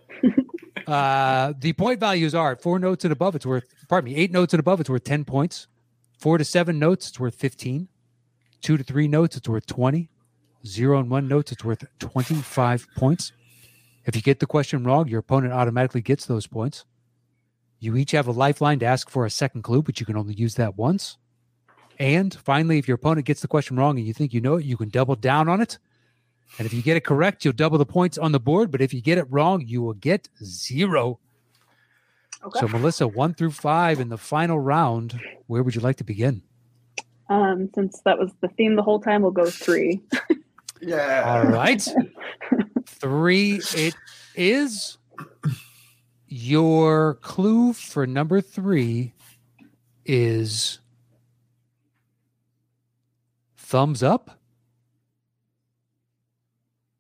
uh, 0.88 1.54
the 1.60 1.74
point 1.74 2.00
values 2.00 2.34
are 2.34 2.56
four 2.56 2.80
notes 2.80 3.06
and 3.06 3.12
above, 3.12 3.36
it's 3.36 3.46
worth, 3.46 3.66
pardon 3.88 4.12
me, 4.12 4.18
eight 4.18 4.32
notes 4.32 4.54
and 4.54 4.60
above, 4.60 4.80
it's 4.80 4.90
worth 4.90 5.04
10 5.04 5.24
points. 5.24 5.68
Four 6.18 6.40
to 6.40 6.46
seven 6.46 6.80
notes, 6.80 7.10
it's 7.10 7.20
worth 7.20 7.36
15. 7.36 7.88
Two 8.62 8.78
to 8.78 8.84
three 8.84 9.08
notes, 9.08 9.38
it's 9.38 9.48
worth 9.48 9.68
20. 9.68 10.10
Zero 10.66 11.00
and 11.00 11.10
one 11.10 11.28
notes, 11.28 11.52
it's 11.52 11.64
worth 11.64 11.86
25 12.00 12.88
points. 12.96 13.32
If 14.06 14.16
you 14.16 14.22
get 14.22 14.40
the 14.40 14.46
question 14.46 14.84
wrong, 14.84 15.08
your 15.08 15.20
opponent 15.20 15.54
automatically 15.54 16.02
gets 16.02 16.26
those 16.26 16.48
points. 16.48 16.86
You 17.80 17.96
each 17.96 18.12
have 18.12 18.28
a 18.28 18.32
lifeline 18.32 18.80
to 18.80 18.86
ask 18.86 19.10
for 19.10 19.26
a 19.26 19.30
second 19.30 19.64
clue, 19.64 19.82
but 19.82 20.00
you 20.00 20.06
can 20.06 20.18
only 20.18 20.34
use 20.34 20.56
that 20.56 20.78
once. 20.78 21.18
And 22.00 22.34
finally, 22.34 22.78
if 22.78 22.88
your 22.88 22.96
opponent 22.96 23.26
gets 23.26 23.42
the 23.42 23.48
question 23.48 23.78
wrong 23.78 23.98
and 23.98 24.08
you 24.08 24.14
think 24.14 24.34
you 24.34 24.42
know 24.42 24.56
it, 24.56 24.66
you 24.66 24.78
can 24.78 24.90
double 24.90 25.16
down 25.16 25.48
on 25.48 25.62
it. 25.62 25.78
And 26.58 26.66
if 26.66 26.74
you 26.74 26.82
get 26.82 26.98
it 26.98 27.04
correct, 27.04 27.44
you'll 27.44 27.54
double 27.54 27.78
the 27.78 27.86
points 27.86 28.18
on 28.18 28.32
the 28.32 28.40
board. 28.40 28.72
But 28.72 28.82
if 28.82 28.94
you 28.94 29.02
get 29.02 29.18
it 29.18 29.26
wrong, 29.30 29.64
you 29.66 29.82
will 29.82 29.94
get 29.94 30.30
zero. 30.44 31.20
Okay. 32.44 32.60
So, 32.60 32.68
Melissa, 32.68 33.08
one 33.08 33.34
through 33.34 33.52
five 33.52 34.00
in 34.00 34.10
the 34.10 34.18
final 34.18 34.60
round, 34.60 35.20
where 35.48 35.64
would 35.64 35.76
you 35.76 35.82
like 35.82 35.98
to 35.98 36.04
begin? 36.04 36.44
Um, 37.30 37.70
since 37.74 38.02
that 38.06 38.20
was 38.20 38.32
the 38.42 38.48
theme 38.50 38.76
the 38.76 38.84
whole 38.84 39.00
time, 39.00 39.22
we'll 39.22 39.32
go 39.32 39.50
three. 39.50 40.02
yeah. 40.82 41.24
All 41.26 41.44
right. 41.52 41.88
Three, 42.86 43.62
it 43.76 43.96
is. 44.36 44.98
Your 46.28 47.16
clue 47.16 47.74
for 47.74 48.06
number 48.06 48.42
three 48.42 49.14
is 50.06 50.80
thumbs 53.56 54.04
up. 54.04 54.40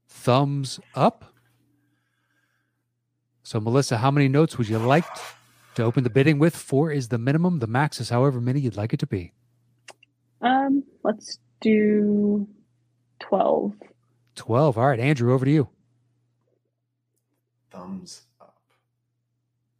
Thumbs 0.08 0.80
up. 0.96 1.34
So, 3.44 3.60
Melissa, 3.60 3.98
how 3.98 4.10
many 4.10 4.28
notes 4.28 4.58
would 4.58 4.68
you 4.68 4.80
like 4.80 5.06
to 5.76 5.84
open 5.84 6.04
the 6.04 6.10
bidding 6.10 6.40
with? 6.40 6.56
Four 6.56 6.92
is 6.92 7.10
the 7.10 7.18
minimum. 7.18 7.60
The 7.60 7.68
max 7.68 8.00
is 8.00 8.10
however 8.10 8.42
many 8.42 8.60
you'd 8.60 8.78
like 8.78 8.94
it 8.94 9.00
to 9.02 9.08
be. 9.08 9.34
Um, 10.42 10.84
let's 11.04 11.40
do 11.62 12.48
twelve. 13.28 13.74
12. 14.36 14.78
All 14.78 14.88
right, 14.88 15.00
Andrew, 15.00 15.34
over 15.34 15.46
to 15.46 15.52
you. 15.52 15.70
Thumbs 17.72 18.24
up. 18.42 18.58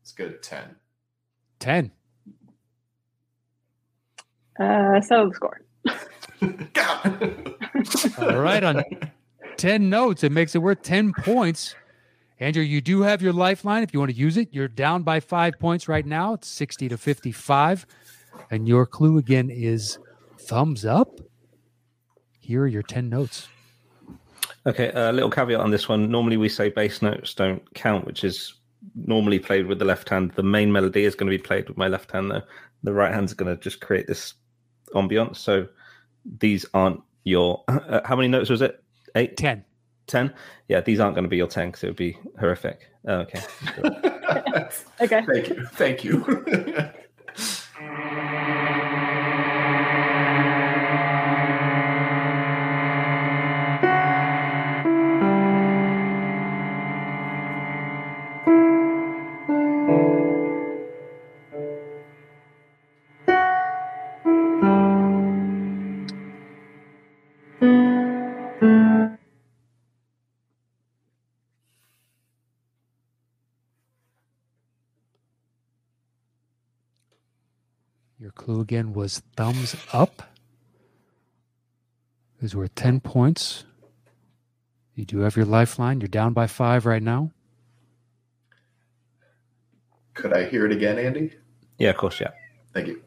It's 0.02 0.14
good. 0.14 0.42
Ten. 0.42 0.76
10. 1.60 1.92
Uh, 4.60 5.02
settle 5.02 5.30
the 5.30 5.36
score. 5.36 5.62
God. 6.74 7.56
All 8.20 8.40
right, 8.40 8.64
on 8.64 8.84
10 9.58 9.90
notes, 9.90 10.24
it 10.24 10.32
makes 10.32 10.56
it 10.56 10.60
worth 10.60 10.82
10 10.82 11.14
points. 11.14 11.76
Andrew, 12.40 12.64
you 12.64 12.82
do 12.82 13.02
have 13.02 13.22
your 13.22 13.34
lifeline 13.34 13.84
if 13.84 13.94
you 13.94 14.00
want 14.00 14.12
to 14.12 14.18
use 14.18 14.38
it. 14.38 14.50
You're 14.52 14.68
down 14.68 15.04
by 15.04 15.20
five 15.20 15.54
points 15.60 15.88
right 15.88 16.06
now. 16.06 16.34
It's 16.34 16.48
60 16.48 16.90
to 16.90 16.98
55. 16.98 17.86
And 18.52 18.68
your 18.68 18.86
clue 18.86 19.18
again 19.18 19.50
is 19.50 19.98
thumbs 20.40 20.86
up. 20.86 21.20
Here 22.46 22.62
are 22.62 22.68
your 22.68 22.84
10 22.84 23.10
notes. 23.10 23.48
Okay, 24.68 24.92
a 24.94 25.12
little 25.12 25.32
caveat 25.32 25.60
on 25.60 25.72
this 25.72 25.90
one. 25.90 26.12
Normally, 26.12 26.38
we 26.38 26.48
say 26.48 26.70
bass 26.70 27.02
notes 27.02 27.34
don't 27.34 27.74
count, 27.74 28.06
which 28.06 28.24
is 28.24 28.54
normally 28.94 29.40
played 29.40 29.66
with 29.66 29.80
the 29.80 29.86
left 29.86 30.10
hand. 30.10 30.32
The 30.36 30.44
main 30.44 30.72
melody 30.72 31.06
is 31.06 31.16
going 31.16 31.32
to 31.32 31.36
be 31.36 31.42
played 31.42 31.68
with 31.68 31.76
my 31.76 31.88
left 31.88 32.12
hand, 32.12 32.30
though. 32.30 32.44
The 32.84 32.94
right 32.94 33.12
hand's 33.12 33.34
going 33.34 33.52
to 33.52 33.60
just 33.60 33.82
create 33.82 34.06
this 34.06 34.36
ambiance. 34.94 35.38
So 35.38 35.68
these 36.40 36.68
aren't 36.76 37.02
your. 37.24 37.64
Uh, 37.70 38.02
how 38.06 38.16
many 38.16 38.28
notes 38.28 38.52
was 38.52 38.62
it? 38.62 38.84
Eight? 39.16 39.38
10. 39.38 39.66
10? 40.06 40.32
Yeah, 40.68 40.82
these 40.82 41.00
aren't 41.00 41.16
going 41.16 41.24
to 41.24 41.30
be 41.30 41.38
your 41.38 41.48
10 41.48 41.70
because 41.70 41.84
it 41.84 41.88
would 41.88 41.96
be 41.96 42.16
horrific. 42.40 42.92
Oh, 43.08 43.26
okay. 43.26 43.42
Okay. 45.02 45.24
Thank 45.26 45.50
you. 45.50 45.66
Thank 45.74 46.04
you. 46.04 46.92
clue 78.46 78.62
again 78.62 78.94
was 78.94 79.24
thumbs 79.36 79.76
up. 79.92 80.22
Is 82.42 82.56
worth 82.56 82.76
10 82.76 83.00
points. 83.00 83.66
You 84.94 85.04
do 85.04 85.22
have 85.22 85.36
your 85.36 85.46
lifeline. 85.46 86.00
You're 86.00 86.10
down 86.10 86.34
by 86.34 86.46
five 86.46 86.86
right 86.86 87.02
now. 87.02 87.32
Could 90.14 90.32
I 90.32 90.46
hear 90.46 90.68
it 90.68 90.72
again, 90.72 91.00
Andy? 91.00 91.34
Yeah, 91.80 91.90
of 91.90 91.98
course, 91.98 92.22
yeah. 92.22 92.32
Thank 92.72 92.88
you. 92.88 93.02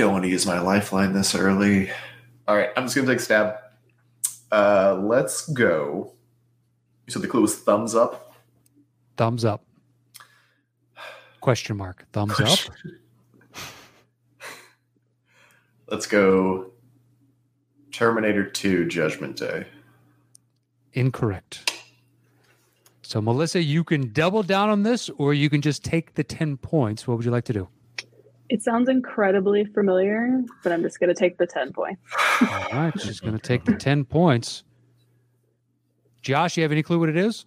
Don't 0.00 0.12
want 0.12 0.24
to 0.24 0.30
use 0.30 0.46
my 0.46 0.60
lifeline 0.60 1.12
this 1.12 1.34
early. 1.34 1.90
All 2.48 2.56
right, 2.56 2.70
I'm 2.76 2.84
just 2.84 2.96
gonna 2.96 3.06
take 3.06 3.18
a 3.18 3.22
stab. 3.22 3.56
Uh, 4.50 4.98
let's 5.02 5.48
go. 5.48 6.14
So 7.08 7.18
the 7.18 7.28
clue 7.28 7.42
was 7.42 7.56
thumbs 7.56 7.94
up. 7.94 8.34
Thumbs 9.16 9.44
up. 9.44 9.64
Question 11.40 11.76
mark. 11.76 12.06
Thumbs 12.12 12.38
up. 12.40 12.58
Let's 15.88 16.06
go. 16.06 16.70
Terminator 17.90 18.44
2 18.44 18.86
Judgment 18.86 19.36
Day. 19.36 19.66
Incorrect. 20.92 21.82
So, 23.02 23.20
Melissa, 23.20 23.60
you 23.62 23.82
can 23.82 24.12
double 24.12 24.42
down 24.42 24.68
on 24.70 24.84
this 24.84 25.10
or 25.18 25.34
you 25.34 25.50
can 25.50 25.62
just 25.62 25.82
take 25.82 26.14
the 26.14 26.22
10 26.22 26.58
points. 26.58 27.08
What 27.08 27.16
would 27.16 27.24
you 27.24 27.32
like 27.32 27.44
to 27.46 27.52
do? 27.52 27.68
It 28.50 28.62
sounds 28.62 28.88
incredibly 28.88 29.64
familiar, 29.64 30.42
but 30.64 30.72
I'm 30.72 30.82
just 30.82 30.98
gonna 30.98 31.14
take 31.14 31.38
the 31.38 31.46
ten 31.46 31.72
points. 31.72 32.00
All 32.50 32.68
right. 32.72 32.92
She's 33.00 33.20
going 33.20 33.34
to 33.34 33.38
take 33.42 33.64
the 33.66 33.74
10 33.76 34.04
points. 34.06 34.64
Josh, 36.22 36.56
you 36.56 36.62
have 36.62 36.72
any 36.72 36.82
clue 36.82 36.98
what 36.98 37.08
it 37.10 37.16
is? 37.16 37.44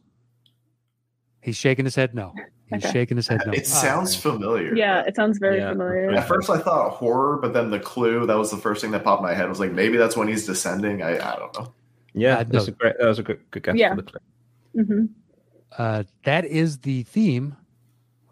He's 1.41 1.55
shaking 1.57 1.83
his 1.85 1.95
head 1.95 2.13
no. 2.13 2.33
He's 2.67 2.83
Okay. 2.85 2.93
shaking 2.93 3.17
his 3.17 3.27
head 3.27 3.41
no. 3.45 3.53
It 3.53 3.65
sounds 3.67 4.15
familiar. 4.15 4.75
Yeah, 4.75 5.01
it 5.01 5.15
sounds 5.15 5.39
very 5.39 5.57
Yeah. 5.57 5.71
familiar. 5.71 6.11
At 6.11 6.27
first, 6.27 6.49
I 6.49 6.59
thought 6.59 6.91
horror, 6.91 7.37
but 7.41 7.53
then 7.53 7.69
the 7.71 7.79
clue 7.79 8.25
that 8.27 8.37
was 8.37 8.51
the 8.51 8.57
first 8.57 8.81
thing 8.81 8.91
that 8.91 9.03
popped 9.03 9.21
in 9.21 9.25
my 9.25 9.33
head 9.33 9.49
was 9.49 9.59
like 9.59 9.71
maybe 9.71 9.97
that's 9.97 10.15
when 10.15 10.27
he's 10.27 10.45
descending. 10.45 11.01
I, 11.01 11.15
I 11.17 11.35
don't 11.37 11.57
know. 11.59 11.73
Yeah, 12.13 12.37
Uh, 12.37 12.43
that's 12.43 12.67
no. 12.67 12.73
a 12.73 12.75
great. 12.75 12.93
That 12.99 13.07
was 13.07 13.19
a 13.19 13.23
good, 13.23 13.39
good 13.51 13.63
guess. 13.63 13.75
Yeah. 13.75 13.95
For 13.95 14.01
the 14.03 14.11
clue. 14.11 14.83
hmm 14.85 15.05
Uh, 15.77 16.03
that 16.23 16.45
is 16.45 16.79
the 16.79 17.01
theme 17.03 17.57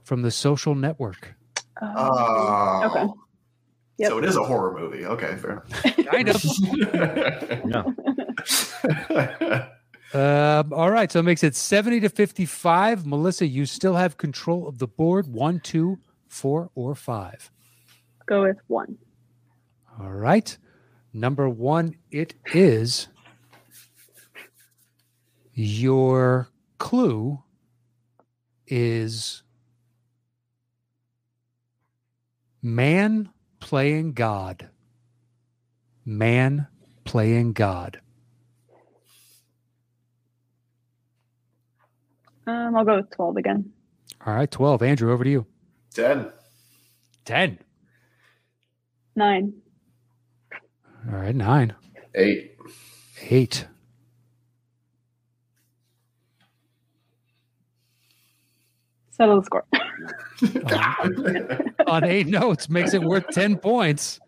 from 0.04 0.22
the 0.22 0.32
social 0.32 0.76
network. 0.76 1.34
Oh, 1.82 2.84
okay. 2.86 3.08
Yep. 3.98 4.10
So 4.10 4.18
it 4.18 4.26
is 4.26 4.36
a 4.36 4.44
horror 4.44 4.80
movie. 4.80 5.06
Okay, 5.06 5.36
fair. 5.36 5.64
Kind 6.12 6.30
of. 6.30 6.44
Yeah. 9.20 9.68
Um, 10.14 10.74
all 10.74 10.92
right. 10.92 11.10
So 11.10 11.20
it 11.20 11.24
makes 11.24 11.42
it 11.42 11.56
70 11.56 12.02
to 12.02 12.10
55. 12.10 13.06
Melissa, 13.06 13.48
you 13.48 13.66
still 13.66 13.96
have 13.96 14.18
control 14.18 14.68
of 14.68 14.78
the 14.78 14.88
board 14.88 15.26
one, 15.26 15.62
two, 15.62 16.00
four, 16.28 16.70
or 16.76 16.96
five. 16.96 17.50
Go 18.26 18.42
with 18.44 18.58
one. 18.68 18.98
All 20.02 20.12
right. 20.12 20.58
Number 21.14 21.48
one, 21.48 21.96
it 22.12 22.34
is 22.54 23.08
your 25.54 26.50
clue 26.78 27.42
is 28.68 29.44
man 32.62 33.30
playing 33.60 34.14
God. 34.14 34.70
Man 36.06 36.68
playing 37.04 37.54
God. 37.54 38.00
Um, 42.48 42.76
I'll 42.76 42.86
go 42.86 42.98
with 42.98 43.12
twelve 43.12 43.38
again. 43.38 43.72
All 44.26 44.36
right. 44.36 44.50
12. 44.50 44.84
Andrew, 44.84 45.12
over 45.12 45.24
to 45.24 45.30
you. 45.30 45.46
Ten. 45.94 46.32
10. 47.26 47.60
Nine. 49.16 49.54
All 51.12 51.18
right. 51.18 51.36
Nine. 51.36 51.76
Eight. 52.16 52.56
Eight. 53.30 53.66
Settle 59.22 59.40
the 59.40 59.46
score. 59.46 59.64
On 61.88 62.04
eight 62.04 62.26
notes 62.26 62.70
makes 62.70 62.96
it 62.96 63.04
worth 63.04 63.28
10 63.30 63.58
points. 63.58 64.20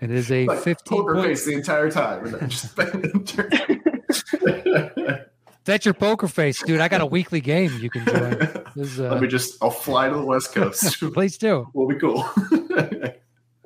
It 0.00 0.12
is 0.12 0.30
a 0.30 0.46
Like, 0.46 0.60
15 0.60 0.96
poker 0.98 1.14
point. 1.14 1.26
face 1.26 1.44
the 1.44 1.54
entire 1.54 1.90
time. 1.90 2.24
And 2.24 2.34
then 2.34 2.48
just 3.24 3.44
That's 5.64 5.84
your 5.84 5.94
poker 5.94 6.28
face, 6.28 6.62
dude. 6.62 6.78
I 6.80 6.86
got 6.86 7.00
a 7.00 7.06
weekly 7.06 7.40
game 7.40 7.76
you 7.80 7.90
can 7.90 8.04
join. 8.04 8.38
This 8.76 8.92
is, 8.92 8.98
Let 9.00 9.14
uh, 9.14 9.20
me 9.20 9.26
just. 9.26 9.56
I'll 9.60 9.70
fly 9.70 10.08
to 10.08 10.14
the 10.14 10.24
west 10.24 10.54
coast. 10.54 11.00
please 11.12 11.36
do. 11.36 11.66
we'll 11.74 11.88
be 11.88 11.96
cool. 11.96 12.20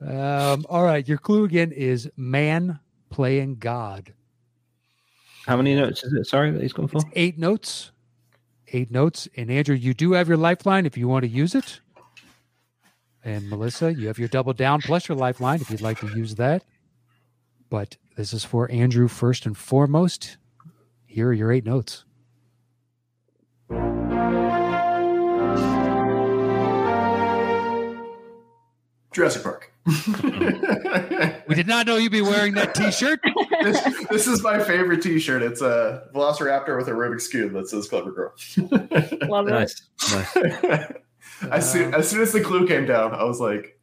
Um, 0.01 0.65
all 0.71 0.85
right. 0.85 1.07
Your 1.07 1.19
clue 1.19 1.45
again 1.45 1.71
is 1.73 2.09
man 2.17 2.79
playing 3.11 3.57
God. 3.57 4.15
How 5.47 5.59
many 5.59 5.75
notes 5.75 6.03
is 6.03 6.15
it? 6.15 6.27
Sorry, 6.27 6.51
that 6.53 6.63
he's 6.63 6.73
gone 6.73 6.89
for. 6.89 7.03
Eight 7.13 7.39
notes. 7.39 7.91
Eight 8.73 8.91
notes. 8.91 9.29
And 9.37 9.51
Andrew, 9.51 9.75
you 9.75 9.95
do 9.95 10.13
have 10.13 10.29
your 10.29 10.37
lifeline 10.37 10.87
if 10.87 10.97
you 10.97 11.09
want 11.09 11.25
to 11.25 11.29
use 11.29 11.55
it. 11.55 11.81
And 13.25 13.49
Melissa, 13.51 13.95
you 13.95 14.07
have 14.09 14.19
your 14.19 14.29
double 14.29 14.53
down 14.53 14.81
plus 14.81 15.09
your 15.09 15.17
lifeline 15.17 15.61
if 15.61 15.71
you'd 15.71 15.81
like 15.81 16.01
to 16.01 16.09
use 16.17 16.37
that. 16.37 16.65
But 17.71 17.97
this 18.17 18.33
is 18.33 18.45
for 18.45 18.71
Andrew 18.71 19.09
first 19.09 19.45
and 19.47 19.57
foremost. 19.57 20.37
Here 21.07 21.29
are 21.29 21.33
your 21.33 21.53
eight 21.53 21.65
notes. 21.65 22.05
Jurassic 29.13 29.43
Park. 29.43 29.73
We 29.87 31.55
did 31.55 31.67
not 31.67 31.87
know 31.87 31.97
you'd 31.97 32.13
be 32.13 32.21
wearing 32.21 32.55
that 32.55 32.75
t-shirt. 32.75 33.21
this, 33.63 34.07
this 34.09 34.27
is 34.27 34.43
my 34.43 34.63
favorite 34.63 35.03
T-shirt. 35.03 35.43
It's 35.43 35.61
a 35.61 36.05
Velociraptor 36.15 36.77
with 36.77 36.89
a 36.89 36.93
Rubik's 36.93 37.29
cube 37.29 37.53
that 37.53 37.69
says 37.69 37.89
"Clever 37.89 38.13
Girl." 38.13 38.33
Love 39.29 39.49
it. 39.49 39.53
Nice, 39.53 39.83
nice. 40.13 40.93
as, 41.51 41.73
soon, 41.73 41.95
as 41.95 42.09
soon 42.09 42.21
as 42.21 42.33
the 42.33 42.41
clue 42.41 42.67
came 42.67 42.87
down, 42.87 43.15
I 43.15 43.25
was 43.25 43.41
like, 43.41 43.79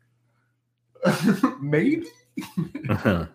maybe. 1.62 2.06
Uh-huh. 2.90 3.26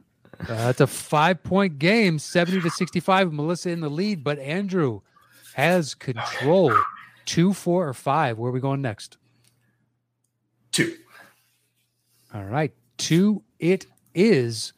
that's 0.47 0.81
a 0.81 0.87
five 0.87 1.43
point 1.43 1.79
game, 1.79 2.19
70 2.19 2.61
to 2.63 2.71
65. 2.71 3.33
Melissa 3.33 3.71
in 3.71 3.81
the 3.81 3.91
lead, 3.91 4.23
but 4.23 4.39
Andrew 4.39 5.01
has 5.55 5.95
control. 5.95 6.75
Two, 7.27 7.53
four, 7.53 7.89
or 7.89 7.95
five. 7.95 8.39
Where 8.39 8.51
are 8.51 8.53
we 8.53 8.61
going 8.61 8.83
next? 8.83 9.17
Two. 10.73 10.97
All 12.33 12.45
right. 12.45 12.73
Two, 12.97 13.43
it 13.59 13.87
is. 14.15 14.73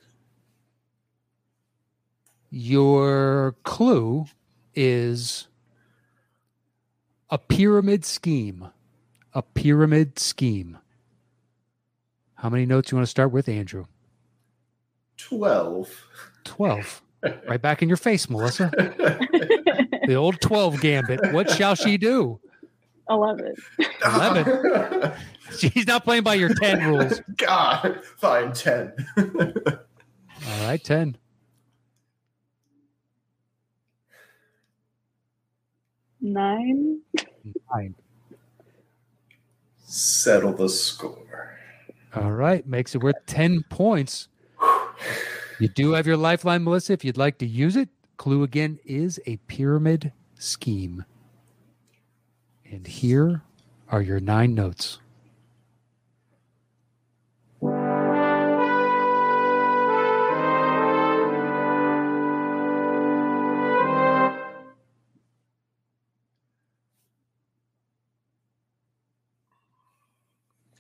Your 2.50 3.56
clue 3.64 4.26
is 4.74 5.48
a 7.30 7.38
pyramid 7.38 8.04
scheme. 8.04 8.68
A 9.34 9.42
pyramid 9.42 10.18
scheme. 10.18 10.78
How 12.34 12.50
many 12.50 12.66
notes 12.66 12.90
you 12.90 12.96
want 12.96 13.06
to 13.06 13.10
start 13.10 13.32
with, 13.32 13.48
Andrew? 13.48 13.86
12. 15.16 15.90
12. 16.44 17.02
Right 17.46 17.62
back 17.62 17.82
in 17.82 17.88
your 17.88 17.96
face, 17.98 18.28
Melissa. 18.28 18.72
The 20.06 20.14
old 20.14 20.40
12 20.40 20.80
gambit. 20.80 21.32
What 21.32 21.48
shall 21.50 21.76
she 21.76 21.96
do? 21.96 22.40
Eleven. 23.08 23.54
11. 24.04 25.12
She's 25.58 25.86
not 25.86 26.04
playing 26.04 26.22
by 26.22 26.34
your 26.34 26.54
10 26.54 26.88
rules. 26.88 27.20
God, 27.36 28.00
fine, 28.16 28.52
10. 28.52 28.92
All 29.18 30.66
right, 30.66 30.82
10. 30.82 31.16
Nine. 36.20 37.00
Nine. 37.74 37.94
Settle 39.84 40.54
the 40.54 40.68
score. 40.68 41.58
All 42.14 42.32
right, 42.32 42.66
makes 42.66 42.94
it 42.94 43.02
worth 43.02 43.16
10 43.26 43.64
points. 43.68 44.28
You 45.58 45.68
do 45.68 45.92
have 45.92 46.06
your 46.06 46.16
lifeline, 46.16 46.64
Melissa, 46.64 46.92
if 46.92 47.04
you'd 47.04 47.16
like 47.16 47.38
to 47.38 47.46
use 47.46 47.76
it. 47.76 47.88
Clue 48.16 48.42
again 48.42 48.78
is 48.84 49.20
a 49.26 49.36
pyramid 49.48 50.12
scheme. 50.38 51.04
And 52.72 52.86
here 52.86 53.42
are 53.90 54.00
your 54.00 54.18
nine 54.18 54.54
notes. 54.54 54.98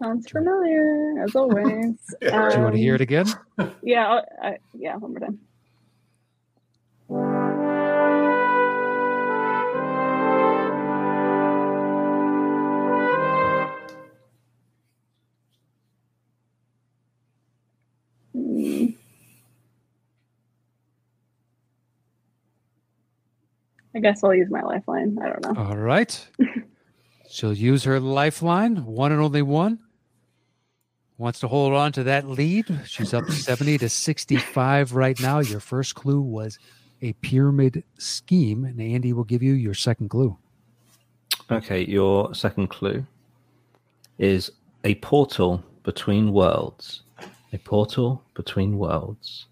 Sounds 0.02 0.28
familiar 0.30 1.22
as 1.24 1.34
always. 1.36 1.94
Yeah, 2.22 2.48
Do 2.50 2.56
you 2.56 2.62
want 2.62 2.74
to 2.74 2.80
hear 2.80 2.94
it 2.94 3.00
Um, 3.00 3.02
again? 3.02 3.26
Yeah. 3.82 4.08
I'll- 4.08 4.26
I, 4.42 4.56
yeah. 4.74 4.96
One 4.96 5.12
more 5.12 5.20
time. 5.20 5.38
I 23.94 24.00
guess 24.00 24.24
I'll 24.24 24.34
use 24.34 24.50
my 24.50 24.62
lifeline. 24.62 25.18
I 25.22 25.28
don't 25.28 25.42
know. 25.42 25.62
All 25.62 25.76
right. 25.76 26.26
She'll 27.28 27.52
use 27.52 27.84
her 27.84 28.00
lifeline, 28.00 28.84
one 28.84 29.12
and 29.12 29.20
only 29.20 29.42
one. 29.42 29.78
Wants 31.18 31.40
to 31.40 31.48
hold 31.48 31.72
on 31.74 31.92
to 31.92 32.02
that 32.04 32.28
lead. 32.28 32.66
She's 32.86 33.14
up 33.14 33.24
70 33.30 33.78
to 33.78 33.88
65 33.88 34.94
right 34.94 35.18
now. 35.20 35.38
Your 35.38 35.60
first 35.60 35.94
clue 35.94 36.20
was 36.20 36.58
a 37.00 37.12
pyramid 37.14 37.84
scheme, 37.98 38.64
and 38.64 38.80
Andy 38.80 39.12
will 39.12 39.24
give 39.24 39.42
you 39.42 39.52
your 39.52 39.74
second 39.74 40.08
clue. 40.08 40.36
Okay, 41.50 41.84
your 41.84 42.34
second 42.34 42.68
clue 42.68 43.06
is 44.18 44.50
a 44.84 44.94
portal 44.96 45.62
between 45.82 46.32
worlds. 46.32 47.02
A 47.52 47.58
portal 47.58 48.22
between 48.34 48.78
worlds. 48.78 49.46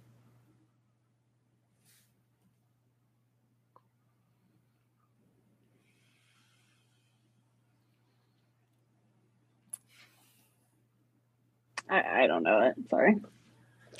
I, 11.91 12.23
I 12.23 12.27
don't 12.27 12.43
know 12.43 12.61
it. 12.63 12.75
Sorry. 12.89 13.15
Do 13.15 13.21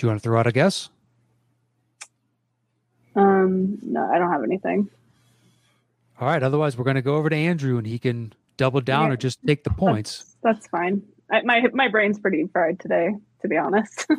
you 0.01 0.09
want 0.09 0.21
to 0.21 0.23
throw 0.23 0.39
out 0.39 0.47
a 0.47 0.53
guess? 0.53 0.89
Um. 3.17 3.79
No, 3.83 4.09
I 4.11 4.19
don't 4.19 4.31
have 4.31 4.45
anything. 4.45 4.89
All 6.21 6.29
right. 6.29 6.43
Otherwise, 6.43 6.77
we're 6.79 6.85
going 6.85 6.97
to 6.97 7.03
go 7.03 7.17
over 7.17 7.29
to 7.29 7.37
Andrew, 7.37 7.77
and 7.79 7.87
he 7.87 7.99
can 7.99 8.33
double 8.57 8.81
down 8.81 9.09
Yeah. 9.09 9.15
or 9.15 9.17
just 9.17 9.39
take 9.47 9.65
the 9.65 9.71
points. 9.71 10.37
That's, 10.43 10.59
that's 10.61 10.67
fine. 10.69 11.03
I, 11.31 11.43
my 11.43 11.65
my 11.73 11.89
brain's 11.89 12.19
pretty 12.19 12.47
fried 12.47 12.79
today, 12.81 13.11
to 13.43 13.49
be 13.49 13.57
honest. 13.57 14.07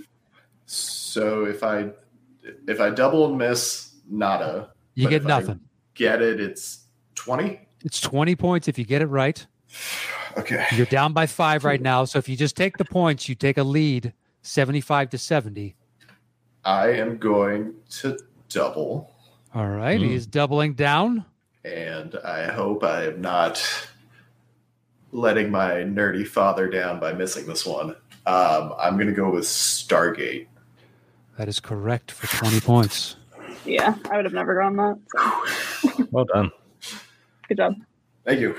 So 0.74 1.44
if 1.44 1.64
I 1.64 1.90
if 2.66 2.80
I 2.80 2.92
double 2.92 3.28
and 3.28 3.38
miss, 3.38 3.94
nada. 4.10 4.70
You 4.94 5.10
get 5.10 5.24
if 5.24 5.26
I- 5.26 5.30
nothing. 5.30 5.60
Get 5.96 6.22
it, 6.22 6.40
it's 6.40 6.86
20? 7.16 7.60
It's 7.84 8.00
20 8.00 8.38
points 8.38 8.70
if 8.70 8.80
you 8.80 8.86
get 8.86 9.02
it 9.02 9.08
right. 9.08 9.46
Okay. 10.38 10.66
You're 10.74 10.86
down 10.86 11.14
by 11.14 11.26
five 11.26 11.64
right 11.66 11.82
now. 11.82 12.06
So 12.06 12.20
if 12.20 12.28
you 12.30 12.36
just 12.38 12.56
take 12.56 12.78
the 12.78 12.86
points, 12.86 13.28
you 13.30 13.36
take 13.36 13.58
a 13.58 13.64
lead 13.64 14.14
75 14.42 15.10
to 15.12 15.18
70. 15.18 15.76
I 16.64 16.90
am 16.94 17.18
going 17.18 17.74
to 17.92 18.18
double, 18.50 19.12
All 19.56 19.68
right. 19.68 20.00
Hmm. 20.00 20.08
He's 20.08 20.26
doubling 20.28 20.74
down. 20.74 21.26
and 21.66 22.16
I 22.24 22.48
hope 22.52 22.84
I 22.84 23.06
am 23.06 23.22
not 23.22 23.62
letting 25.12 25.52
my 25.52 25.72
nerdy 25.84 26.26
father 26.28 26.70
down 26.70 27.00
by 27.00 27.14
missing 27.14 27.46
this 27.46 27.66
one. 27.66 27.96
Um, 28.26 28.74
I'm 28.80 28.96
going 28.96 29.08
to 29.08 29.14
go 29.14 29.30
with 29.32 29.44
Stargate. 29.46 30.48
That 31.38 31.48
is 31.48 31.60
correct 31.60 32.12
for 32.12 32.28
20 32.38 32.60
points. 32.62 33.16
yeah, 33.66 33.96
I 34.10 34.16
would 34.18 34.26
have 34.26 34.34
never 34.34 34.56
gone 34.62 34.76
that. 34.78 35.00
So, 35.82 36.08
Well 36.12 36.26
done. 36.26 36.52
good 37.48 37.58
job. 37.58 37.76
Thank 38.26 38.40
you. 38.42 38.56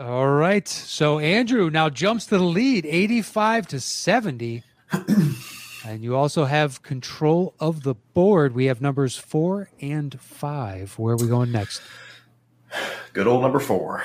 All 0.00 0.30
right. 0.30 0.66
So 0.66 1.18
Andrew 1.18 1.68
now 1.68 1.90
jumps 1.90 2.24
to 2.26 2.38
the 2.38 2.42
lead 2.42 2.86
85 2.86 3.66
to 3.68 3.80
70. 3.80 4.62
and 5.84 6.02
you 6.02 6.16
also 6.16 6.46
have 6.46 6.82
control 6.82 7.54
of 7.60 7.82
the 7.82 7.94
board. 7.94 8.54
We 8.54 8.64
have 8.64 8.80
numbers 8.80 9.18
four 9.18 9.68
and 9.78 10.18
five. 10.18 10.98
Where 10.98 11.12
are 11.12 11.18
we 11.18 11.26
going 11.26 11.52
next? 11.52 11.82
Good 13.12 13.26
old 13.26 13.42
number 13.42 13.58
four. 13.58 14.02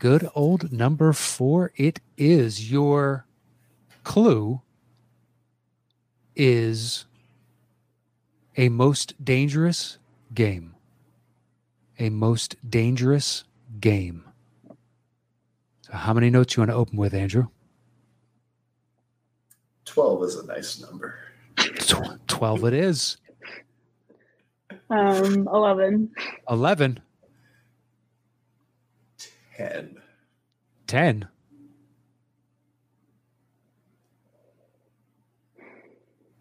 Good 0.00 0.28
old 0.34 0.72
number 0.72 1.12
four. 1.12 1.70
It 1.76 2.00
is 2.16 2.72
your 2.72 3.24
clue 4.02 4.62
is 6.34 7.04
a 8.56 8.68
most 8.68 9.24
dangerous 9.24 9.98
game. 10.34 10.74
A 12.00 12.10
most 12.10 12.56
dangerous 12.68 13.44
game. 13.78 14.24
So 15.92 15.98
how 15.98 16.14
many 16.14 16.30
notes 16.30 16.56
you 16.56 16.62
want 16.62 16.70
to 16.70 16.74
open 16.74 16.96
with, 16.96 17.12
Andrew? 17.12 17.48
12 19.84 20.24
is 20.24 20.36
a 20.36 20.46
nice 20.46 20.80
number. 20.80 21.18
12 22.28 22.64
it 22.64 22.72
is. 22.72 23.18
Um, 24.88 25.46
eleven. 25.52 26.10
11, 26.48 27.00
10. 29.56 29.96
10, 30.86 31.28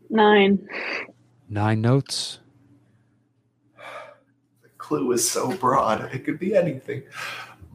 Nine. 0.09 0.67
9 1.49 1.81
notes. 1.81 2.39
The 4.63 4.69
clue 4.77 5.11
is 5.11 5.29
so 5.29 5.51
broad, 5.57 6.13
it 6.13 6.23
could 6.23 6.39
be 6.39 6.55
anything. 6.55 7.03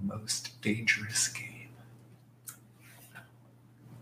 Most 0.02 0.60
dangerous 0.62 1.28
game. 1.28 1.45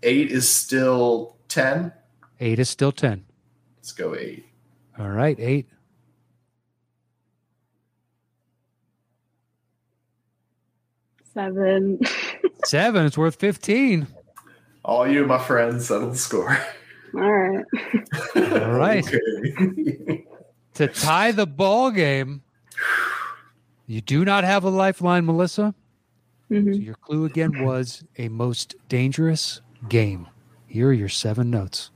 8 0.05 0.31
is 0.31 0.49
still 0.49 1.37
10. 1.49 1.91
8 2.39 2.59
is 2.59 2.69
still 2.69 2.93
10. 2.93 3.25
Let's 3.79 3.93
go 3.93 4.15
8. 4.15 4.45
All 4.99 5.09
right, 5.09 5.39
8. 5.41 5.67
Seven. 11.33 11.99
7 12.65 13.07
is 13.07 13.17
worth 13.19 13.37
15. 13.37 14.07
All 14.85 15.09
you, 15.09 15.27
my 15.27 15.39
friends, 15.39 15.87
settle 15.89 16.11
the 16.11 16.17
score. 16.17 16.57
All 17.15 17.21
right. 17.21 17.65
All 18.37 18.73
right. 18.73 19.05
Okay. 19.57 20.25
to 20.75 20.89
tie 20.89 21.31
the 21.33 21.47
ball 21.47 21.91
game. 21.91 22.43
You 23.87 24.01
do 24.01 24.25
not 24.25 24.45
have 24.45 24.65
a 24.65 24.71
lifeline, 24.71 25.25
Melissa. 25.25 25.75
So 26.51 26.57
hmm 26.61 26.73
your 26.73 26.95
clue 26.97 27.25
again 27.25 27.57
was 27.59 28.05
a 28.19 28.29
most 28.29 28.75
dangerous 28.89 29.61
game. 29.89 30.29
Here 30.67 30.89
are 30.89 30.93
your 30.93 31.09
seven 31.09 31.51
notes. 31.51 31.91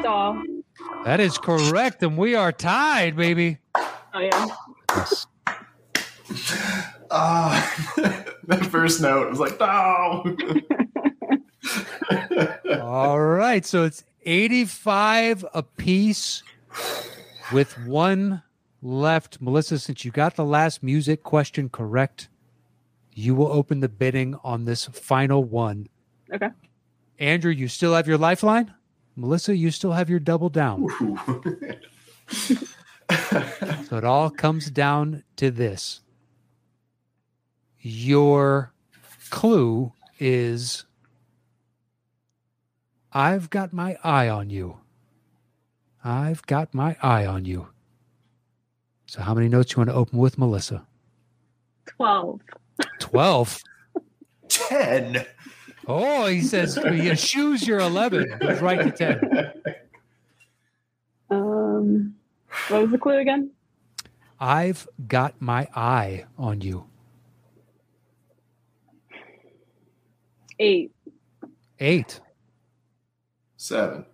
Stall. 0.00 0.42
That 1.04 1.20
is 1.20 1.38
correct, 1.38 2.02
and 2.02 2.16
we 2.16 2.34
are 2.34 2.52
tied, 2.52 3.16
baby. 3.16 3.58
Oh 3.74 4.20
yeah. 4.20 4.46
Yes. 4.94 5.26
Uh, 7.10 7.70
that 8.46 8.66
first 8.70 9.00
note 9.00 9.30
was 9.30 9.40
like, 9.40 9.58
no. 9.58 10.36
All 12.82 13.20
right, 13.20 13.64
so 13.64 13.84
it's 13.84 14.04
eighty-five 14.24 15.44
apiece 15.54 16.42
with 17.52 17.72
one 17.86 18.42
left. 18.82 19.40
Melissa, 19.40 19.78
since 19.78 20.04
you 20.04 20.10
got 20.10 20.36
the 20.36 20.44
last 20.44 20.82
music 20.82 21.22
question 21.22 21.68
correct, 21.68 22.28
you 23.14 23.34
will 23.34 23.50
open 23.52 23.80
the 23.80 23.88
bidding 23.88 24.36
on 24.44 24.64
this 24.64 24.86
final 24.86 25.42
one. 25.44 25.88
Okay. 26.32 26.50
Andrew, 27.18 27.50
you 27.50 27.68
still 27.68 27.94
have 27.94 28.06
your 28.06 28.18
lifeline. 28.18 28.74
Melissa, 29.16 29.56
you 29.56 29.70
still 29.70 29.92
have 29.92 30.08
your 30.08 30.20
double 30.20 30.48
down. 30.48 30.86
So 33.88 33.96
it 33.96 34.04
all 34.04 34.28
comes 34.28 34.70
down 34.70 35.24
to 35.36 35.50
this. 35.50 36.02
Your 37.80 38.74
clue 39.30 39.92
is 40.18 40.84
I've 43.12 43.48
got 43.48 43.72
my 43.72 43.96
eye 44.04 44.28
on 44.28 44.50
you. 44.50 44.80
I've 46.04 46.44
got 46.46 46.74
my 46.74 46.96
eye 47.02 47.24
on 47.24 47.46
you. 47.46 47.68
So 49.08 49.22
how 49.22 49.32
many 49.32 49.48
notes 49.48 49.72
you 49.72 49.78
want 49.78 49.88
to 49.88 49.94
open 49.94 50.18
with 50.18 50.36
Melissa? 50.36 50.86
Twelve. 51.86 52.42
12. 53.00 53.62
10. 54.48 55.24
Oh, 55.86 56.26
he 56.26 56.42
says 56.42 56.74
he 56.74 57.08
eschews 57.08 57.66
your 57.66 57.80
11. 57.80 58.38
Goes 58.38 58.60
right 58.60 58.82
to 58.82 58.90
10. 58.90 59.52
Um, 61.30 62.14
what 62.68 62.82
was 62.82 62.90
the 62.90 62.98
clue 62.98 63.18
again? 63.18 63.50
I've 64.38 64.86
got 65.08 65.40
my 65.40 65.68
eye 65.74 66.26
on 66.36 66.60
you. 66.60 66.84
Eight. 70.58 70.92
Eight. 71.80 72.20
Seven. 73.56 74.04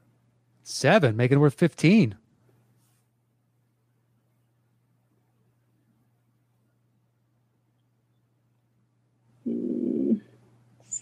Seven, 0.62 1.16
making 1.16 1.38
it 1.38 1.40
worth 1.40 1.54
15. 1.54 2.14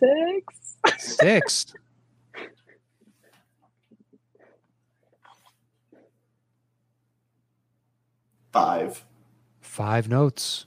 Six. 0.02 0.76
Six. 0.98 1.74
Five. 8.52 9.04
Five 9.60 10.08
notes. 10.08 10.66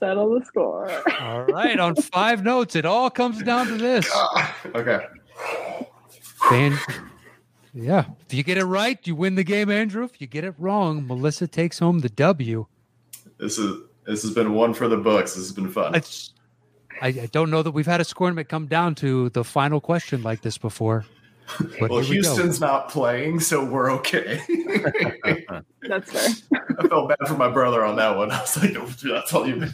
Settle 0.00 0.38
the 0.38 0.44
score. 0.44 0.90
All 1.20 1.42
right, 1.44 1.78
on 1.78 1.94
five 1.94 2.42
notes, 2.42 2.74
it 2.74 2.86
all 2.86 3.10
comes 3.10 3.42
down 3.42 3.66
to 3.68 3.76
this. 3.76 4.10
Okay. 4.74 4.98
Fan, 6.48 6.78
yeah. 7.74 8.04
If 8.26 8.34
you 8.34 8.42
get 8.42 8.56
it 8.58 8.64
right, 8.64 8.98
you 9.06 9.14
win 9.14 9.34
the 9.34 9.44
game, 9.44 9.70
Andrew. 9.70 10.04
If 10.04 10.20
you 10.20 10.26
get 10.26 10.44
it 10.44 10.54
wrong, 10.58 11.06
Melissa 11.06 11.46
takes 11.46 11.78
home 11.78 12.00
the 12.00 12.08
W. 12.08 12.66
This 13.38 13.58
is 13.58 13.82
this 14.06 14.22
has 14.22 14.32
been 14.32 14.54
one 14.54 14.74
for 14.74 14.88
the 14.88 14.96
books. 14.96 15.34
This 15.34 15.44
has 15.44 15.52
been 15.52 15.68
fun. 15.68 15.94
It's, 15.94 16.32
I, 17.00 17.08
I 17.08 17.28
don't 17.32 17.50
know 17.50 17.62
that 17.62 17.70
we've 17.70 17.86
had 17.86 18.00
a 18.00 18.04
score-nament 18.04 18.48
come 18.48 18.66
down 18.66 18.94
to 18.96 19.30
the 19.30 19.44
final 19.44 19.80
question 19.80 20.22
like 20.22 20.42
this 20.42 20.58
before. 20.58 21.04
But 21.80 21.90
well, 21.90 22.00
here 22.00 22.16
we 22.18 22.22
go. 22.22 22.28
Houston's 22.28 22.60
not 22.60 22.88
playing, 22.88 23.40
so 23.40 23.64
we're 23.64 23.90
okay. 23.92 24.40
That's 25.82 26.12
fair. 26.12 26.28
I 26.78 26.86
felt 26.86 27.08
bad 27.08 27.26
for 27.26 27.36
my 27.36 27.48
brother 27.48 27.84
on 27.84 27.96
that 27.96 28.16
one. 28.16 28.30
I 28.30 28.40
was 28.40 28.56
like, 28.56 28.74
that's 29.02 29.34
all 29.34 29.48
you. 29.48 29.66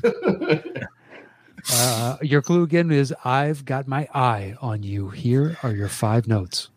Uh, 1.72 2.16
your 2.22 2.42
clue 2.42 2.62
again 2.62 2.90
is 2.90 3.12
I've 3.24 3.64
got 3.64 3.88
my 3.88 4.08
eye 4.14 4.54
on 4.62 4.82
you. 4.82 5.08
Here 5.10 5.58
are 5.62 5.72
your 5.72 5.88
five 5.88 6.28
notes. 6.28 6.70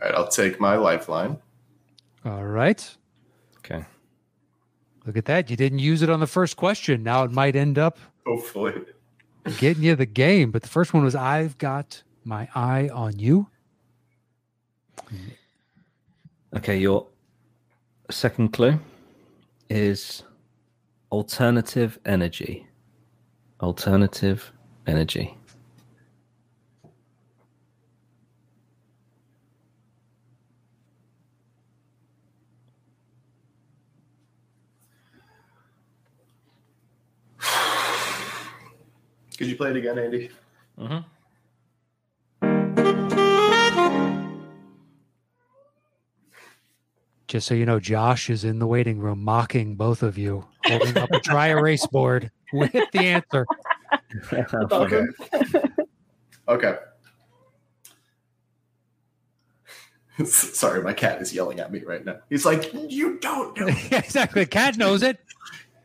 All 0.00 0.08
right, 0.08 0.14
I'll 0.16 0.28
take 0.28 0.60
my 0.60 0.76
lifeline. 0.76 1.38
All 2.24 2.44
right. 2.44 2.96
Okay. 3.58 3.84
Look 5.06 5.16
at 5.16 5.24
that. 5.26 5.50
You 5.50 5.56
didn't 5.56 5.78
use 5.78 6.02
it 6.02 6.10
on 6.10 6.20
the 6.20 6.26
first 6.26 6.56
question. 6.56 7.02
Now 7.02 7.24
it 7.24 7.32
might 7.32 7.56
end 7.56 7.78
up 7.78 7.98
Hopefully. 8.26 8.74
getting 9.58 9.82
you 9.82 9.96
the 9.96 10.06
game. 10.06 10.50
But 10.50 10.62
the 10.62 10.68
first 10.68 10.92
one 10.94 11.04
was 11.04 11.14
I've 11.14 11.56
got 11.58 12.02
my 12.24 12.48
eye 12.54 12.88
on 12.92 13.18
you. 13.18 13.48
Okay, 16.56 16.78
your 16.78 17.06
second 18.10 18.52
clue 18.52 18.78
is 19.68 20.22
alternative 21.12 21.98
energy. 22.04 22.66
Alternative 23.60 24.52
energy. 24.86 25.36
Could 39.40 39.48
you 39.48 39.56
play 39.56 39.70
it 39.70 39.76
again, 39.76 39.98
Andy? 39.98 40.28
Mm-hmm. 40.78 40.98
Just 47.26 47.46
so 47.46 47.54
you 47.54 47.64
know, 47.64 47.80
Josh 47.80 48.28
is 48.28 48.44
in 48.44 48.58
the 48.58 48.66
waiting 48.66 48.98
room 48.98 49.24
mocking 49.24 49.76
both 49.76 50.02
of 50.02 50.18
you, 50.18 50.44
holding 50.66 50.98
up 50.98 51.10
a 51.10 51.20
dry 51.20 51.46
erase 51.46 51.86
board 51.86 52.30
with 52.52 52.70
the 52.92 52.98
answer. 52.98 53.46
Okay. 54.72 55.04
okay. 56.48 56.76
Sorry, 60.24 60.82
my 60.82 60.92
cat 60.92 61.22
is 61.22 61.32
yelling 61.32 61.60
at 61.60 61.72
me 61.72 61.82
right 61.82 62.04
now. 62.04 62.16
He's 62.28 62.44
like, 62.44 62.72
"You 62.74 63.18
don't 63.18 63.58
know." 63.58 63.68
Exactly. 63.90 64.42
The 64.44 64.50
cat 64.50 64.76
knows 64.76 65.02
it. 65.02 65.18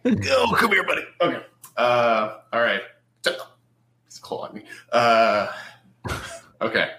oh, 0.05 0.55
come 0.57 0.71
here, 0.71 0.83
buddy. 0.83 1.03
Okay. 1.21 1.41
Uh, 1.77 2.37
all 2.51 2.61
right. 2.61 2.81
He's 4.25 4.29
clawing 4.29 4.55
me. 4.55 4.63
Uh, 4.91 5.47
okay. 6.59 6.93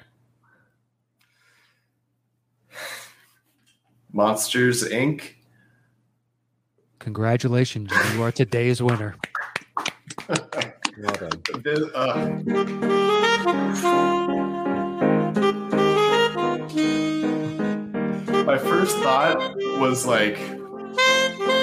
Monsters 4.12 4.84
Inc. 4.84 5.22
Congratulations. 7.00 7.90
You 8.14 8.22
are 8.22 8.30
today's 8.30 8.80
winner. 8.80 9.16
Well 10.28 10.38
done. 11.18 11.42
This- 11.64 11.90
uh, 11.94 12.42
my 18.46 18.58
first 18.58 18.96
thought 18.98 19.56
was 19.80 20.06
like 20.06 20.38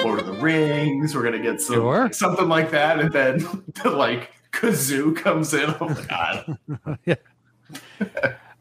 Lord 0.04 0.18
of 0.20 0.26
the 0.26 0.36
Rings. 0.40 1.14
We're 1.14 1.22
gonna 1.22 1.38
get 1.42 1.60
some 1.60 1.76
Sure. 1.76 2.10
something 2.12 2.48
like 2.48 2.70
that, 2.72 3.00
and 3.00 3.12
then 3.12 3.38
the 3.82 3.90
like 3.96 4.30
kazoo 4.66 5.16
comes 5.16 5.54
in. 5.54 5.74
Oh 5.80 5.88
my 5.88 6.98
god! 7.06 7.18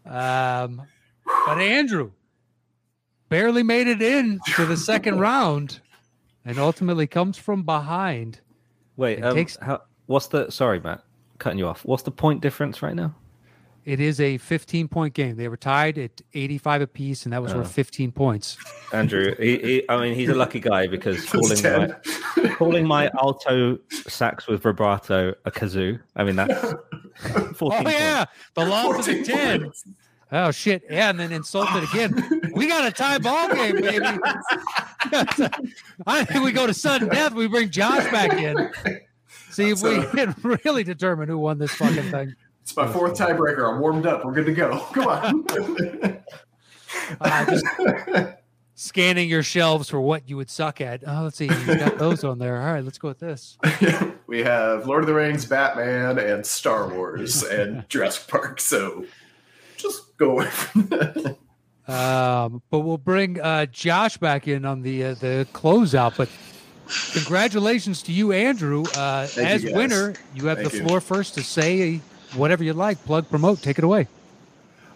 Um, 0.05 0.83
but 1.25 1.59
Andrew 1.59 2.11
barely 3.29 3.63
made 3.63 3.87
it 3.87 4.01
in 4.01 4.39
to 4.55 4.65
the 4.65 4.77
second 4.77 5.19
round 5.19 5.79
and 6.45 6.59
ultimately 6.59 7.07
comes 7.07 7.37
from 7.37 7.63
behind. 7.63 8.39
Wait, 8.97 9.23
um, 9.23 9.33
takes- 9.33 9.57
how, 9.61 9.81
what's 10.05 10.27
the? 10.27 10.49
Sorry, 10.51 10.79
Matt, 10.79 11.03
cutting 11.39 11.57
you 11.57 11.67
off. 11.67 11.83
What's 11.85 12.03
the 12.03 12.11
point 12.11 12.41
difference 12.41 12.81
right 12.81 12.95
now? 12.95 13.15
It 13.85 13.99
is 13.99 14.19
a 14.21 14.37
15 14.37 14.87
point 14.87 15.13
game. 15.13 15.35
They 15.35 15.47
were 15.49 15.57
tied 15.57 15.97
at 15.97 16.21
85 16.33 16.81
apiece, 16.83 17.25
and 17.25 17.33
that 17.33 17.41
was 17.41 17.53
Oh. 17.53 17.57
worth 17.57 17.71
15 17.71 18.11
points. 18.11 18.57
Andrew, 18.93 19.35
he, 19.39 19.57
he, 19.57 19.89
I 19.89 19.99
mean, 20.01 20.15
he's 20.15 20.29
a 20.29 20.35
lucky 20.35 20.59
guy 20.59 20.87
because 20.87 21.25
calling 21.29 21.61
my, 21.63 21.95
calling 22.55 22.87
my 22.87 23.09
alto 23.19 23.77
sax 24.07 24.47
with 24.47 24.63
vibrato 24.63 25.33
a 25.45 25.51
kazoo. 25.51 25.99
I 26.15 26.23
mean, 26.23 26.35
that's 26.37 26.53
14 27.21 27.53
Oh, 27.61 27.69
points. 27.69 27.91
yeah. 27.91 28.25
The 28.53 28.65
law 28.65 28.93
for 28.93 29.01
the 29.03 29.23
10. 29.23 29.61
points. 29.63 29.83
Oh, 30.31 30.49
shit. 30.51 30.83
Yeah. 30.89 31.09
And 31.09 31.19
then 31.19 31.31
insulted 31.31 31.83
again. 31.83 32.39
We 32.53 32.67
got 32.67 32.85
a 32.87 32.91
tie 32.91 33.17
ball 33.17 33.49
game, 33.49 33.81
baby. 33.81 34.05
I 36.05 36.23
think 36.23 36.43
we 36.43 36.51
go 36.51 36.67
to 36.67 36.73
sudden 36.73 37.09
death. 37.09 37.33
We 37.33 37.47
bring 37.47 37.69
Josh 37.71 38.03
back 38.11 38.33
in. 38.33 38.69
See 39.49 39.69
if 39.71 39.81
we 39.81 40.03
can 40.07 40.35
really 40.63 40.83
determine 40.83 41.29
who 41.29 41.37
won 41.39 41.57
this 41.57 41.71
fucking 41.71 42.11
thing. 42.11 42.35
It's 42.63 42.75
my 42.77 42.87
fourth 42.87 43.17
tiebreaker. 43.17 43.69
I'm 43.69 43.81
warmed 43.81 44.05
up. 44.05 44.23
We're 44.23 44.31
good 44.31 44.45
to 44.45 44.53
go. 44.53 44.79
Come 44.93 45.07
on. 45.07 46.23
Uh, 47.19 47.45
just 47.45 47.65
scanning 48.75 49.29
your 49.29 49.43
shelves 49.43 49.89
for 49.89 49.99
what 49.99 50.29
you 50.29 50.37
would 50.37 50.49
suck 50.49 50.79
at. 50.79 51.03
Oh, 51.05 51.23
let's 51.23 51.35
see. 51.35 51.45
You 51.45 51.77
got 51.77 51.97
those 51.97 52.23
on 52.23 52.39
there. 52.39 52.61
All 52.61 52.73
right, 52.73 52.83
let's 52.83 52.97
go 52.97 53.09
with 53.09 53.19
this. 53.19 53.57
we 54.27 54.39
have 54.43 54.87
Lord 54.87 55.03
of 55.03 55.07
the 55.07 55.13
Rings, 55.13 55.45
Batman, 55.45 56.17
and 56.17 56.45
Star 56.45 56.87
Wars 56.87 57.43
and 57.43 57.83
Jurassic 57.89 58.29
Park. 58.29 58.61
So 58.61 59.05
just 59.75 60.15
go 60.15 60.31
away 60.31 60.45
from 60.47 60.87
that. 60.87 61.37
Um, 61.85 62.61
but 62.69 62.79
we'll 62.79 62.97
bring 62.97 63.41
uh, 63.41 63.65
Josh 63.65 64.15
back 64.15 64.47
in 64.47 64.63
on 64.63 64.81
the 64.83 65.03
uh, 65.03 65.13
the 65.15 65.45
closeout. 65.51 66.15
But 66.15 66.29
congratulations 67.11 68.01
to 68.03 68.13
you, 68.13 68.31
Andrew. 68.31 68.85
Uh, 68.95 69.27
as 69.37 69.65
you, 69.65 69.75
winner, 69.75 70.13
you 70.33 70.47
have 70.47 70.59
Thank 70.59 70.71
the 70.71 70.77
you. 70.77 70.83
floor 70.85 71.01
first 71.01 71.33
to 71.33 71.43
say 71.43 71.99
whatever 72.35 72.63
you 72.63 72.73
like. 72.73 73.03
Plug, 73.05 73.29
promote, 73.29 73.61
take 73.61 73.77
it 73.77 73.83
away. 73.83 74.07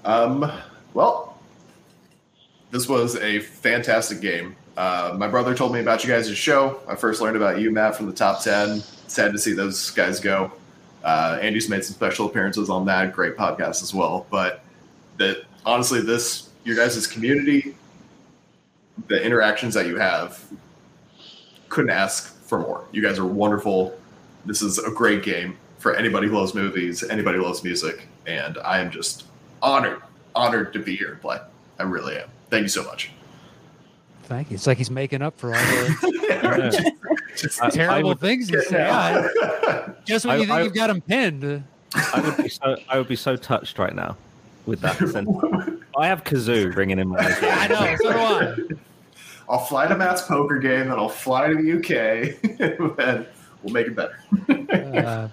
Um, 0.05 0.51
well, 0.93 1.38
this 2.71 2.88
was 2.88 3.15
a 3.17 3.39
fantastic 3.39 4.21
game. 4.21 4.55
Uh, 4.75 5.15
my 5.17 5.27
brother 5.27 5.55
told 5.55 5.73
me 5.73 5.79
about 5.79 6.03
you 6.03 6.09
guys' 6.09 6.35
show. 6.38 6.79
I 6.88 6.95
first 6.95 7.21
learned 7.21 7.35
about 7.35 7.59
you, 7.59 7.71
Matt, 7.71 7.95
from 7.95 8.05
the 8.05 8.13
top 8.13 8.43
10. 8.43 8.81
Sad 9.07 9.31
to 9.31 9.39
see 9.39 9.53
those 9.53 9.89
guys 9.91 10.19
go. 10.19 10.51
Uh, 11.03 11.39
Andy's 11.41 11.69
made 11.69 11.83
some 11.83 11.95
special 11.95 12.27
appearances 12.27 12.69
on 12.69 12.85
that. 12.85 13.13
Great 13.13 13.35
podcast 13.35 13.81
as 13.81 13.93
well. 13.93 14.27
But 14.29 14.61
that 15.17 15.43
honestly, 15.65 16.01
this 16.01 16.49
your 16.63 16.75
guys' 16.75 17.07
community, 17.07 17.75
the 19.07 19.23
interactions 19.23 19.73
that 19.73 19.88
you 19.88 19.97
have, 19.97 20.43
couldn't 21.69 21.91
ask 21.91 22.35
for 22.41 22.59
more. 22.59 22.85
You 22.91 23.01
guys 23.01 23.19
are 23.19 23.25
wonderful. 23.25 23.97
This 24.45 24.61
is 24.61 24.79
a 24.79 24.91
great 24.91 25.23
game 25.23 25.57
for 25.88 25.95
anybody 25.95 26.27
who 26.27 26.38
loves 26.38 26.53
movies, 26.53 27.01
anybody 27.09 27.38
who 27.38 27.45
loves 27.45 27.63
music, 27.63 28.07
and 28.25 28.57
I 28.57 28.79
am 28.79 28.91
just 28.91 29.23
honored, 29.61 30.01
honored 30.35 30.73
to 30.73 30.79
be 30.79 30.97
here 30.97 31.13
and 31.13 31.21
play. 31.21 31.38
I 31.79 31.83
really 31.83 32.17
am. 32.17 32.27
Thank 32.49 32.63
you 32.63 32.67
so 32.67 32.83
much. 32.83 33.09
Thank 34.23 34.51
you. 34.51 34.55
It's 34.55 34.67
like 34.67 34.77
he's 34.77 34.91
making 34.91 35.21
up 35.21 35.38
for 35.39 35.55
all 35.55 35.61
the 35.61 36.93
Just- 37.38 37.61
I- 37.63 37.67
I 37.67 37.69
terrible 37.69 38.09
would- 38.09 38.19
things 38.19 38.49
he 38.49 38.59
said. 38.63 38.71
Yeah, 38.73 39.89
just 40.03 40.25
when 40.25 40.35
I- 40.35 40.39
you 40.39 40.45
think 40.45 40.51
I- 40.59 40.61
you've 40.63 40.73
got 40.73 40.89
him 40.89 40.99
pinned. 40.99 41.45
uh, 41.45 41.59
I 42.13 42.19
would 42.19 42.35
be 42.35 42.49
so 42.49 42.75
I 42.89 42.97
would 42.97 43.07
be 43.07 43.15
so 43.15 43.38
touched 43.38 43.79
right 43.79 43.95
now 43.95 44.17
with 44.65 44.81
that. 44.81 44.97
I 45.97 46.07
have 46.07 46.25
kazoo 46.25 46.75
ringing 46.75 46.99
in 46.99 47.07
my 47.07 47.21
head. 47.23 47.71
I 47.71 47.91
know. 47.91 47.95
So 48.01 48.11
do 48.11 48.75
I. 48.75 48.77
I'll 49.49 49.59
fly 49.65 49.88
to 49.88 49.95
Matt's 49.95 50.23
poker 50.23 50.59
game, 50.59 50.89
then 50.89 50.99
I'll 50.99 51.07
fly 51.07 51.47
to 51.47 51.55
the 51.55 51.77
UK, 51.77 52.59
and 52.99 53.25
we'll 53.63 53.73
make 53.73 53.88
it 53.88 53.95
better. 53.95 54.17
Uh, 54.49 55.29
all 55.29 55.31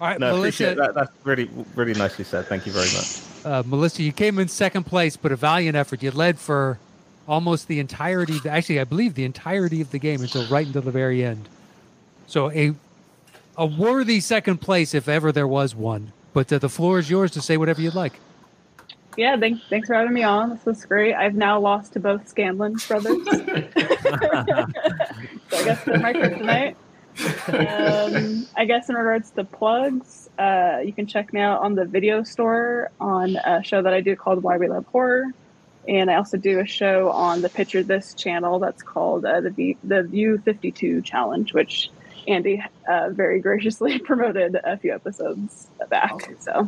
right, 0.00 0.20
No, 0.20 0.32
Melissa. 0.32 0.64
appreciate 0.64 0.76
that. 0.76 0.94
That's 0.94 1.10
really 1.24 1.50
really 1.74 1.94
nicely 1.94 2.24
said. 2.24 2.46
Thank 2.46 2.66
you 2.66 2.72
very 2.72 2.86
much. 2.86 3.20
Uh, 3.44 3.62
Melissa, 3.66 4.02
you 4.02 4.12
came 4.12 4.38
in 4.38 4.48
second 4.48 4.84
place, 4.84 5.16
but 5.16 5.32
a 5.32 5.36
valiant 5.36 5.76
effort. 5.76 6.02
You 6.02 6.10
led 6.10 6.38
for 6.38 6.78
almost 7.26 7.68
the 7.68 7.78
entirety. 7.80 8.38
Actually, 8.48 8.80
I 8.80 8.84
believe 8.84 9.14
the 9.14 9.24
entirety 9.24 9.80
of 9.80 9.90
the 9.90 9.98
game 9.98 10.20
until 10.20 10.46
right 10.48 10.66
until 10.66 10.82
the 10.82 10.90
very 10.90 11.24
end. 11.24 11.48
So 12.26 12.50
a 12.52 12.74
a 13.56 13.66
worthy 13.66 14.20
second 14.20 14.58
place 14.58 14.94
if 14.94 15.08
ever 15.08 15.32
there 15.32 15.48
was 15.48 15.74
one. 15.74 16.12
But 16.32 16.52
uh, 16.52 16.58
the 16.58 16.68
floor 16.68 16.98
is 16.98 17.10
yours 17.10 17.30
to 17.32 17.40
say 17.40 17.56
whatever 17.56 17.80
you'd 17.80 17.94
like. 17.94 18.12
Yeah, 19.16 19.36
thanks, 19.36 19.60
thanks 19.68 19.88
for 19.88 19.94
having 19.94 20.12
me 20.12 20.22
on. 20.22 20.50
This 20.50 20.64
was 20.64 20.84
great. 20.86 21.12
I've 21.12 21.34
now 21.34 21.58
lost 21.58 21.92
to 21.94 22.00
both 22.00 22.28
Scanlon 22.28 22.76
brothers. 22.86 23.16
so 23.26 23.40
I 25.56 25.64
guess 25.64 25.84
they're 25.84 25.98
my 25.98 26.12
kryptonite. 26.12 26.76
Um, 27.48 28.46
I 28.56 28.64
guess 28.64 28.88
in 28.88 28.94
regards 28.94 29.30
to 29.32 29.44
plugs, 29.44 30.28
uh, 30.38 30.78
you 30.84 30.92
can 30.92 31.06
check 31.06 31.32
me 31.32 31.40
out 31.40 31.62
on 31.62 31.74
the 31.74 31.84
video 31.84 32.22
store 32.22 32.90
on 33.00 33.36
a 33.36 33.62
show 33.62 33.82
that 33.82 33.92
I 33.92 34.00
do 34.00 34.16
called 34.16 34.42
Why 34.42 34.56
We 34.58 34.68
Love 34.68 34.86
Horror. 34.86 35.24
And 35.88 36.10
I 36.10 36.16
also 36.16 36.36
do 36.36 36.60
a 36.60 36.66
show 36.66 37.10
on 37.10 37.40
the 37.40 37.48
Picture 37.48 37.82
This 37.82 38.12
channel 38.14 38.58
that's 38.58 38.82
called 38.82 39.24
uh, 39.24 39.40
the, 39.40 39.50
v- 39.50 39.78
the 39.84 40.02
View 40.02 40.38
52 40.44 41.00
Challenge, 41.02 41.54
which 41.54 41.90
Andy 42.26 42.62
uh, 42.88 43.08
very 43.10 43.40
graciously 43.40 43.98
promoted 44.10 44.56
a 44.64 44.76
few 44.76 44.94
episodes 44.94 45.66
back. 45.88 46.12
Awesome. 46.12 46.36
So 46.40 46.60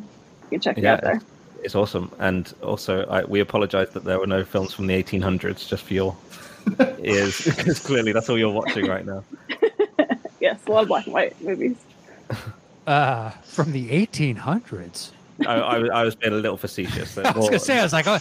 you 0.44 0.48
can 0.50 0.60
check 0.60 0.76
me 0.78 0.84
Yeah. 0.84 0.94
out 0.94 1.02
there. 1.02 1.20
It's 1.62 1.74
awesome, 1.74 2.10
and 2.18 2.50
also 2.62 3.04
I, 3.04 3.22
we 3.24 3.40
apologise 3.40 3.90
that 3.90 4.04
there 4.04 4.18
were 4.18 4.26
no 4.26 4.44
films 4.46 4.72
from 4.72 4.86
the 4.86 4.94
1800s 5.02 5.68
just 5.68 5.82
for 5.82 5.92
your 5.92 6.16
ears, 7.00 7.44
because 7.44 7.78
clearly 7.80 8.12
that's 8.12 8.30
all 8.30 8.38
you're 8.38 8.50
watching 8.50 8.86
right 8.86 9.04
now. 9.04 9.22
Yes, 10.70 10.72
a 10.72 10.74
lot 10.74 10.82
of 10.82 10.88
black 10.88 11.04
and 11.06 11.14
white 11.14 11.40
movies. 11.42 11.76
Uh, 12.86 13.30
from 13.44 13.72
the 13.72 13.88
1800s. 14.06 15.10
I, 15.46 15.54
I, 15.54 15.78
was- 15.78 15.90
I 15.90 16.02
was 16.04 16.14
being 16.14 16.32
a 16.32 16.36
little 16.36 16.56
facetious. 16.56 17.16
I 17.18 17.30
was 17.32 17.46
gonna 17.46 17.58
say, 17.58 17.78
I 17.78 17.82
was 17.82 17.92
like, 17.92 18.06
oh, 18.06 18.18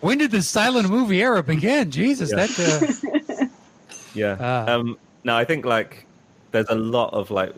when 0.00 0.18
did 0.18 0.30
the 0.30 0.42
silent 0.42 0.88
movie 0.88 1.20
era 1.22 1.42
begin? 1.42 1.90
Jesus, 1.90 2.30
Yeah. 2.30 2.46
that. 2.46 3.40
Uh, 3.40 3.46
Yeah. 4.14 4.36
Ah. 4.38 4.72
um, 4.74 4.96
no, 5.24 5.34
I 5.36 5.44
think 5.44 5.64
like 5.64 6.06
there's 6.52 6.68
a 6.68 6.76
lot 6.76 7.12
of 7.12 7.32
like 7.32 7.52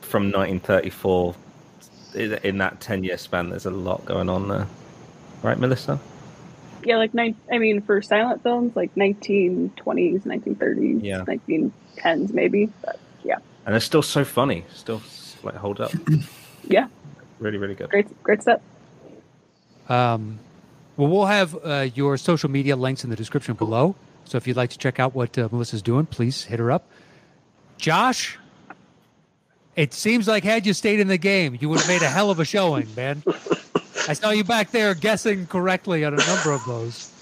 from 0.00 0.32
1934 0.32 1.34
in, 2.16 2.32
in 2.42 2.58
that 2.58 2.80
10 2.80 3.04
year 3.04 3.16
span. 3.16 3.50
There's 3.50 3.66
a 3.66 3.70
lot 3.70 4.04
going 4.04 4.28
on 4.28 4.48
there, 4.48 4.66
right, 5.44 5.56
Melissa? 5.58 6.00
Yeah, 6.82 6.96
like 6.96 7.14
nine. 7.14 7.36
I 7.52 7.58
mean, 7.58 7.82
for 7.82 8.02
silent 8.02 8.42
films, 8.42 8.74
like 8.74 8.92
1920s, 8.96 10.22
1930s, 10.22 11.02
Yeah. 11.04 11.24
1910s, 11.24 12.32
maybe. 12.32 12.68
But 12.84 12.98
And 13.64 13.74
they're 13.74 13.80
still 13.80 14.02
so 14.02 14.24
funny. 14.24 14.64
Still 14.72 15.02
like 15.42 15.56
hold 15.56 15.80
up. 15.80 15.92
Yeah. 16.68 16.88
Really, 17.38 17.58
really 17.58 17.76
good. 17.76 17.90
great, 17.90 18.22
great 18.24 18.42
stuff. 18.42 18.60
Um, 19.88 20.40
well, 20.96 21.06
we'll 21.08 21.26
have 21.26 21.56
uh, 21.64 21.88
your 21.94 22.16
social 22.16 22.50
media 22.50 22.74
links 22.74 23.04
in 23.04 23.10
the 23.10 23.14
description 23.14 23.54
below. 23.54 23.94
So 24.24 24.36
if 24.36 24.48
you'd 24.48 24.56
like 24.56 24.70
to 24.70 24.78
check 24.78 24.98
out 24.98 25.14
what 25.14 25.38
uh, 25.38 25.48
Melissa's 25.52 25.80
doing, 25.82 26.06
please 26.06 26.42
hit 26.42 26.58
her 26.58 26.72
up. 26.72 26.88
Josh, 27.78 28.36
it 29.76 29.92
seems 29.92 30.26
like 30.26 30.42
had 30.42 30.66
you 30.66 30.72
stayed 30.72 30.98
in 30.98 31.06
the 31.06 31.18
game, 31.18 31.56
you 31.60 31.68
would 31.68 31.78
have 31.78 31.88
made 31.88 32.02
a 32.02 32.08
hell 32.08 32.30
of 32.30 32.40
a 32.40 32.44
showing, 32.44 32.88
man. 32.96 33.22
I 34.08 34.14
saw 34.14 34.30
you 34.30 34.42
back 34.42 34.70
there 34.72 34.94
guessing 34.94 35.46
correctly 35.46 36.04
on 36.04 36.14
a 36.14 36.26
number 36.26 36.50
of 36.50 36.64
those. 36.64 37.12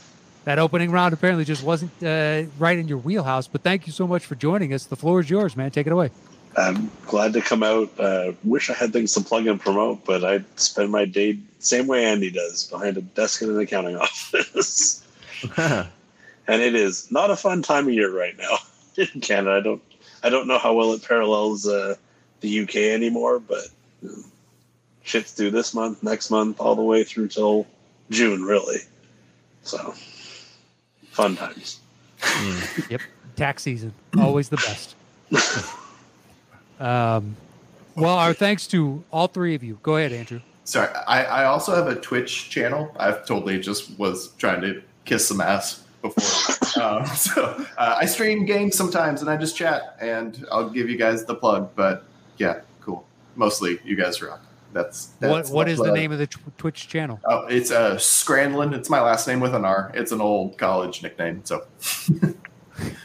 That 0.45 0.59
opening 0.59 0.91
round 0.91 1.15
apparently 1.15 1.45
just 1.45 1.63
wasn't 1.63 1.91
uh, 2.03 2.43
right 2.59 2.79
in 2.79 2.87
your 2.87 2.99
wheelhouse, 2.99 3.49
but 3.49 3.63
thank 3.63 3.87
you 3.87 3.93
so 3.93 4.07
much 4.07 4.27
for 4.27 4.35
joining 4.35 4.75
us. 4.75 4.85
The 4.85 4.97
floor 4.97 5.21
is 5.21 5.31
yours, 5.31 5.57
man. 5.57 5.71
Take 5.71 5.87
it 5.87 5.93
away. 5.93 6.11
I'm 6.57 6.91
glad 7.07 7.33
to 7.33 7.41
come 7.41 7.63
out. 7.63 7.99
Uh, 7.99 8.33
wish 8.45 8.71
I 8.71 8.75
had 8.75 8.93
things 8.93 9.13
to 9.15 9.21
plug 9.23 9.47
and 9.47 9.61
promote, 9.61 10.05
but 10.05 10.23
I 10.25 10.45
spend 10.57 10.93
my 10.93 11.05
day 11.05 11.39
same 11.59 11.87
way 11.87 12.05
Andy 12.05 12.31
does, 12.31 12.67
behind 12.67 12.97
a 12.97 13.01
desk 13.01 13.43
in 13.43 13.51
an 13.51 13.59
accounting 13.59 13.97
office. 14.01 15.03
and 15.57 16.63
it 16.63 16.75
is 16.75 17.11
not 17.11 17.31
a 17.31 17.37
fun 17.37 17.63
time 17.63 17.89
of 17.89 17.95
year 17.95 18.15
right 18.15 18.37
now 18.39 18.59
in 18.97 19.21
Canada. 19.21 19.57
I 19.57 19.61
don't, 19.61 19.83
I 20.23 20.29
don't 20.31 20.47
know 20.47 20.59
how 20.59 20.75
well 20.75 20.93
it 20.93 21.03
parallels 21.03 21.67
uh, 21.67 21.95
the 22.41 22.61
UK 22.61 22.77
anymore, 22.77 23.41
but 23.41 23.65
you 24.03 24.11
know, 24.11 24.25
shit's 25.03 25.35
due 25.35 25.51
this 25.51 25.75
month, 25.75 26.03
next 26.03 26.31
month, 26.31 26.61
all 26.61 26.75
the 26.75 26.83
way 26.83 27.03
through 27.03 27.29
till 27.29 27.67
June, 28.11 28.43
really. 28.43 28.81
So, 29.63 29.95
fun 31.15 31.37
times. 31.37 31.81
Mm. 32.21 33.01
Tax 33.37 33.63
season, 33.63 33.93
always 34.19 34.49
the 34.49 34.57
best. 34.57 34.95
um, 36.81 37.37
well, 37.95 38.17
our 38.19 38.35
thanks 38.35 38.67
to 38.69 39.03
all 39.13 39.29
three 39.29 39.55
of 39.55 39.63
you. 39.63 39.79
Go 39.83 39.97
ahead, 39.97 40.13
Andrew. 40.13 40.41
Sorry, 40.65 40.89
I, 41.07 41.25
I 41.25 41.45
also 41.45 41.75
have 41.75 41.87
a 41.87 41.95
Twitch 41.95 42.51
channel. 42.51 42.95
I 42.99 43.13
totally 43.13 43.61
just 43.61 43.99
was 43.99 44.29
trying 44.39 44.63
to 44.63 44.83
kiss 45.05 45.29
some 45.29 45.41
ass 45.41 45.85
before. 46.03 46.83
um, 46.83 47.07
so 47.07 47.65
uh, 47.77 47.97
I 47.99 48.07
stream 48.07 48.45
games 48.47 48.77
sometimes 48.77 49.21
and 49.21 49.31
I 49.31 49.37
just 49.37 49.57
chat 49.57 49.97
and 50.01 50.45
I'll 50.51 50.71
give 50.71 50.89
you 50.89 50.97
guys 50.97 51.25
the 51.25 51.35
plug. 51.35 51.71
But 51.77 52.05
yeah, 52.39 52.61
cool. 52.81 53.07
Mostly 53.37 53.79
you 53.85 53.95
guys 53.95 54.23
rock. 54.23 54.41
That's, 54.75 55.07
that's 55.21 55.51
What 55.51 55.55
What 55.55 55.69
is 55.69 55.79
the 55.79 55.93
name 55.93 56.13
of 56.13 56.19
the 56.19 56.27
tw- 56.27 56.59
Twitch 56.59 56.89
channel? 56.89 57.21
Oh, 57.25 57.47
it's 57.47 57.71
uh, 57.71 57.95
Scranlin. 57.95 58.75
It's 58.75 58.91
my 58.91 59.01
last 59.01 59.27
name 59.27 59.41
with 59.41 59.55
an 59.55 59.65
R. 59.65 59.91
It's 59.95 60.13
an 60.13 60.21
old 60.21 60.59
college 60.59 61.03
nickname. 61.03 61.41
So 61.45 61.65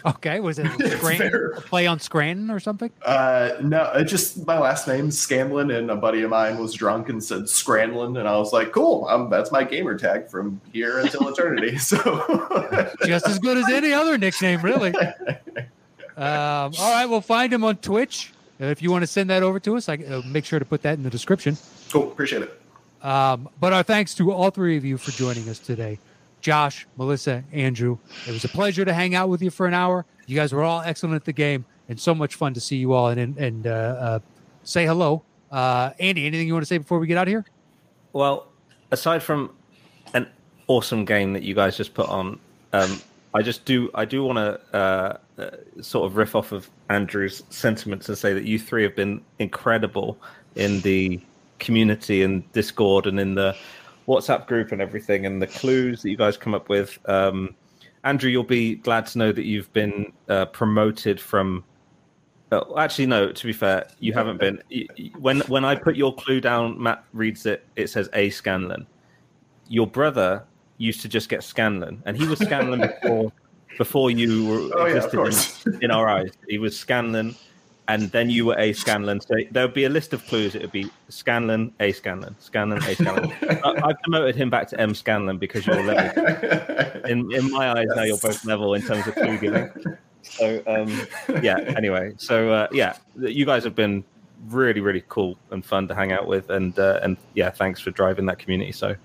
Okay, 0.06 0.40
was 0.40 0.58
it 0.58 0.68
Scranton, 0.98 1.52
a 1.56 1.62
play 1.62 1.86
on 1.86 2.00
Scranton 2.00 2.50
or 2.50 2.60
something? 2.60 2.90
Uh, 3.06 3.52
no, 3.62 3.92
it's 3.96 4.10
just 4.10 4.46
my 4.48 4.58
last 4.58 4.88
name, 4.88 5.12
Scanlon, 5.12 5.72
and 5.72 5.92
a 5.92 5.96
buddy 5.96 6.24
of 6.24 6.32
mine 6.32 6.58
was 6.58 6.74
drunk 6.74 7.10
and 7.10 7.24
said 7.24 7.44
Scranlin, 7.44 8.18
and 8.18 8.28
I 8.28 8.38
was 8.38 8.52
like, 8.52 8.72
cool, 8.72 9.06
um, 9.10 9.30
that's 9.30 9.52
my 9.52 9.64
gamer 9.64 9.98
tag 9.98 10.28
from 10.28 10.60
here 10.74 11.00
until 11.00 11.28
eternity. 11.28 11.78
So, 11.90 11.98
Just 13.06 13.28
as 13.28 13.40
good 13.40 13.58
as 13.58 13.70
any 13.72 13.94
other 13.94 14.18
nickname, 14.18 14.62
really. 14.62 14.94
Um, 14.96 15.14
all 16.18 16.92
right, 16.92 17.06
we'll 17.06 17.22
find 17.22 17.52
him 17.52 17.64
on 17.64 17.78
Twitch. 17.78 18.32
Uh, 18.60 18.66
If 18.66 18.82
you 18.82 18.92
want 18.92 19.04
to 19.04 19.08
send 19.08 19.30
that 19.30 19.44
over 19.44 19.60
to 19.62 19.78
us, 19.78 19.90
I 19.90 19.96
uh, 19.96 20.22
make 20.26 20.46
sure 20.46 20.60
to 20.60 20.66
put 20.66 20.82
that 20.84 20.96
in 20.98 21.04
the 21.04 21.10
description. 21.10 21.58
cool, 21.92 22.12
appreciate 22.12 22.42
it. 22.44 22.62
Um, 23.02 23.48
but 23.60 23.72
our 23.72 23.84
thanks 23.84 24.14
to 24.16 24.32
all 24.32 24.50
three 24.50 24.76
of 24.76 24.84
you 24.84 24.98
for 24.98 25.12
joining 25.12 25.48
us 25.48 25.60
today. 25.60 26.00
Josh, 26.42 26.86
Melissa, 26.98 27.44
Andrew. 27.52 27.98
It 28.28 28.32
was 28.32 28.44
a 28.46 28.50
pleasure 28.50 28.84
to 28.86 28.94
hang 28.94 29.16
out 29.16 29.30
with 29.30 29.42
you 29.42 29.50
for 29.50 29.68
an 29.68 29.74
hour. 29.74 30.06
You 30.26 30.36
guys 30.36 30.52
were 30.54 30.64
all 30.64 30.82
excellent 30.82 31.16
at 31.16 31.26
the 31.26 31.34
game, 31.34 31.66
and 31.88 32.00
so 32.00 32.14
much 32.14 32.36
fun 32.36 32.54
to 32.54 32.60
see 32.62 32.78
you 32.78 32.94
all 32.94 33.08
and 33.10 33.20
and, 33.20 33.38
and 33.38 33.68
uh, 33.68 33.70
uh, 33.70 34.20
say 34.64 34.86
hello. 34.86 35.24
Uh, 35.52 35.92
Andy, 36.00 36.26
anything 36.28 36.48
you 36.48 36.54
want 36.54 36.64
to 36.64 36.68
say 36.68 36.78
before 36.78 37.00
we 37.00 37.08
get 37.08 37.18
out 37.18 37.24
of 37.28 37.32
here? 37.32 37.46
Well, 38.14 38.48
aside 38.92 39.24
from 39.24 39.52
an 40.14 40.28
awesome 40.68 41.04
game 41.06 41.34
that 41.34 41.44
you 41.44 41.56
guys 41.56 41.76
just 41.76 41.94
put 41.94 42.08
on, 42.08 42.40
um, 42.74 43.02
I 43.34 43.42
just 43.42 43.66
do 43.66 43.90
I 43.96 44.06
do 44.06 44.24
want 44.24 44.38
to 44.38 45.20
uh, 45.40 45.82
sort 45.82 46.06
of 46.06 46.18
riff 46.18 46.36
off 46.36 46.52
of 46.52 46.70
Andrew's 46.90 47.44
sentiments 47.50 48.10
and 48.10 48.18
say 48.18 48.34
that 48.34 48.44
you 48.44 48.60
three 48.60 48.84
have 48.84 48.96
been 48.96 49.22
incredible 49.40 50.18
in 50.56 50.82
the 50.82 51.22
community 51.60 52.24
and 52.24 52.50
Discord 52.52 53.06
and 53.06 53.20
in 53.20 53.36
the 53.36 53.56
WhatsApp 54.08 54.48
group 54.48 54.72
and 54.72 54.82
everything, 54.82 55.26
and 55.26 55.42
the 55.42 55.48
clues 55.48 56.02
that 56.02 56.10
you 56.10 56.18
guys 56.18 56.36
come 56.36 56.54
up 56.54 56.68
with. 56.68 56.98
Um, 57.08 57.56
Andrew, 58.04 58.30
you'll 58.30 58.44
be 58.44 58.76
glad 58.76 59.06
to 59.08 59.18
know 59.18 59.32
that 59.32 59.46
you've 59.46 59.72
been 59.74 60.12
uh, 60.28 60.46
promoted 60.46 61.20
from. 61.20 61.64
Uh, 62.52 62.64
actually, 62.78 63.06
no. 63.06 63.32
To 63.32 63.46
be 63.46 63.54
fair, 63.54 63.88
you 64.00 64.14
haven't 64.14 64.40
been. 64.40 64.62
When 65.20 65.42
when 65.42 65.64
I 65.64 65.76
put 65.76 65.96
your 65.96 66.16
clue 66.16 66.42
down, 66.42 66.82
Matt 66.82 67.04
reads 67.14 67.46
it. 67.46 67.66
It 67.76 67.90
says 67.90 68.10
A 68.14 68.30
Scanlon. 68.32 68.88
Your 69.68 69.86
brother 69.86 70.44
used 70.80 71.02
to 71.02 71.10
just 71.10 71.30
get 71.30 71.44
Scanlon, 71.44 72.02
and 72.06 72.18
he 72.18 72.28
was 72.28 72.40
Scanlon 72.40 72.80
before 73.02 73.32
before 73.80 74.12
you 74.12 74.46
were 74.46 74.70
Oh, 74.78 74.86
existed 74.86 75.18
course. 75.18 75.66
in, 75.66 75.80
in 75.86 75.92
our 75.92 76.08
eyes. 76.08 76.32
He 76.48 76.60
was 76.60 76.78
Scanlon, 76.78 77.34
and 77.88 78.12
then 78.12 78.30
you 78.30 78.46
were 78.46 78.56
A 78.60 78.74
Scanlon. 78.74 79.20
So 79.22 79.34
there 79.50 79.66
would 79.66 79.74
be 79.74 79.86
a 79.86 79.90
list 79.90 80.14
of 80.14 80.24
clues. 80.28 80.54
It 80.54 80.62
would 80.62 80.72
be 80.72 80.92
Scanlon, 81.08 81.74
A 81.80 81.92
Scanlon, 81.92 82.36
Scanlon, 82.40 82.84
A 82.84 82.94
Scanlon. 82.94 83.34
I, 83.64 83.82
I've 83.88 84.02
demoted 84.04 84.36
him 84.36 84.52
back 84.52 84.68
to 84.68 84.80
M 84.80 84.94
Scanlon 84.94 85.40
because 85.40 85.66
you're 85.66 85.82
level. 85.82 86.26
In 87.06 87.34
in 87.34 87.50
my 87.50 87.72
eyes, 87.72 87.88
now 87.96 88.04
you're 88.04 88.20
both 88.20 88.46
level 88.46 88.76
in 88.76 88.84
terms 88.84 89.08
of 89.08 89.16
clue 89.16 89.40
giving. 89.40 89.72
So 90.22 90.62
um, 90.68 91.08
yeah. 91.42 91.58
Anyway, 91.78 92.14
so 92.18 92.52
uh, 92.52 92.68
yeah, 92.72 92.98
you 93.18 93.46
guys 93.46 93.64
have 93.64 93.74
been 93.74 94.04
really 94.48 94.82
really 94.82 95.04
cool 95.10 95.38
and 95.52 95.66
fun 95.66 95.88
to 95.88 95.96
hang 95.96 96.12
out 96.12 96.28
with, 96.28 96.50
and 96.50 96.78
uh, 96.78 97.00
and 97.02 97.18
yeah, 97.34 97.50
thanks 97.50 97.80
for 97.80 97.92
driving 97.92 98.26
that 98.28 98.38
community. 98.40 98.74
So 98.74 98.96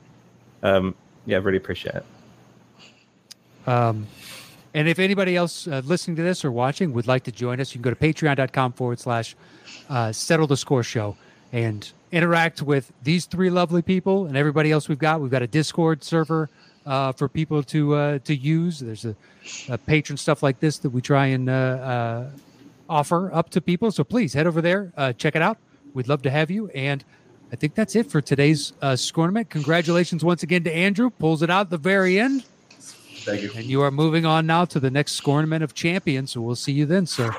um, 0.64 0.94
yeah, 1.26 1.38
really 1.38 1.59
appreciate 1.59 1.94
it. 1.94 2.05
Um, 3.66 4.06
and 4.74 4.88
if 4.88 4.98
anybody 4.98 5.36
else 5.36 5.66
uh, 5.66 5.82
listening 5.84 6.16
to 6.16 6.22
this 6.22 6.44
or 6.44 6.51
watching 6.51 6.92
would 6.92 7.06
like 7.06 7.24
to 7.24 7.32
join 7.32 7.60
us, 7.60 7.74
you 7.74 7.80
can 7.80 7.90
go 7.90 7.90
to 7.90 7.96
patreon.com 7.96 8.72
forward 8.72 8.98
slash 8.98 9.36
uh, 9.88 10.12
settle 10.12 10.46
the 10.46 10.56
score 10.56 10.82
show 10.82 11.16
and 11.52 11.92
interact 12.12 12.60
with 12.60 12.92
these 13.02 13.26
three 13.26 13.51
lovely 13.51 13.82
people 13.82 14.26
and 14.26 14.36
everybody 14.36 14.70
else 14.70 14.88
we've 14.88 14.98
got. 14.98 15.20
We've 15.20 15.30
got 15.30 15.42
a 15.42 15.46
Discord 15.46 16.02
server 16.05 16.51
uh, 16.84 17.12
for 17.12 17.28
people 17.28 17.62
to 17.62 17.94
uh, 17.94 18.18
to 18.24 18.34
use. 18.34 18.80
There's 18.80 19.05
a, 19.05 19.16
a 19.68 19.78
patron 19.78 20.16
stuff 20.16 20.42
like 20.42 20.60
this 20.60 20.78
that 20.78 20.90
we 20.90 21.01
try 21.01 21.26
and 21.26 21.48
uh, 21.48 22.24
offer 22.88 23.32
up 23.32 23.51
to 23.51 23.60
people. 23.60 23.90
So 23.90 24.05
please 24.05 24.34
head 24.34 24.46
over 24.46 24.60
there, 24.60 24.92
check 25.16 25.36
it 25.36 25.42
out. 25.42 25.59
We'd 25.94 26.09
love 26.09 26.22
to 26.22 26.30
have 26.30 26.51
you. 26.51 26.68
And 26.70 27.05
I 27.52 27.56
think 27.56 27.76
that's 27.76 27.94
it 27.94 28.10
for 28.10 28.20
today's 28.20 28.72
uh, 28.82 28.96
score-nament. 28.96 29.48
Congratulations 29.48 30.24
once 30.24 30.42
again 30.42 30.64
to 30.64 30.74
Andrew. 30.74 31.09
Pulls 31.09 31.40
it 31.40 31.51
out 31.51 31.66
at 31.66 31.70
the 31.70 31.78
very 31.78 32.18
end. 32.18 32.44
Thank 33.24 33.42
you. 33.42 33.51
And 33.56 33.64
you 33.64 33.80
are 33.82 33.90
moving 33.90 34.26
on 34.26 34.46
now 34.46 34.64
to 34.66 34.78
the 34.78 34.90
next 34.90 35.12
score-nament 35.12 35.64
of 35.64 35.74
champions. 35.74 36.32
So 36.32 36.40
we'll 36.40 36.56
see 36.56 36.72
you 36.72 36.86
then, 36.86 37.06
sir. 37.06 37.34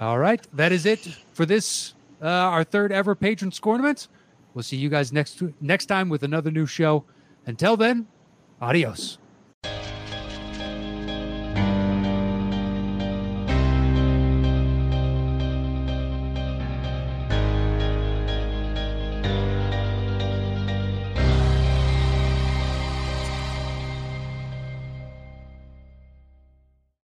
All 0.00 0.18
right. 0.18 0.46
That 0.52 0.72
is 0.72 0.84
it 0.84 1.08
for 1.32 1.46
this, 1.46 1.94
uh, 2.20 2.26
our 2.26 2.64
third 2.64 2.92
ever 2.92 3.14
patron 3.14 3.50
score-nament. 3.50 4.08
We'll 4.54 4.62
see 4.62 4.76
you 4.76 4.88
guys 4.88 5.12
next 5.12 5.42
next 5.60 5.86
time 5.86 6.08
with 6.08 6.22
another 6.22 6.50
new 6.50 6.66
show. 6.66 7.04
Until 7.46 7.76
then, 7.76 8.06
adios. 8.60 9.18